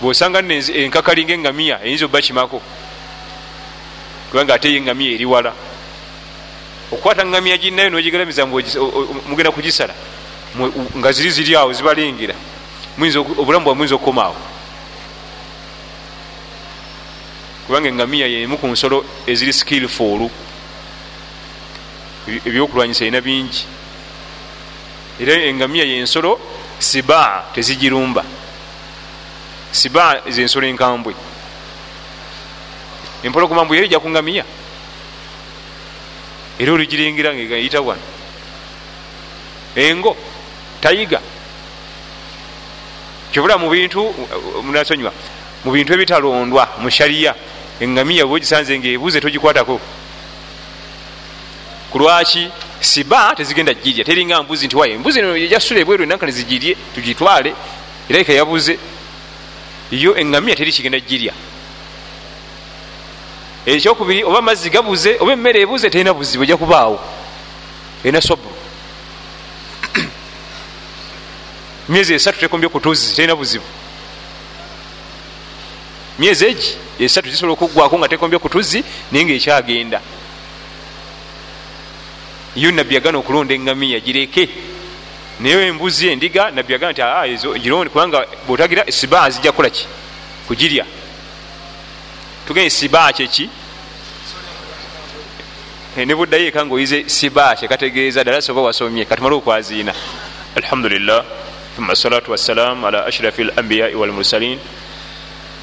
bwosanga 0.00 0.38
enkakali 0.74 1.24
ngaengamiya 1.24 1.84
eyinza 1.84 2.04
oba 2.04 2.22
kimako? 2.22 2.62
Kubanga 4.30 4.54
ate 4.54 4.76
engamiya 4.76 5.12
eri 5.14 5.24
wala. 5.24 5.52
Okukwata 6.92 7.26
ngamiya 7.26 7.58
ginayo 7.58 7.90
nogigalamiza 7.90 8.46
mugenda 8.46 9.50
kugisala 9.50 9.94
nga 10.96 11.12
ziri 11.12 11.30
ziri 11.30 11.56
awo 11.56 11.72
zibalengera 11.72 12.34
obulamu 13.38 13.64
bwa 13.64 13.74
muyinza 13.74 13.94
okukomaawo 13.94 14.36
kubanga 17.66 17.88
engamiya 17.88 18.26
yemu 18.26 18.58
ku 18.58 18.66
nsolo 18.66 19.04
eziri 19.26 19.52
skillful 19.52 20.30
ebyokulwanyisa 22.46 23.04
erina 23.04 23.20
bingi. 23.20 23.66
Era 25.20 25.32
engamiya 25.32 25.84
yensolo 25.84 26.38
siba 26.78 27.44
tezigirumba. 27.54 28.24
Siba 29.70 30.22
zensolo 30.28 30.66
enkambwe. 30.66 31.14
Empologoma 33.22 33.64
mbwe 33.64 33.76
yerija 33.76 33.98
ku 33.98 34.10
ngamiya. 34.10 34.44
Era 36.58 36.72
oligirengera 36.72 37.34
ngaeyita 37.34 37.80
wano. 37.80 38.02
Engo 39.76 40.16
tayiga. 40.80 41.20
Kyobula 43.32 43.58
mu 43.58 43.70
bintu 43.70 44.14
munasonywa 44.64 45.12
mu 45.64 45.72
bintu 45.72 45.92
ebitalondwa 45.92 46.68
mu 46.78 46.90
shariya 46.90 47.34
engamiya 47.80 48.26
bwe 48.26 48.36
ogisanze 48.36 48.78
ngaebuze 48.78 49.20
togikwatako 49.20 49.80
kulwaki 51.90 52.50
siba 52.80 53.34
tezigenda 53.36 53.74
girya 53.74 54.04
teringa 54.04 54.42
mbuzi 54.42 54.66
nti 54.66 54.76
waye 54.76 54.94
embuzi 54.94 55.48
jasula 55.48 55.80
ebweru 55.80 56.02
enanka 56.04 56.26
nezigirye 56.26 56.76
tugitwale. 56.94 57.54
Era 58.08 58.20
ika 58.20 58.32
yabuze 58.32 58.78
yo 59.90 60.16
engamiya 60.16 60.56
teri 60.56 60.72
kigenda 60.72 61.00
girya 61.00 61.32
ekyokubiri 63.66 64.24
oba 64.24 64.38
amazzi 64.38 64.70
gabuze 64.70 65.16
oba 65.20 65.32
emmere 65.32 65.60
ebuze 65.60 65.90
terina 65.90 66.14
buzibu 66.14 66.44
ejja 66.44 66.56
kubaawo. 66.56 67.00
Erina 68.04 68.20
soburu 68.20 68.56
myezi 71.88 72.14
esatu 72.14 72.38
tekombye 72.40 72.68
kutuzi 72.68 73.14
terina 73.16 73.36
buzibu. 73.36 73.64
Myezi 76.18 76.46
egi 76.46 76.76
esatu 76.98 77.30
zisobola 77.30 77.52
okuggwako 77.52 77.98
nga 77.98 78.08
tekombye 78.08 78.38
kutuzi 78.38 78.84
naye 79.12 79.24
nga 79.24 79.34
ekyagenda 79.34 80.00
yo 82.58 82.70
nabbi 82.72 82.94
yagana 82.94 83.18
okulonda 83.18 83.54
engamiya 83.54 84.00
gireke 84.00 84.48
naye 85.40 85.68
embuzi 85.68 86.08
endiga 86.08 86.50
nabbi 86.50 86.72
yagana 86.72 86.92
nti 86.92 87.02
ezo 87.32 87.54
gironde 87.58 87.90
kubanga 87.90 88.26
bwotagira 88.46 88.82
siba 88.90 89.30
zijja 89.30 89.52
kukolaki 89.52 89.86
kugirya. 90.46 90.84
Tugende 92.46 92.70
siba 92.70 93.12
kyeki 93.12 93.48
ne 95.96 96.14
buddayo 96.14 96.46
eka 96.48 96.66
ngaoyize 96.66 97.08
siba 97.08 97.54
kyekategeeza 97.56 98.24
ddala 98.24 98.42
soba 98.42 98.62
wasomye 98.62 99.04
katumale 99.04 99.34
okwaziina. 99.36 99.92
Alhamdulillah. 100.56 101.24
Thumma 101.76 101.94
salatu 101.94 102.30
wassalamu 102.30 102.86
ala 102.86 103.06
ashrafi 103.06 103.42
alambiyai 103.42 103.94
walmursalin 103.94 104.58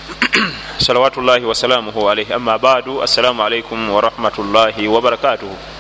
salawatullahi 0.78 1.43
wasalamuhu 1.46 2.10
alaihi 2.10 2.34
amma 2.34 2.58
badu. 2.60 3.02
Assalamu 3.04 3.43
alaikum 3.43 3.89
warahmatullahi 3.89 4.88
wabarakatuhu 4.88 5.74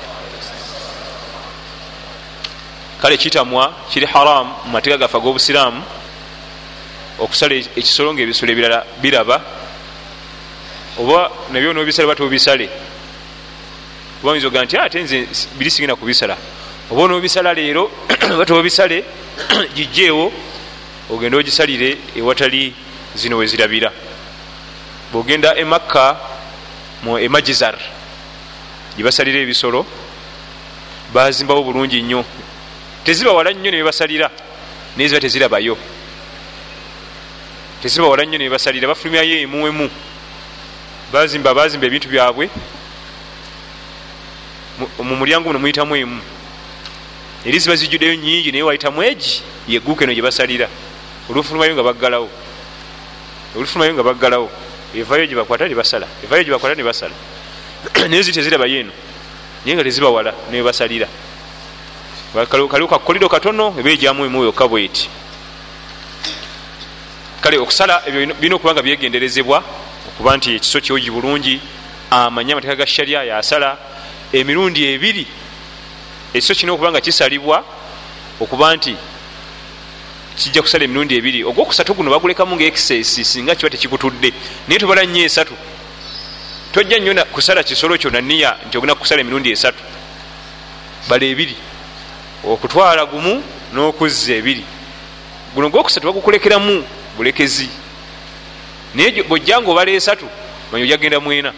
kale 3.05 3.17
kitamwa 3.17 3.73
kiri 3.93 4.05
haram 4.05 4.47
mu 4.65 4.71
mateeka 4.71 4.97
gaffe 4.97 5.17
ag'obusiraamu 5.17 5.81
okusala 7.19 7.53
ekisolo 7.77 8.09
nga 8.13 8.21
ebisolo 8.25 8.51
ebirala 8.51 8.81
biraba. 8.97 9.37
Oba 10.97 11.29
nabyo 11.53 11.73
nobisale 11.73 12.05
oba 12.09 12.15
tobisale. 12.15 12.65
Oba 14.23 14.31
oyinza 14.31 14.47
oga 14.47 14.65
nti 14.65 14.77
ate 14.77 15.03
nze 15.03 15.17
biri 15.53 15.69
sigenda 15.69 15.95
kubisala. 15.95 16.35
Oba 16.89 17.01
onobisala 17.03 17.53
leero 17.53 17.91
oba 18.33 18.45
tobisale 18.45 19.05
gijjeewo 19.75 20.33
ogenda 21.09 21.37
ogisalire 21.37 21.97
ewatali 22.17 22.73
zino 23.13 23.37
wezirabira 23.37 23.91
bwogenda 25.11 25.53
emakka 25.55 26.17
mu 27.03 27.19
emajizar 27.19 27.77
gyebasalira 28.97 29.39
ebisolo 29.45 29.85
bazimbawo 31.13 31.61
bulungi 31.63 32.01
nnyo 32.01 32.25
teziba 33.05 33.31
wala 33.31 33.53
nnyo 33.53 33.71
nebebasalira 33.71 34.27
naye 34.97 35.07
ziba 35.09 35.21
tezirabayo 35.21 35.77
teziba 37.81 38.07
wala 38.09 38.25
nnyo 38.25 38.37
nebebasalira 38.37 38.87
bafulumyayo 38.87 39.45
emu 39.45 39.67
emu. 39.67 39.89
Bazimba 41.13 41.53
bazimba 41.53 41.85
ebintu 41.85 42.09
byabwe. 42.09 42.49
Mu 44.97 45.15
mulyango 45.15 45.47
muno 45.47 45.59
muyitamu 45.59 45.95
emu. 45.95 46.21
Eri 47.45 47.59
ziba 47.59 47.75
zijjuddeyo 47.75 48.15
nyingi 48.15 48.51
naye 48.51 48.63
wayitamu 48.63 49.03
egi 49.03 49.43
yeguuka 49.69 50.03
eno 50.03 50.13
gyebasalira 50.13 50.67
olufulumayo 51.29 51.77
nga 51.77 51.83
baggalawo. 51.83 52.29
Olufulumayo 53.55 53.93
nga 53.93 54.03
baggalawo. 54.03 54.49
Evayo 54.97 55.27
gyebakwata 55.29 55.69
nebasala 55.69 56.07
evayo 56.23 56.43
gyebakwata 56.43 56.75
nebasala 56.75 57.13
naye 58.09 58.23
zi 58.23 58.33
tezirabayo 58.33 58.79
eno. 58.81 58.93
Naye 59.61 59.75
nga 59.77 59.83
teziba 59.83 60.09
wala 60.09 60.33
nebebasalira 60.49 61.05
kaliwo 62.43 62.87
kakolido 62.87 63.29
katono 63.29 63.73
ebejamu 63.79 64.25
emu 64.25 64.43
yokka 64.43 64.67
bweti. 64.67 65.09
Kale 67.41 67.57
okusala 67.57 68.01
ebyo 68.07 68.35
birina 68.35 68.55
okuba 68.55 68.73
nga 68.73 68.81
byegenderezebwa 68.81 69.63
okuba 70.07 70.37
nti 70.37 70.55
ekiso 70.55 70.81
kyogi 70.81 71.11
bulungi 71.11 71.61
amanye 72.11 72.51
amateeka 72.51 72.75
ga 72.75 72.87
sharia 72.87 73.23
yasala 73.23 73.77
emirundi 74.33 74.83
ebiri 74.83 75.27
ekiso 76.33 76.53
kirina 76.53 76.73
okuba 76.73 76.91
nga 76.91 77.01
kisalibwa 77.01 77.63
okuba 78.41 78.75
nti 78.75 78.95
kijja 80.35 80.61
kusala 80.61 80.83
emirundi 80.83 81.15
ebiri. 81.15 81.43
Ogwokusatu 81.43 81.93
guno 81.93 82.11
bagulekamu 82.11 82.55
nga 82.55 82.65
excess 82.65 83.23
singa 83.23 83.55
kiba 83.55 83.69
tekikutudde. 83.69 84.33
Naye 84.67 84.79
tubala 84.79 85.05
nnyo 85.05 85.23
esatu. 85.23 85.55
Tojja 86.71 86.99
nnyo 86.99 87.25
kusala 87.31 87.63
kisolo 87.63 87.97
kyo 87.97 88.09
naniya 88.09 88.57
nti 88.67 88.77
ogenda 88.77 88.95
kusala 88.95 89.21
emirundi 89.21 89.51
esatu. 89.51 89.79
Bala 91.07 91.25
ebiri 91.25 91.55
okutwala 92.47 93.05
gumu 93.05 93.43
n'okuzza 93.73 94.33
ebiri. 94.33 94.63
Guno 95.53 95.69
gwokusatu 95.69 96.07
bagukulekeramu 96.07 96.83
bulekezi. 97.17 97.69
Naye 98.95 99.23
bwojjanga 99.23 99.71
obala 99.71 99.91
esatu 99.91 100.27
manyi 100.71 100.83
ojagenda 100.83 101.19
mwena 101.19 101.53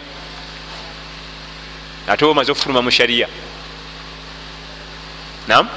ate 2.08 2.24
omaze 2.24 2.52
okufuluma 2.52 2.82
mu 2.82 2.90
shariya 2.90 3.28
nam 5.48 5.68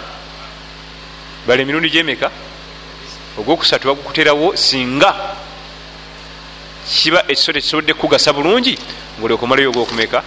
bala 1.47 1.62
emirundi 1.62 1.89
gyemeka 1.89 2.32
ogwokusatu 3.38 3.88
bagukuterawo 3.88 4.55
singa 4.57 5.16
kiba 6.88 7.24
ekisolo 7.28 7.59
tekisobodde 7.59 7.93
kukugasa 7.93 8.34
bulungi 8.34 8.80
ngaoliokumalayo 9.20 9.70
ogwokumeka. 9.70 10.24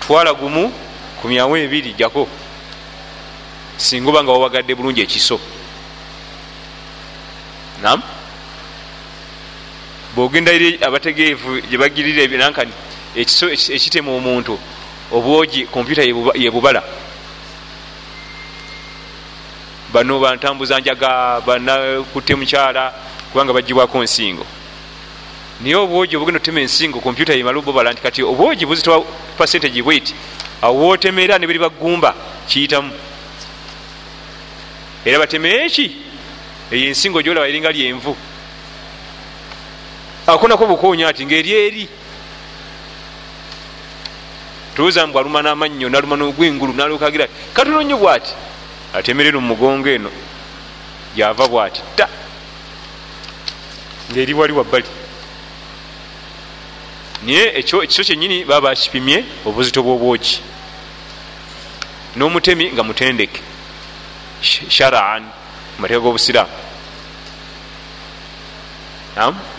Twala 0.00 0.32
gumu 0.34 0.72
kumyawo 1.20 1.56
ebiri 1.56 1.92
jako 1.92 2.28
singa 3.78 4.10
oba 4.10 4.22
nga 4.22 4.32
wawagadde 4.32 4.74
bulungi 4.74 5.00
ekiso. 5.00 5.40
Nam 7.82 8.02
bwogenda 10.14 10.52
eri 10.52 10.78
abategeevu 10.82 11.60
gyebagirira 11.70 12.22
ebinankani 12.26 12.72
ekiso 13.14 13.46
ekitema 13.50 14.10
omuntu 14.18 14.58
obwogi 15.12 15.66
kompyuta 15.72 16.02
yebubala 16.42 16.82
bano 19.92 20.20
bantambuza 20.20 20.80
njaga 20.80 21.40
banakutte 21.46 22.34
mukyala 22.34 22.92
kubanga 23.30 23.52
bagibwako 23.52 24.02
nsingo 24.02 24.44
naye 25.60 25.76
obwogi 25.76 26.16
obugenda 26.16 26.40
otema 26.40 26.60
ensingo 26.60 27.00
kompyuta 27.00 27.32
yemala 27.32 27.58
obubala 27.58 27.92
nti 27.92 28.02
kati 28.02 28.22
obwogi 28.22 28.66
buzitowa 28.66 29.04
percentage 29.38 29.82
bweti 29.82 30.14
awo 30.62 30.74
wotemera 30.88 31.38
ne 31.38 31.46
biri 31.46 31.58
bagumba 31.58 32.14
kiyitamu 32.48 32.90
era 35.04 35.18
bateme 35.18 35.64
eki 35.64 35.96
eyo 36.70 36.88
ensingo 36.88 37.22
gyolaba 37.22 37.48
eringa 37.48 37.72
lyenvu. 37.72 38.16
Akonako 40.26 40.66
bukonya 40.66 41.08
ati 41.08 41.26
ngaeri 41.26 41.52
eri. 41.52 41.88
Tuuza 44.76 45.06
mbw 45.06 45.18
aluma 45.18 45.42
n'amannyo 45.42 45.88
naluma 45.88 46.16
n'ogwengulu 46.16 46.72
nalukagira 46.72 47.26
katono 47.52 47.82
nnyo 47.82 47.96
bwati? 47.96 48.32
Atemerera 48.94 49.40
mumugongo 49.40 49.88
eno 49.88 50.10
gyava 51.16 51.48
bwati 51.48 51.80
ta! 51.96 52.08
Ngaeri 54.12 54.34
wali 54.34 54.52
wabbali. 54.52 54.86
Naye 57.22 57.58
ekiso 57.58 58.04
kyenyini 58.04 58.44
baba 58.44 58.70
bakipimye 58.70 59.24
obuzito 59.46 59.82
bwobwoki. 59.82 60.40
N'omutemi 62.16 62.72
nga 62.72 62.82
mutendeke 62.82 63.40
sharaan 64.42 65.22
mumateeka 65.76 66.00
g'obusiraamu 66.00 66.52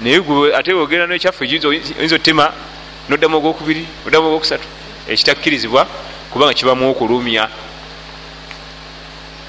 naye 0.02 0.20
ate 0.56 0.74
ogenda 0.74 1.08
nekyaffe 1.08 1.44
oyinza 1.44 2.16
otema 2.16 2.54
noddamu 3.10 3.38
ogwokubiri 3.38 3.86
oddamu 4.08 4.28
ogwokusatu 4.28 4.68
ekitakkirizibwa 5.08 5.88
kubanga 6.32 6.54
kibamu 6.54 6.90
okulumya 6.92 7.50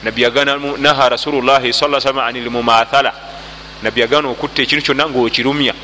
nabbi 0.03 0.22
yagana 0.22 0.57
naha 0.78 1.09
rasulullahi 1.09 1.72
sa 1.72 2.01
salama 2.01 2.26
ani 2.26 2.41
lmumathala 2.41 3.12
nabbi 3.83 4.01
yagana 4.01 4.28
okutta 4.28 4.62
ekintu 4.62 4.85
kyonna 4.85 5.09
ngaokirumya 5.09 5.74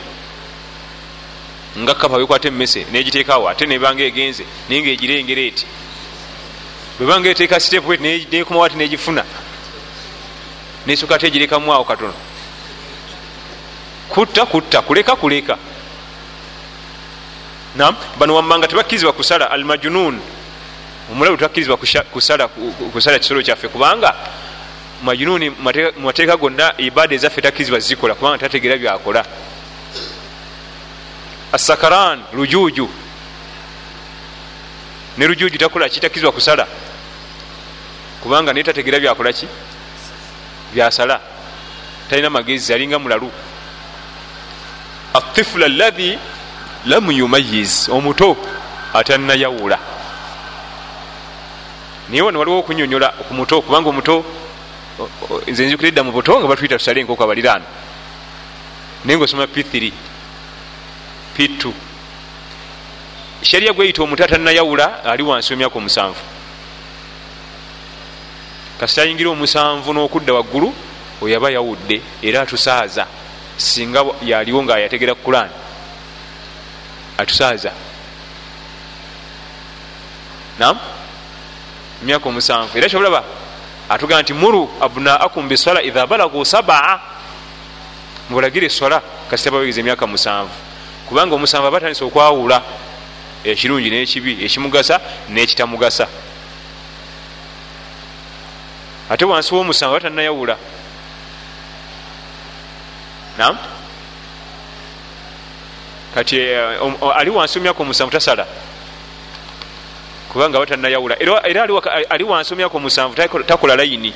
nga 1.79 1.95
kapa 1.95 2.17
wekwata 2.17 2.49
emmese 2.49 2.87
negiteekawo 2.93 3.49
ate 3.49 3.67
nebanga 3.67 4.03
egenze 4.03 4.45
naye 4.69 4.81
nga 4.83 4.91
egirengera 4.91 5.43
eti 5.43 5.67
bwebanga 6.99 7.29
eteeka 7.31 7.61
sitepu 7.61 7.93
eti 7.93 8.27
nekomawo 8.33 8.65
ati 8.65 8.77
negifuna 8.77 9.25
nesoka 10.87 11.15
ate 11.15 11.27
egirekamuawo 11.27 11.85
katono. 11.85 12.15
Kutta 14.09 14.47
kutta 14.47 14.83
kuleka 14.83 15.17
kuleka. 15.17 15.59
Nam 17.77 17.97
bano 18.19 18.35
wammanga 18.35 18.69
tebakkirizibwa 18.69 19.13
kusala 19.13 19.51
almajunun 19.51 20.21
omulabu 21.11 21.37
tebakkirizibwa 21.37 21.77
kusala 22.13 22.49
kusala 22.93 23.19
kisolo 23.19 23.43
kyaffe 23.43 23.69
kubanga 23.69 24.15
majununi 25.03 25.51
mumateeka 25.51 26.37
gonna 26.37 26.75
ibaada 26.79 27.15
ezaffe 27.15 27.41
takkirizibwa 27.43 27.81
zikola 27.81 28.15
kubanga 28.15 28.39
tategeera 28.39 28.77
byakola. 28.77 29.25
Asakaran 31.53 32.23
lujuju 32.33 32.89
ne 35.19 35.27
lujuju 35.27 35.59
takola 35.59 35.89
kitakkirizibwa 35.89 36.33
kusala 36.33 36.67
kubanga 38.27 38.53
naye 38.53 38.65
tategeera 38.65 38.99
byakola 38.99 39.33
ki? 39.33 39.47
Byasala. 40.75 41.21
Talina 42.11 42.31
magezi 42.31 42.75
alinga 42.75 42.99
mulalu. 42.99 43.31
Atifulu 45.15 45.65
alahi 45.65 46.19
lam 46.87 47.11
yumayiz 47.11 47.89
omuto 47.89 48.37
atanayawula 48.95 49.79
naye 52.09 52.23
wano 52.23 52.39
waliwo 52.39 52.59
okunyonyola 52.59 53.09
ku 53.27 53.35
muto 53.35 53.63
kubanga 53.63 53.89
omuto 53.89 54.25
nze 55.47 55.67
nzikira 55.67 55.89
edda 55.89 56.03
mu 56.03 56.13
buto 56.13 56.39
nga 56.39 56.47
batuyita 56.47 56.79
tusale 56.79 57.01
enkoko 57.01 57.23
abaliraano. 57.25 57.65
Naye 59.05 59.17
nga 59.17 59.25
osoma 59.25 59.47
p3 59.47 59.93
p2 61.35 61.73
shariya 63.43 63.73
gweyita 63.73 64.03
omuto 64.03 64.25
atanayawula 64.25 65.05
ali 65.05 65.23
wansi 65.23 65.53
wemyaka 65.53 65.79
omusanvu 65.79 66.36
kasita 68.81 69.03
ayingira 69.03 69.31
omusanvu 69.31 69.93
n'okudda 69.93 70.33
waggulu 70.35 70.75
oyaba 71.23 71.51
yawudde 71.51 72.03
era 72.23 72.43
atusaaza. 72.43 73.07
Singa 73.57 74.05
yaliwo 74.23 74.63
nga 74.63 74.79
yategera 74.79 75.15
kulan 75.15 75.49
atusaaza. 77.19 77.73
Nam 80.59 80.79
emyaka 82.03 82.29
omusanvu. 82.29 82.79
Era 82.79 82.89
kyobulaba 82.89 83.25
atugamba 83.89 84.23
nti 84.23 84.35
muru 84.35 84.69
abnaakum 84.81 85.49
biswala 85.49 85.83
idha 85.83 86.07
balagu 86.07 86.45
sabaa 86.45 87.01
mubalagira 88.29 88.67
eswala 88.67 89.03
kasita 89.31 89.51
bawegeza 89.51 89.81
emyaka 89.81 90.07
musanvu. 90.07 90.53
Kubanga 91.09 91.35
omusanvu 91.35 91.67
aba 91.67 91.79
atandisa 91.79 92.05
okwawula 92.05 92.63
ekirungi 93.45 93.91
n'ekibi 93.91 94.45
ekimugasa 94.45 95.01
n'ekitamugasa 95.31 96.09
ate 99.11 99.25
wansi 99.25 99.55
w'omusanvu 99.55 99.95
aba 99.95 100.01
tanayawula 100.01 100.57
nam 103.39 103.59
kati 106.15 106.41
ali 107.15 107.31
wansi 107.31 107.59
wemyaka 107.59 107.83
omusanvu 107.83 108.13
tasala? 108.13 108.47
Kubanga 110.33 110.59
batanayawula 110.59 111.17
era 111.23 111.63
ali 112.11 112.25
wansi 112.25 112.55
wemyaka 112.55 112.77
omusanvu 112.77 113.15
takola 113.47 113.77
layini. 113.77 114.15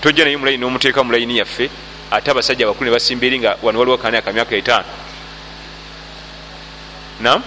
Tojja 0.00 0.24
naye 0.24 0.36
mulayini 0.36 0.60
nomuteeka 0.60 1.04
mulayini 1.04 1.38
yaffe 1.38 1.70
ate 2.10 2.30
abasajja 2.30 2.64
abakulu 2.66 2.90
ne 2.90 2.94
basimba 2.94 3.26
eri 3.26 3.38
nga 3.38 3.56
wano 3.62 3.78
waliwo 3.78 3.98
kani 3.98 4.16
akamyaka 4.16 4.56
etaano. 4.56 4.84
Nam 7.20 7.42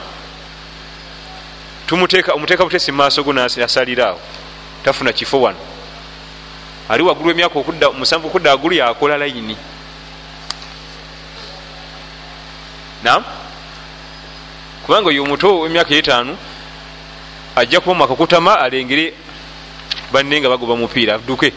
tumuteeka 1.87 2.33
omuteeka 2.33 2.63
butesi 2.63 2.91
mumaaso 2.91 3.23
go 3.23 3.33
nasalira 3.33 4.07
awo 4.07 4.19
tafuna 4.83 5.13
kifo 5.13 5.41
wano. 5.41 5.57
Ali 6.89 7.03
waggulu 7.03 7.31
emyaka 7.31 7.59
musanvu 7.93 8.27
okudda 8.27 8.51
waggulu 8.51 8.75
yakola 8.75 9.17
layini. 9.17 9.57
Nam 13.03 13.23
kubanga 14.85 15.09
oyo 15.09 15.23
omuto 15.23 15.59
wemyaka 15.59 15.95
etaanu 15.95 16.37
ajja 17.55 17.79
kuba 17.79 17.95
mwaka 17.95 18.15
kutama 18.15 18.59
alengere 18.59 19.13
banne 20.11 20.39
nga 20.39 20.49
bagoba 20.49 20.75
mupiira. 20.75 21.17
Duke. 21.17 21.53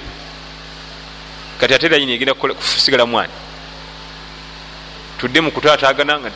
Kati 1.61 1.75
ate 1.75 1.89
layini 1.89 2.13
egenda 2.13 2.35
kusigala 2.35 3.07
mwani 3.07 3.33
tudde 5.19 5.41
mukutaatagana 5.41 6.21
nga 6.21 6.31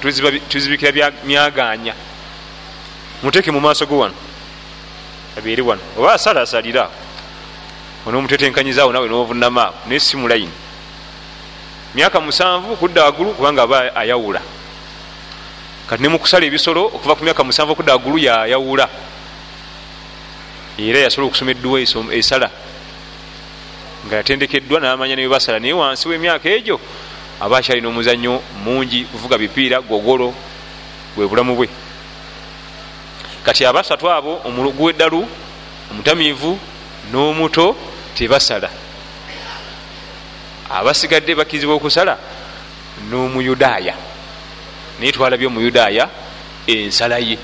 tuzibikira 0.49 1.13
myaganya. 1.25 1.95
Muteeke 3.23 3.51
mu 3.51 3.61
maaso 3.61 3.87
go 3.87 3.99
wano 3.99 4.15
abeere 5.39 5.63
wano 5.63 5.81
oba 5.97 6.13
asala 6.13 6.43
asalira. 6.43 6.91
Onomutetenkanyizawo 8.07 8.93
nawe 8.93 9.09
novunamaawo 9.09 9.75
naye 9.87 10.01
si 10.01 10.17
mulayini 10.17 10.53
myaka 11.95 12.21
musanvu 12.21 12.77
kudda 12.77 13.05
waggulu 13.05 13.35
kubanga 13.35 13.63
aba 13.63 13.97
ayawula. 13.97 14.41
Kati 15.87 16.03
nemukusala 16.03 16.47
ebisolo 16.47 16.87
okuva 16.87 17.15
ku 17.17 17.25
myaka 17.25 17.45
musanvu 17.45 17.73
okudda 17.73 17.93
waggulu 17.93 18.19
yayawula 18.19 18.89
era 20.79 20.99
yasobola 20.99 21.29
okusoma 21.29 21.51
edduwa 21.51 21.81
esala. 22.13 22.51
Nga 24.07 24.17
yatendekeddwa 24.17 24.81
namanya 24.81 25.17
nebasala 25.17 25.59
naye 25.59 25.73
wansi 25.73 26.09
wemyaka 26.09 26.49
egyo 26.49 26.81
aba 27.41 27.59
akyalina 27.59 27.89
omuzanyo 27.89 28.43
mungi 28.65 29.05
kuvuga 29.05 29.39
bipiira 29.39 29.81
gogolo 29.81 30.35
bwe 31.17 31.27
bulamu 31.27 31.57
bwe 31.57 31.69
kati 33.49 33.65
abasatu 33.67 34.11
abo 34.11 34.41
omugweddalu 34.45 35.25
omutamiivu 35.91 36.59
n'omuto 37.11 37.77
tebasala. 38.15 38.69
Abasigadde 40.71 41.35
bakirizibwa 41.35 41.77
okusala 41.77 42.19
n'omuyudaaya. 43.09 43.95
Naye 45.01 45.13
twalabye 45.13 45.47
omuyudaaya 45.47 46.11
ensala 46.67 47.19
ye. 47.19 47.39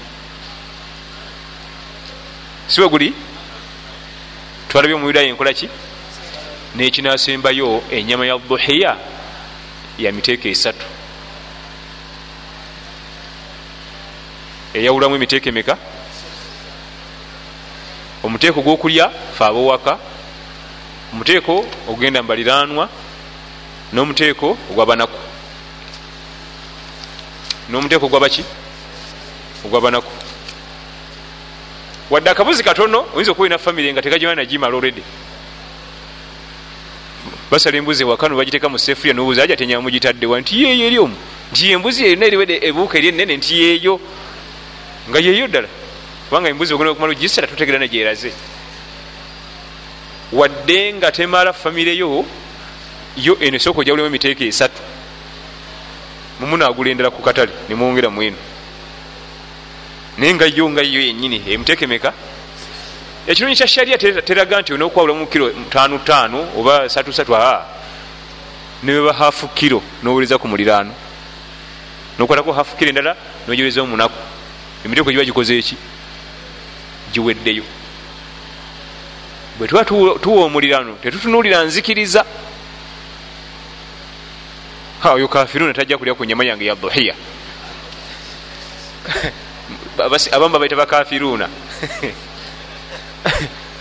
Siwe 2.66 2.88
guli? 2.88 3.14
Twalabye 4.68 4.96
omuyudaaya 4.96 5.28
enkola 5.28 5.52
ki? 5.55 5.68
Nekinasembayo 6.76 7.82
enyama 7.90 8.26
ya 8.26 8.36
duhiya 8.38 8.92
ya 9.98 10.12
miteeko 10.12 10.48
esatu. 10.48 10.84
Eyawulamu 14.74 15.16
emiteeko 15.16 15.48
emeka 15.48 15.93
omuteeko 18.25 18.61
gwokulya 18.62 19.11
fe 19.39 19.45
abowaka 19.45 19.99
omuteeko 21.12 21.66
ogenda 21.89 22.22
mubaliranwa 22.22 22.89
n'omuteeko 23.93 24.57
ogwabanaku 24.70 25.18
n'omuteeko 27.70 28.09
gwabaki 28.09 28.45
ogwabanaku 29.64 30.12
wadde 32.11 32.31
akabuzi 32.31 32.64
katono 32.64 33.05
oyinza 33.14 33.33
okuba 33.33 33.47
ina 33.47 33.59
famiry 33.59 33.93
nga 33.93 34.03
tegajimana 34.03 34.43
nagimala 34.43 34.77
olredi 34.77 35.03
basala 37.51 37.77
embuzi 37.77 38.03
ewaka 38.03 38.29
nobagiteeka 38.29 38.68
mu 38.68 38.79
sefuria 38.79 39.14
nobuuza 39.14 39.43
aja 39.43 39.57
tenyama 39.57 39.83
mugitaddewa 39.83 40.41
nti 40.41 40.62
yeeyo 40.62 40.87
eri 40.87 40.99
omu. 40.99 41.16
Nti 41.53 41.70
embuzi 41.70 42.05
erina 42.07 42.27
eriwede 42.27 42.59
ebuuka 42.68 42.99
eri 42.99 43.09
enene 43.09 43.37
nti 43.37 43.55
yeeyo. 43.61 44.01
Nga 45.09 45.18
yeeyo 45.18 45.47
ddala 45.49 45.68
kubanga 46.29 46.49
embuzi 46.49 46.75
ogenda 46.75 46.91
okumala 46.93 47.12
ogisala 47.12 47.47
totegera 47.47 47.79
negyeraze 47.79 48.33
wadde 50.33 50.93
nga 50.95 51.12
temala 51.12 51.53
famireyo 51.53 52.25
yo 53.16 53.37
eno 53.41 53.57
esooka 53.57 53.81
ojawulemu 53.81 54.09
emiteeko 54.09 54.45
esatu. 54.45 54.83
Mumunagula 56.41 56.91
endala 56.91 57.11
ku 57.11 57.22
katale 57.22 57.53
nemwongera 57.68 58.11
mwenu 58.11 58.37
naye 60.18 60.35
nga 60.35 60.47
yo 60.47 60.68
nga 60.70 60.83
yo 60.83 61.01
yenyini 61.01 61.43
emiteeko 61.47 61.85
emeka? 61.85 62.12
Ekinyonyi 63.27 63.57
kya 63.57 63.66
sharia 63.68 63.99
teraga 63.99 64.61
nti 64.61 64.72
onokwawulamu 64.75 65.27
kiro 65.27 65.51
tano 65.70 65.99
tano 65.99 66.49
oba 66.59 66.89
satu 66.89 67.12
satu 67.12 67.37
aa 67.37 67.62
neweba 68.83 69.12
hafu 69.12 69.49
kiro 69.49 69.83
nowuliriza 70.03 70.39
ku 70.39 70.49
muliraano. 70.49 70.93
Nokwatako 72.18 72.53
hafu 72.53 72.77
kiro 72.77 72.89
endala 72.89 73.16
nojoleza 73.47 73.83
omunaku. 73.83 74.18
Emiteeko 74.85 75.11
giba 75.11 75.25
gikoze 75.25 75.59
eki 75.59 75.77
giweddeyo. 77.15 77.62
Bwe 79.59 79.69
tuba 79.69 79.85
tuwa 79.85 80.45
omuliraano 80.45 80.99
tetutunulira 81.03 81.62
nzikiriza. 81.62 82.25
Oyo 85.05 85.29
kafiruna 85.29 85.73
tajja 85.75 85.99
kulya 85.99 86.15
ku 86.15 86.25
nyama 86.25 86.45
yange 86.45 86.65
ya 86.67 86.75
duhiya. 86.75 87.15
Abamu 90.35 90.53
babaita 90.53 90.77
bakafiruna 90.77 91.49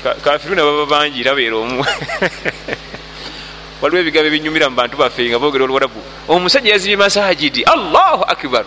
kafiruna 0.23 0.61
baba 0.61 0.85
bangi 0.85 1.21
era 1.21 1.33
beera 1.33 1.57
omu. 1.57 1.83
Waliwo 3.81 3.99
ebigambo 4.01 4.27
ebinyumira 4.27 4.69
mu 4.69 4.75
bantu 4.79 4.95
baffe 4.95 5.27
nga 5.27 5.39
boogera 5.39 5.63
oluwarabu 5.65 5.99
omusajja 6.27 6.71
yazimbye 6.71 6.97
masajidi 6.97 7.63
allahu 7.67 8.23
akbar 8.23 8.63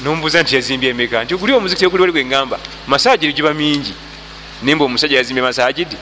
nombuuza 0.00 0.42
nti 0.42 0.54
yazimbye 0.54 0.90
emeka 0.90 1.24
nti 1.24 1.34
guli 1.34 1.52
omuzikiti 1.52 1.86
oguli 1.86 2.02
wali 2.02 2.12
gweŋŋamba 2.12 2.58
masajidi 2.86 3.32
giba 3.32 3.54
mingi 3.54 3.94
nimba 4.62 4.84
omusajja 4.84 5.16
yazimbye 5.16 5.42
masajidi 5.42 5.96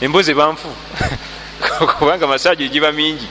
embozi 0.00 0.34
banfu 0.34 0.68
kubanga 1.98 2.26
masajidi 2.26 2.68
giba 2.68 2.92
mingi 2.92 3.28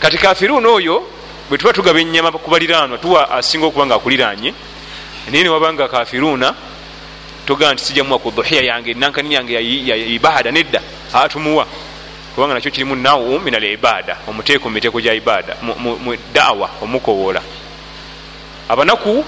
kati 0.00 0.18
kafiruna 0.18 0.68
oyo 0.68 1.02
bwe 1.48 1.58
tuba 1.58 1.72
tugaba 1.72 2.00
enyama 2.00 2.32
kubaliranwa 2.32 2.98
tuwa 2.98 3.30
asinga 3.30 3.66
okuba 3.66 3.86
nga 3.86 3.94
akuliranye 3.94 4.54
naye 5.30 5.44
newabanga 5.44 5.88
kafiruna 5.88 6.54
togaa 7.46 7.72
nti 7.72 7.84
sijamuwa 7.84 8.18
ku 8.18 8.30
duhiya 8.30 8.62
yange 8.62 8.94
nankani 8.94 9.34
yange 9.34 9.54
ya 9.86 9.96
ibada 9.96 10.50
nedda 10.50 10.80
atumuwa 11.12 11.66
kubanga 12.36 12.54
nakyo 12.54 12.70
kirimu 12.70 12.96
nawu 12.96 13.40
min 13.40 13.54
al 13.54 13.64
ibada 13.64 14.20
omuteeko 14.28 14.68
mumiteeko 14.68 15.00
gya 15.00 15.16
ibada 15.16 15.56
mu 15.64 16.12
dawa 16.32 16.70
omukowola 16.84 17.40
abanaku 18.68 19.24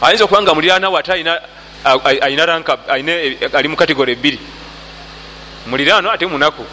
ayinza 0.00 0.24
okuba 0.24 0.42
nga 0.42 0.54
muliranawo 0.54 0.98
ate 0.98 1.12
alina 2.20 2.46
ranka 2.46 2.78
ali 2.88 3.68
mu 3.68 3.76
kategore 3.76 4.12
ebbiri. 4.12 4.38
Mulirano 5.66 6.10
ate 6.10 6.26
munaku 6.26 6.64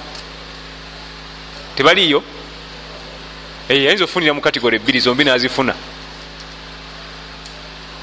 tebaliyo 1.76 2.24
ayinza 3.70 4.04
ofunira 4.04 4.34
mu 4.34 4.42
kategore 4.42 4.76
ebbiri 4.78 5.00
zombi 5.00 5.24
nazifuna. 5.24 5.76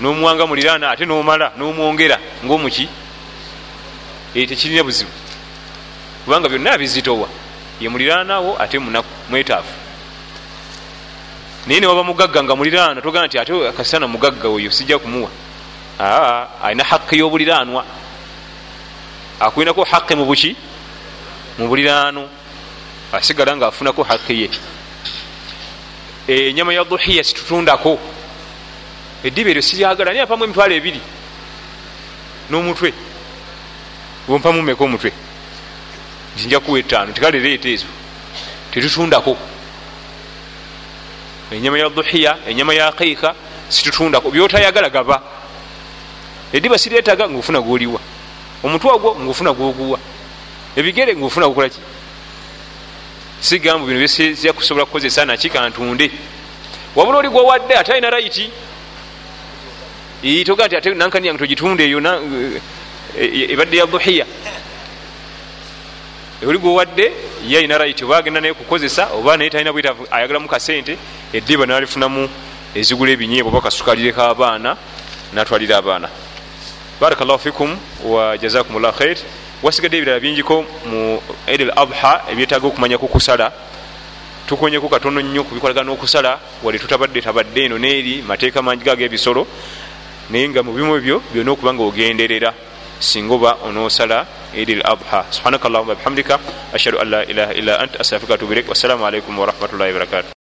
Nomuwanga 0.00 0.46
muliraana 0.46 0.90
ate 0.90 1.06
nomala 1.06 1.52
nomwongera 1.56 2.18
ngaomuki 2.44 2.88
tekirina 4.34 4.84
buzibu 4.84 5.10
kubanga 6.24 6.48
byonna 6.48 6.78
bizitowa. 6.78 7.28
Ye 7.80 7.88
muliraanawo 7.88 8.56
ate 8.62 8.78
munaku 8.78 9.08
mwetaafu. 9.30 9.74
Naye 11.66 11.80
newaba 11.80 12.04
mugagga 12.04 12.42
nga 12.42 12.56
muliraana 12.56 13.00
togana 13.00 13.26
nti 13.26 13.38
ate 13.38 13.72
kasana 13.76 14.06
mugagga 14.06 14.48
oyo 14.48 14.70
sijja 14.70 14.98
kumuwa. 14.98 15.30
Aa 16.00 16.46
alina 16.62 16.84
haqi 16.84 17.18
y'obuliraanwa. 17.18 17.84
Akulinako 19.40 19.84
haqi 19.84 20.14
mubuki 20.14 20.56
mu 21.58 21.68
buliraano. 21.68 22.28
Asigala 23.12 23.56
nga 23.56 23.66
afunako 23.66 24.02
haqi 24.02 24.42
ye 24.42 24.50
enyama 26.48 26.72
ya 26.74 26.84
duhiya 26.84 27.24
situtundako 27.24 27.98
eddiba 29.24 29.50
eryo 29.50 29.62
siryagala 29.62 30.10
naye 30.10 30.22
apamu 30.22 30.44
emitwalo 30.44 30.74
ebiri 30.74 31.00
n'omutwe. 32.50 32.92
Wompamu 34.28 34.62
meka 34.62 34.84
omutwe 34.84 35.12
nti 36.34 36.46
nja 36.46 36.60
kuwa 36.60 36.78
etaano 36.78 37.12
tikale 37.12 37.38
leeta 37.38 37.68
ezo 37.68 37.86
tetutundako 38.70 39.36
enyama 41.50 41.78
ya 41.78 41.88
duhiya 41.88 42.38
enyama 42.48 42.74
ya 42.74 42.92
kiika 42.92 43.34
situtundako. 43.68 44.30
Byotayagala 44.30 44.90
gaba. 44.90 45.22
Eddiba 46.52 46.78
siryetaga 46.78 47.28
ngaofuna 47.28 47.60
gwoliwa. 47.60 48.00
Omutwe 48.62 48.90
ogwo 48.90 49.16
ngaofuna 49.20 49.52
gwoguwa. 49.52 49.98
Ebigere 50.76 51.16
ngaofuna 51.16 51.48
gukolaki 51.48 51.80
sigambu 53.40 53.86
bino 53.86 53.98
byesija 53.98 54.52
kusobola 54.52 54.86
kukozesa 54.86 55.24
nakikantunde 55.24 56.10
wabula 56.96 57.18
oli 57.18 57.28
gwowadde 57.28 57.74
ate 57.76 57.92
alina 57.92 58.10
raiti 58.10 58.50
toga 60.46 60.66
nti 60.66 60.76
ate 60.76 60.94
nankani 60.94 61.26
yange 61.26 61.38
togitunde 61.38 61.84
eyo 61.84 62.00
ebadde 63.52 63.76
ya 63.76 63.86
duhiya 63.86 64.26
oli 66.46 66.58
gwowadde 66.58 67.12
ye 67.46 67.58
alina 67.58 67.78
raiti 67.78 68.04
oba 68.04 68.16
agenda 68.18 68.40
naye 68.40 68.54
kukozesa 68.54 69.08
oba 69.14 69.36
naye 69.36 69.50
talina 69.50 69.72
bwetaavu 69.72 70.06
ayagalamu 70.10 70.48
kasente 70.48 70.96
eddiba 71.32 71.66
nalifunamu 71.66 72.28
ezigula 72.74 73.12
ebinyeebwa 73.12 73.52
oba 73.52 73.60
kasukalireko 73.60 74.20
abaana 74.20 74.76
natwalira 75.32 75.76
abaana. 75.78 76.08
Barakallahu 77.00 77.38
fikum 77.38 77.76
wa 78.04 78.38
jazakum 78.38 78.82
llah 78.82 78.92
khair 78.92 79.16
wasigadde 79.62 79.98
ebirala 79.98 80.20
bingiko 80.20 80.64
mu 80.86 81.18
id 81.48 81.60
al 81.62 81.72
adha 81.76 82.24
ebyetaaga 82.30 82.66
okumanya 82.66 82.98
ku 82.98 83.08
kusala 83.08 83.52
tukonyeku 84.46 84.88
katono 84.88 85.20
nnyo 85.20 85.44
kubikolagana 85.44 85.86
n'okusala 85.86 86.38
wali 86.62 86.78
tutabadde 86.78 87.20
tabadde 87.20 87.64
eno 87.64 87.78
neeri 87.78 88.22
mateeka 88.22 88.62
mangi 88.62 88.84
gaga 88.84 89.04
ebisolo 89.04 89.46
naye 90.30 90.48
nga 90.48 90.62
mu 90.62 90.72
bimu 90.72 90.96
ebyo 90.96 91.22
byonna 91.32 91.52
okuba 91.52 91.72
nga 91.74 91.82
ogenderera 91.82 92.52
singa 93.00 93.34
oba 93.34 93.58
onoosala 93.64 94.26
id 94.54 94.70
al 94.78 94.82
adha. 94.94 95.26
Subhanaka 95.30 95.68
allahuma 95.68 95.94
bihamdika 95.94 96.38
ashhadu 96.72 97.00
an 97.00 97.10
la 97.10 97.20
ilaha 97.24 97.52
illa 97.54 97.74
ant 97.82 97.96
astafirika 98.00 98.34
atubu 98.38 98.52
ilaik 98.52 98.68
wassalamu 98.68 99.06
alaikum 99.06 99.32
warahmatullahi 99.38 99.92
wabarakatu 99.92 100.43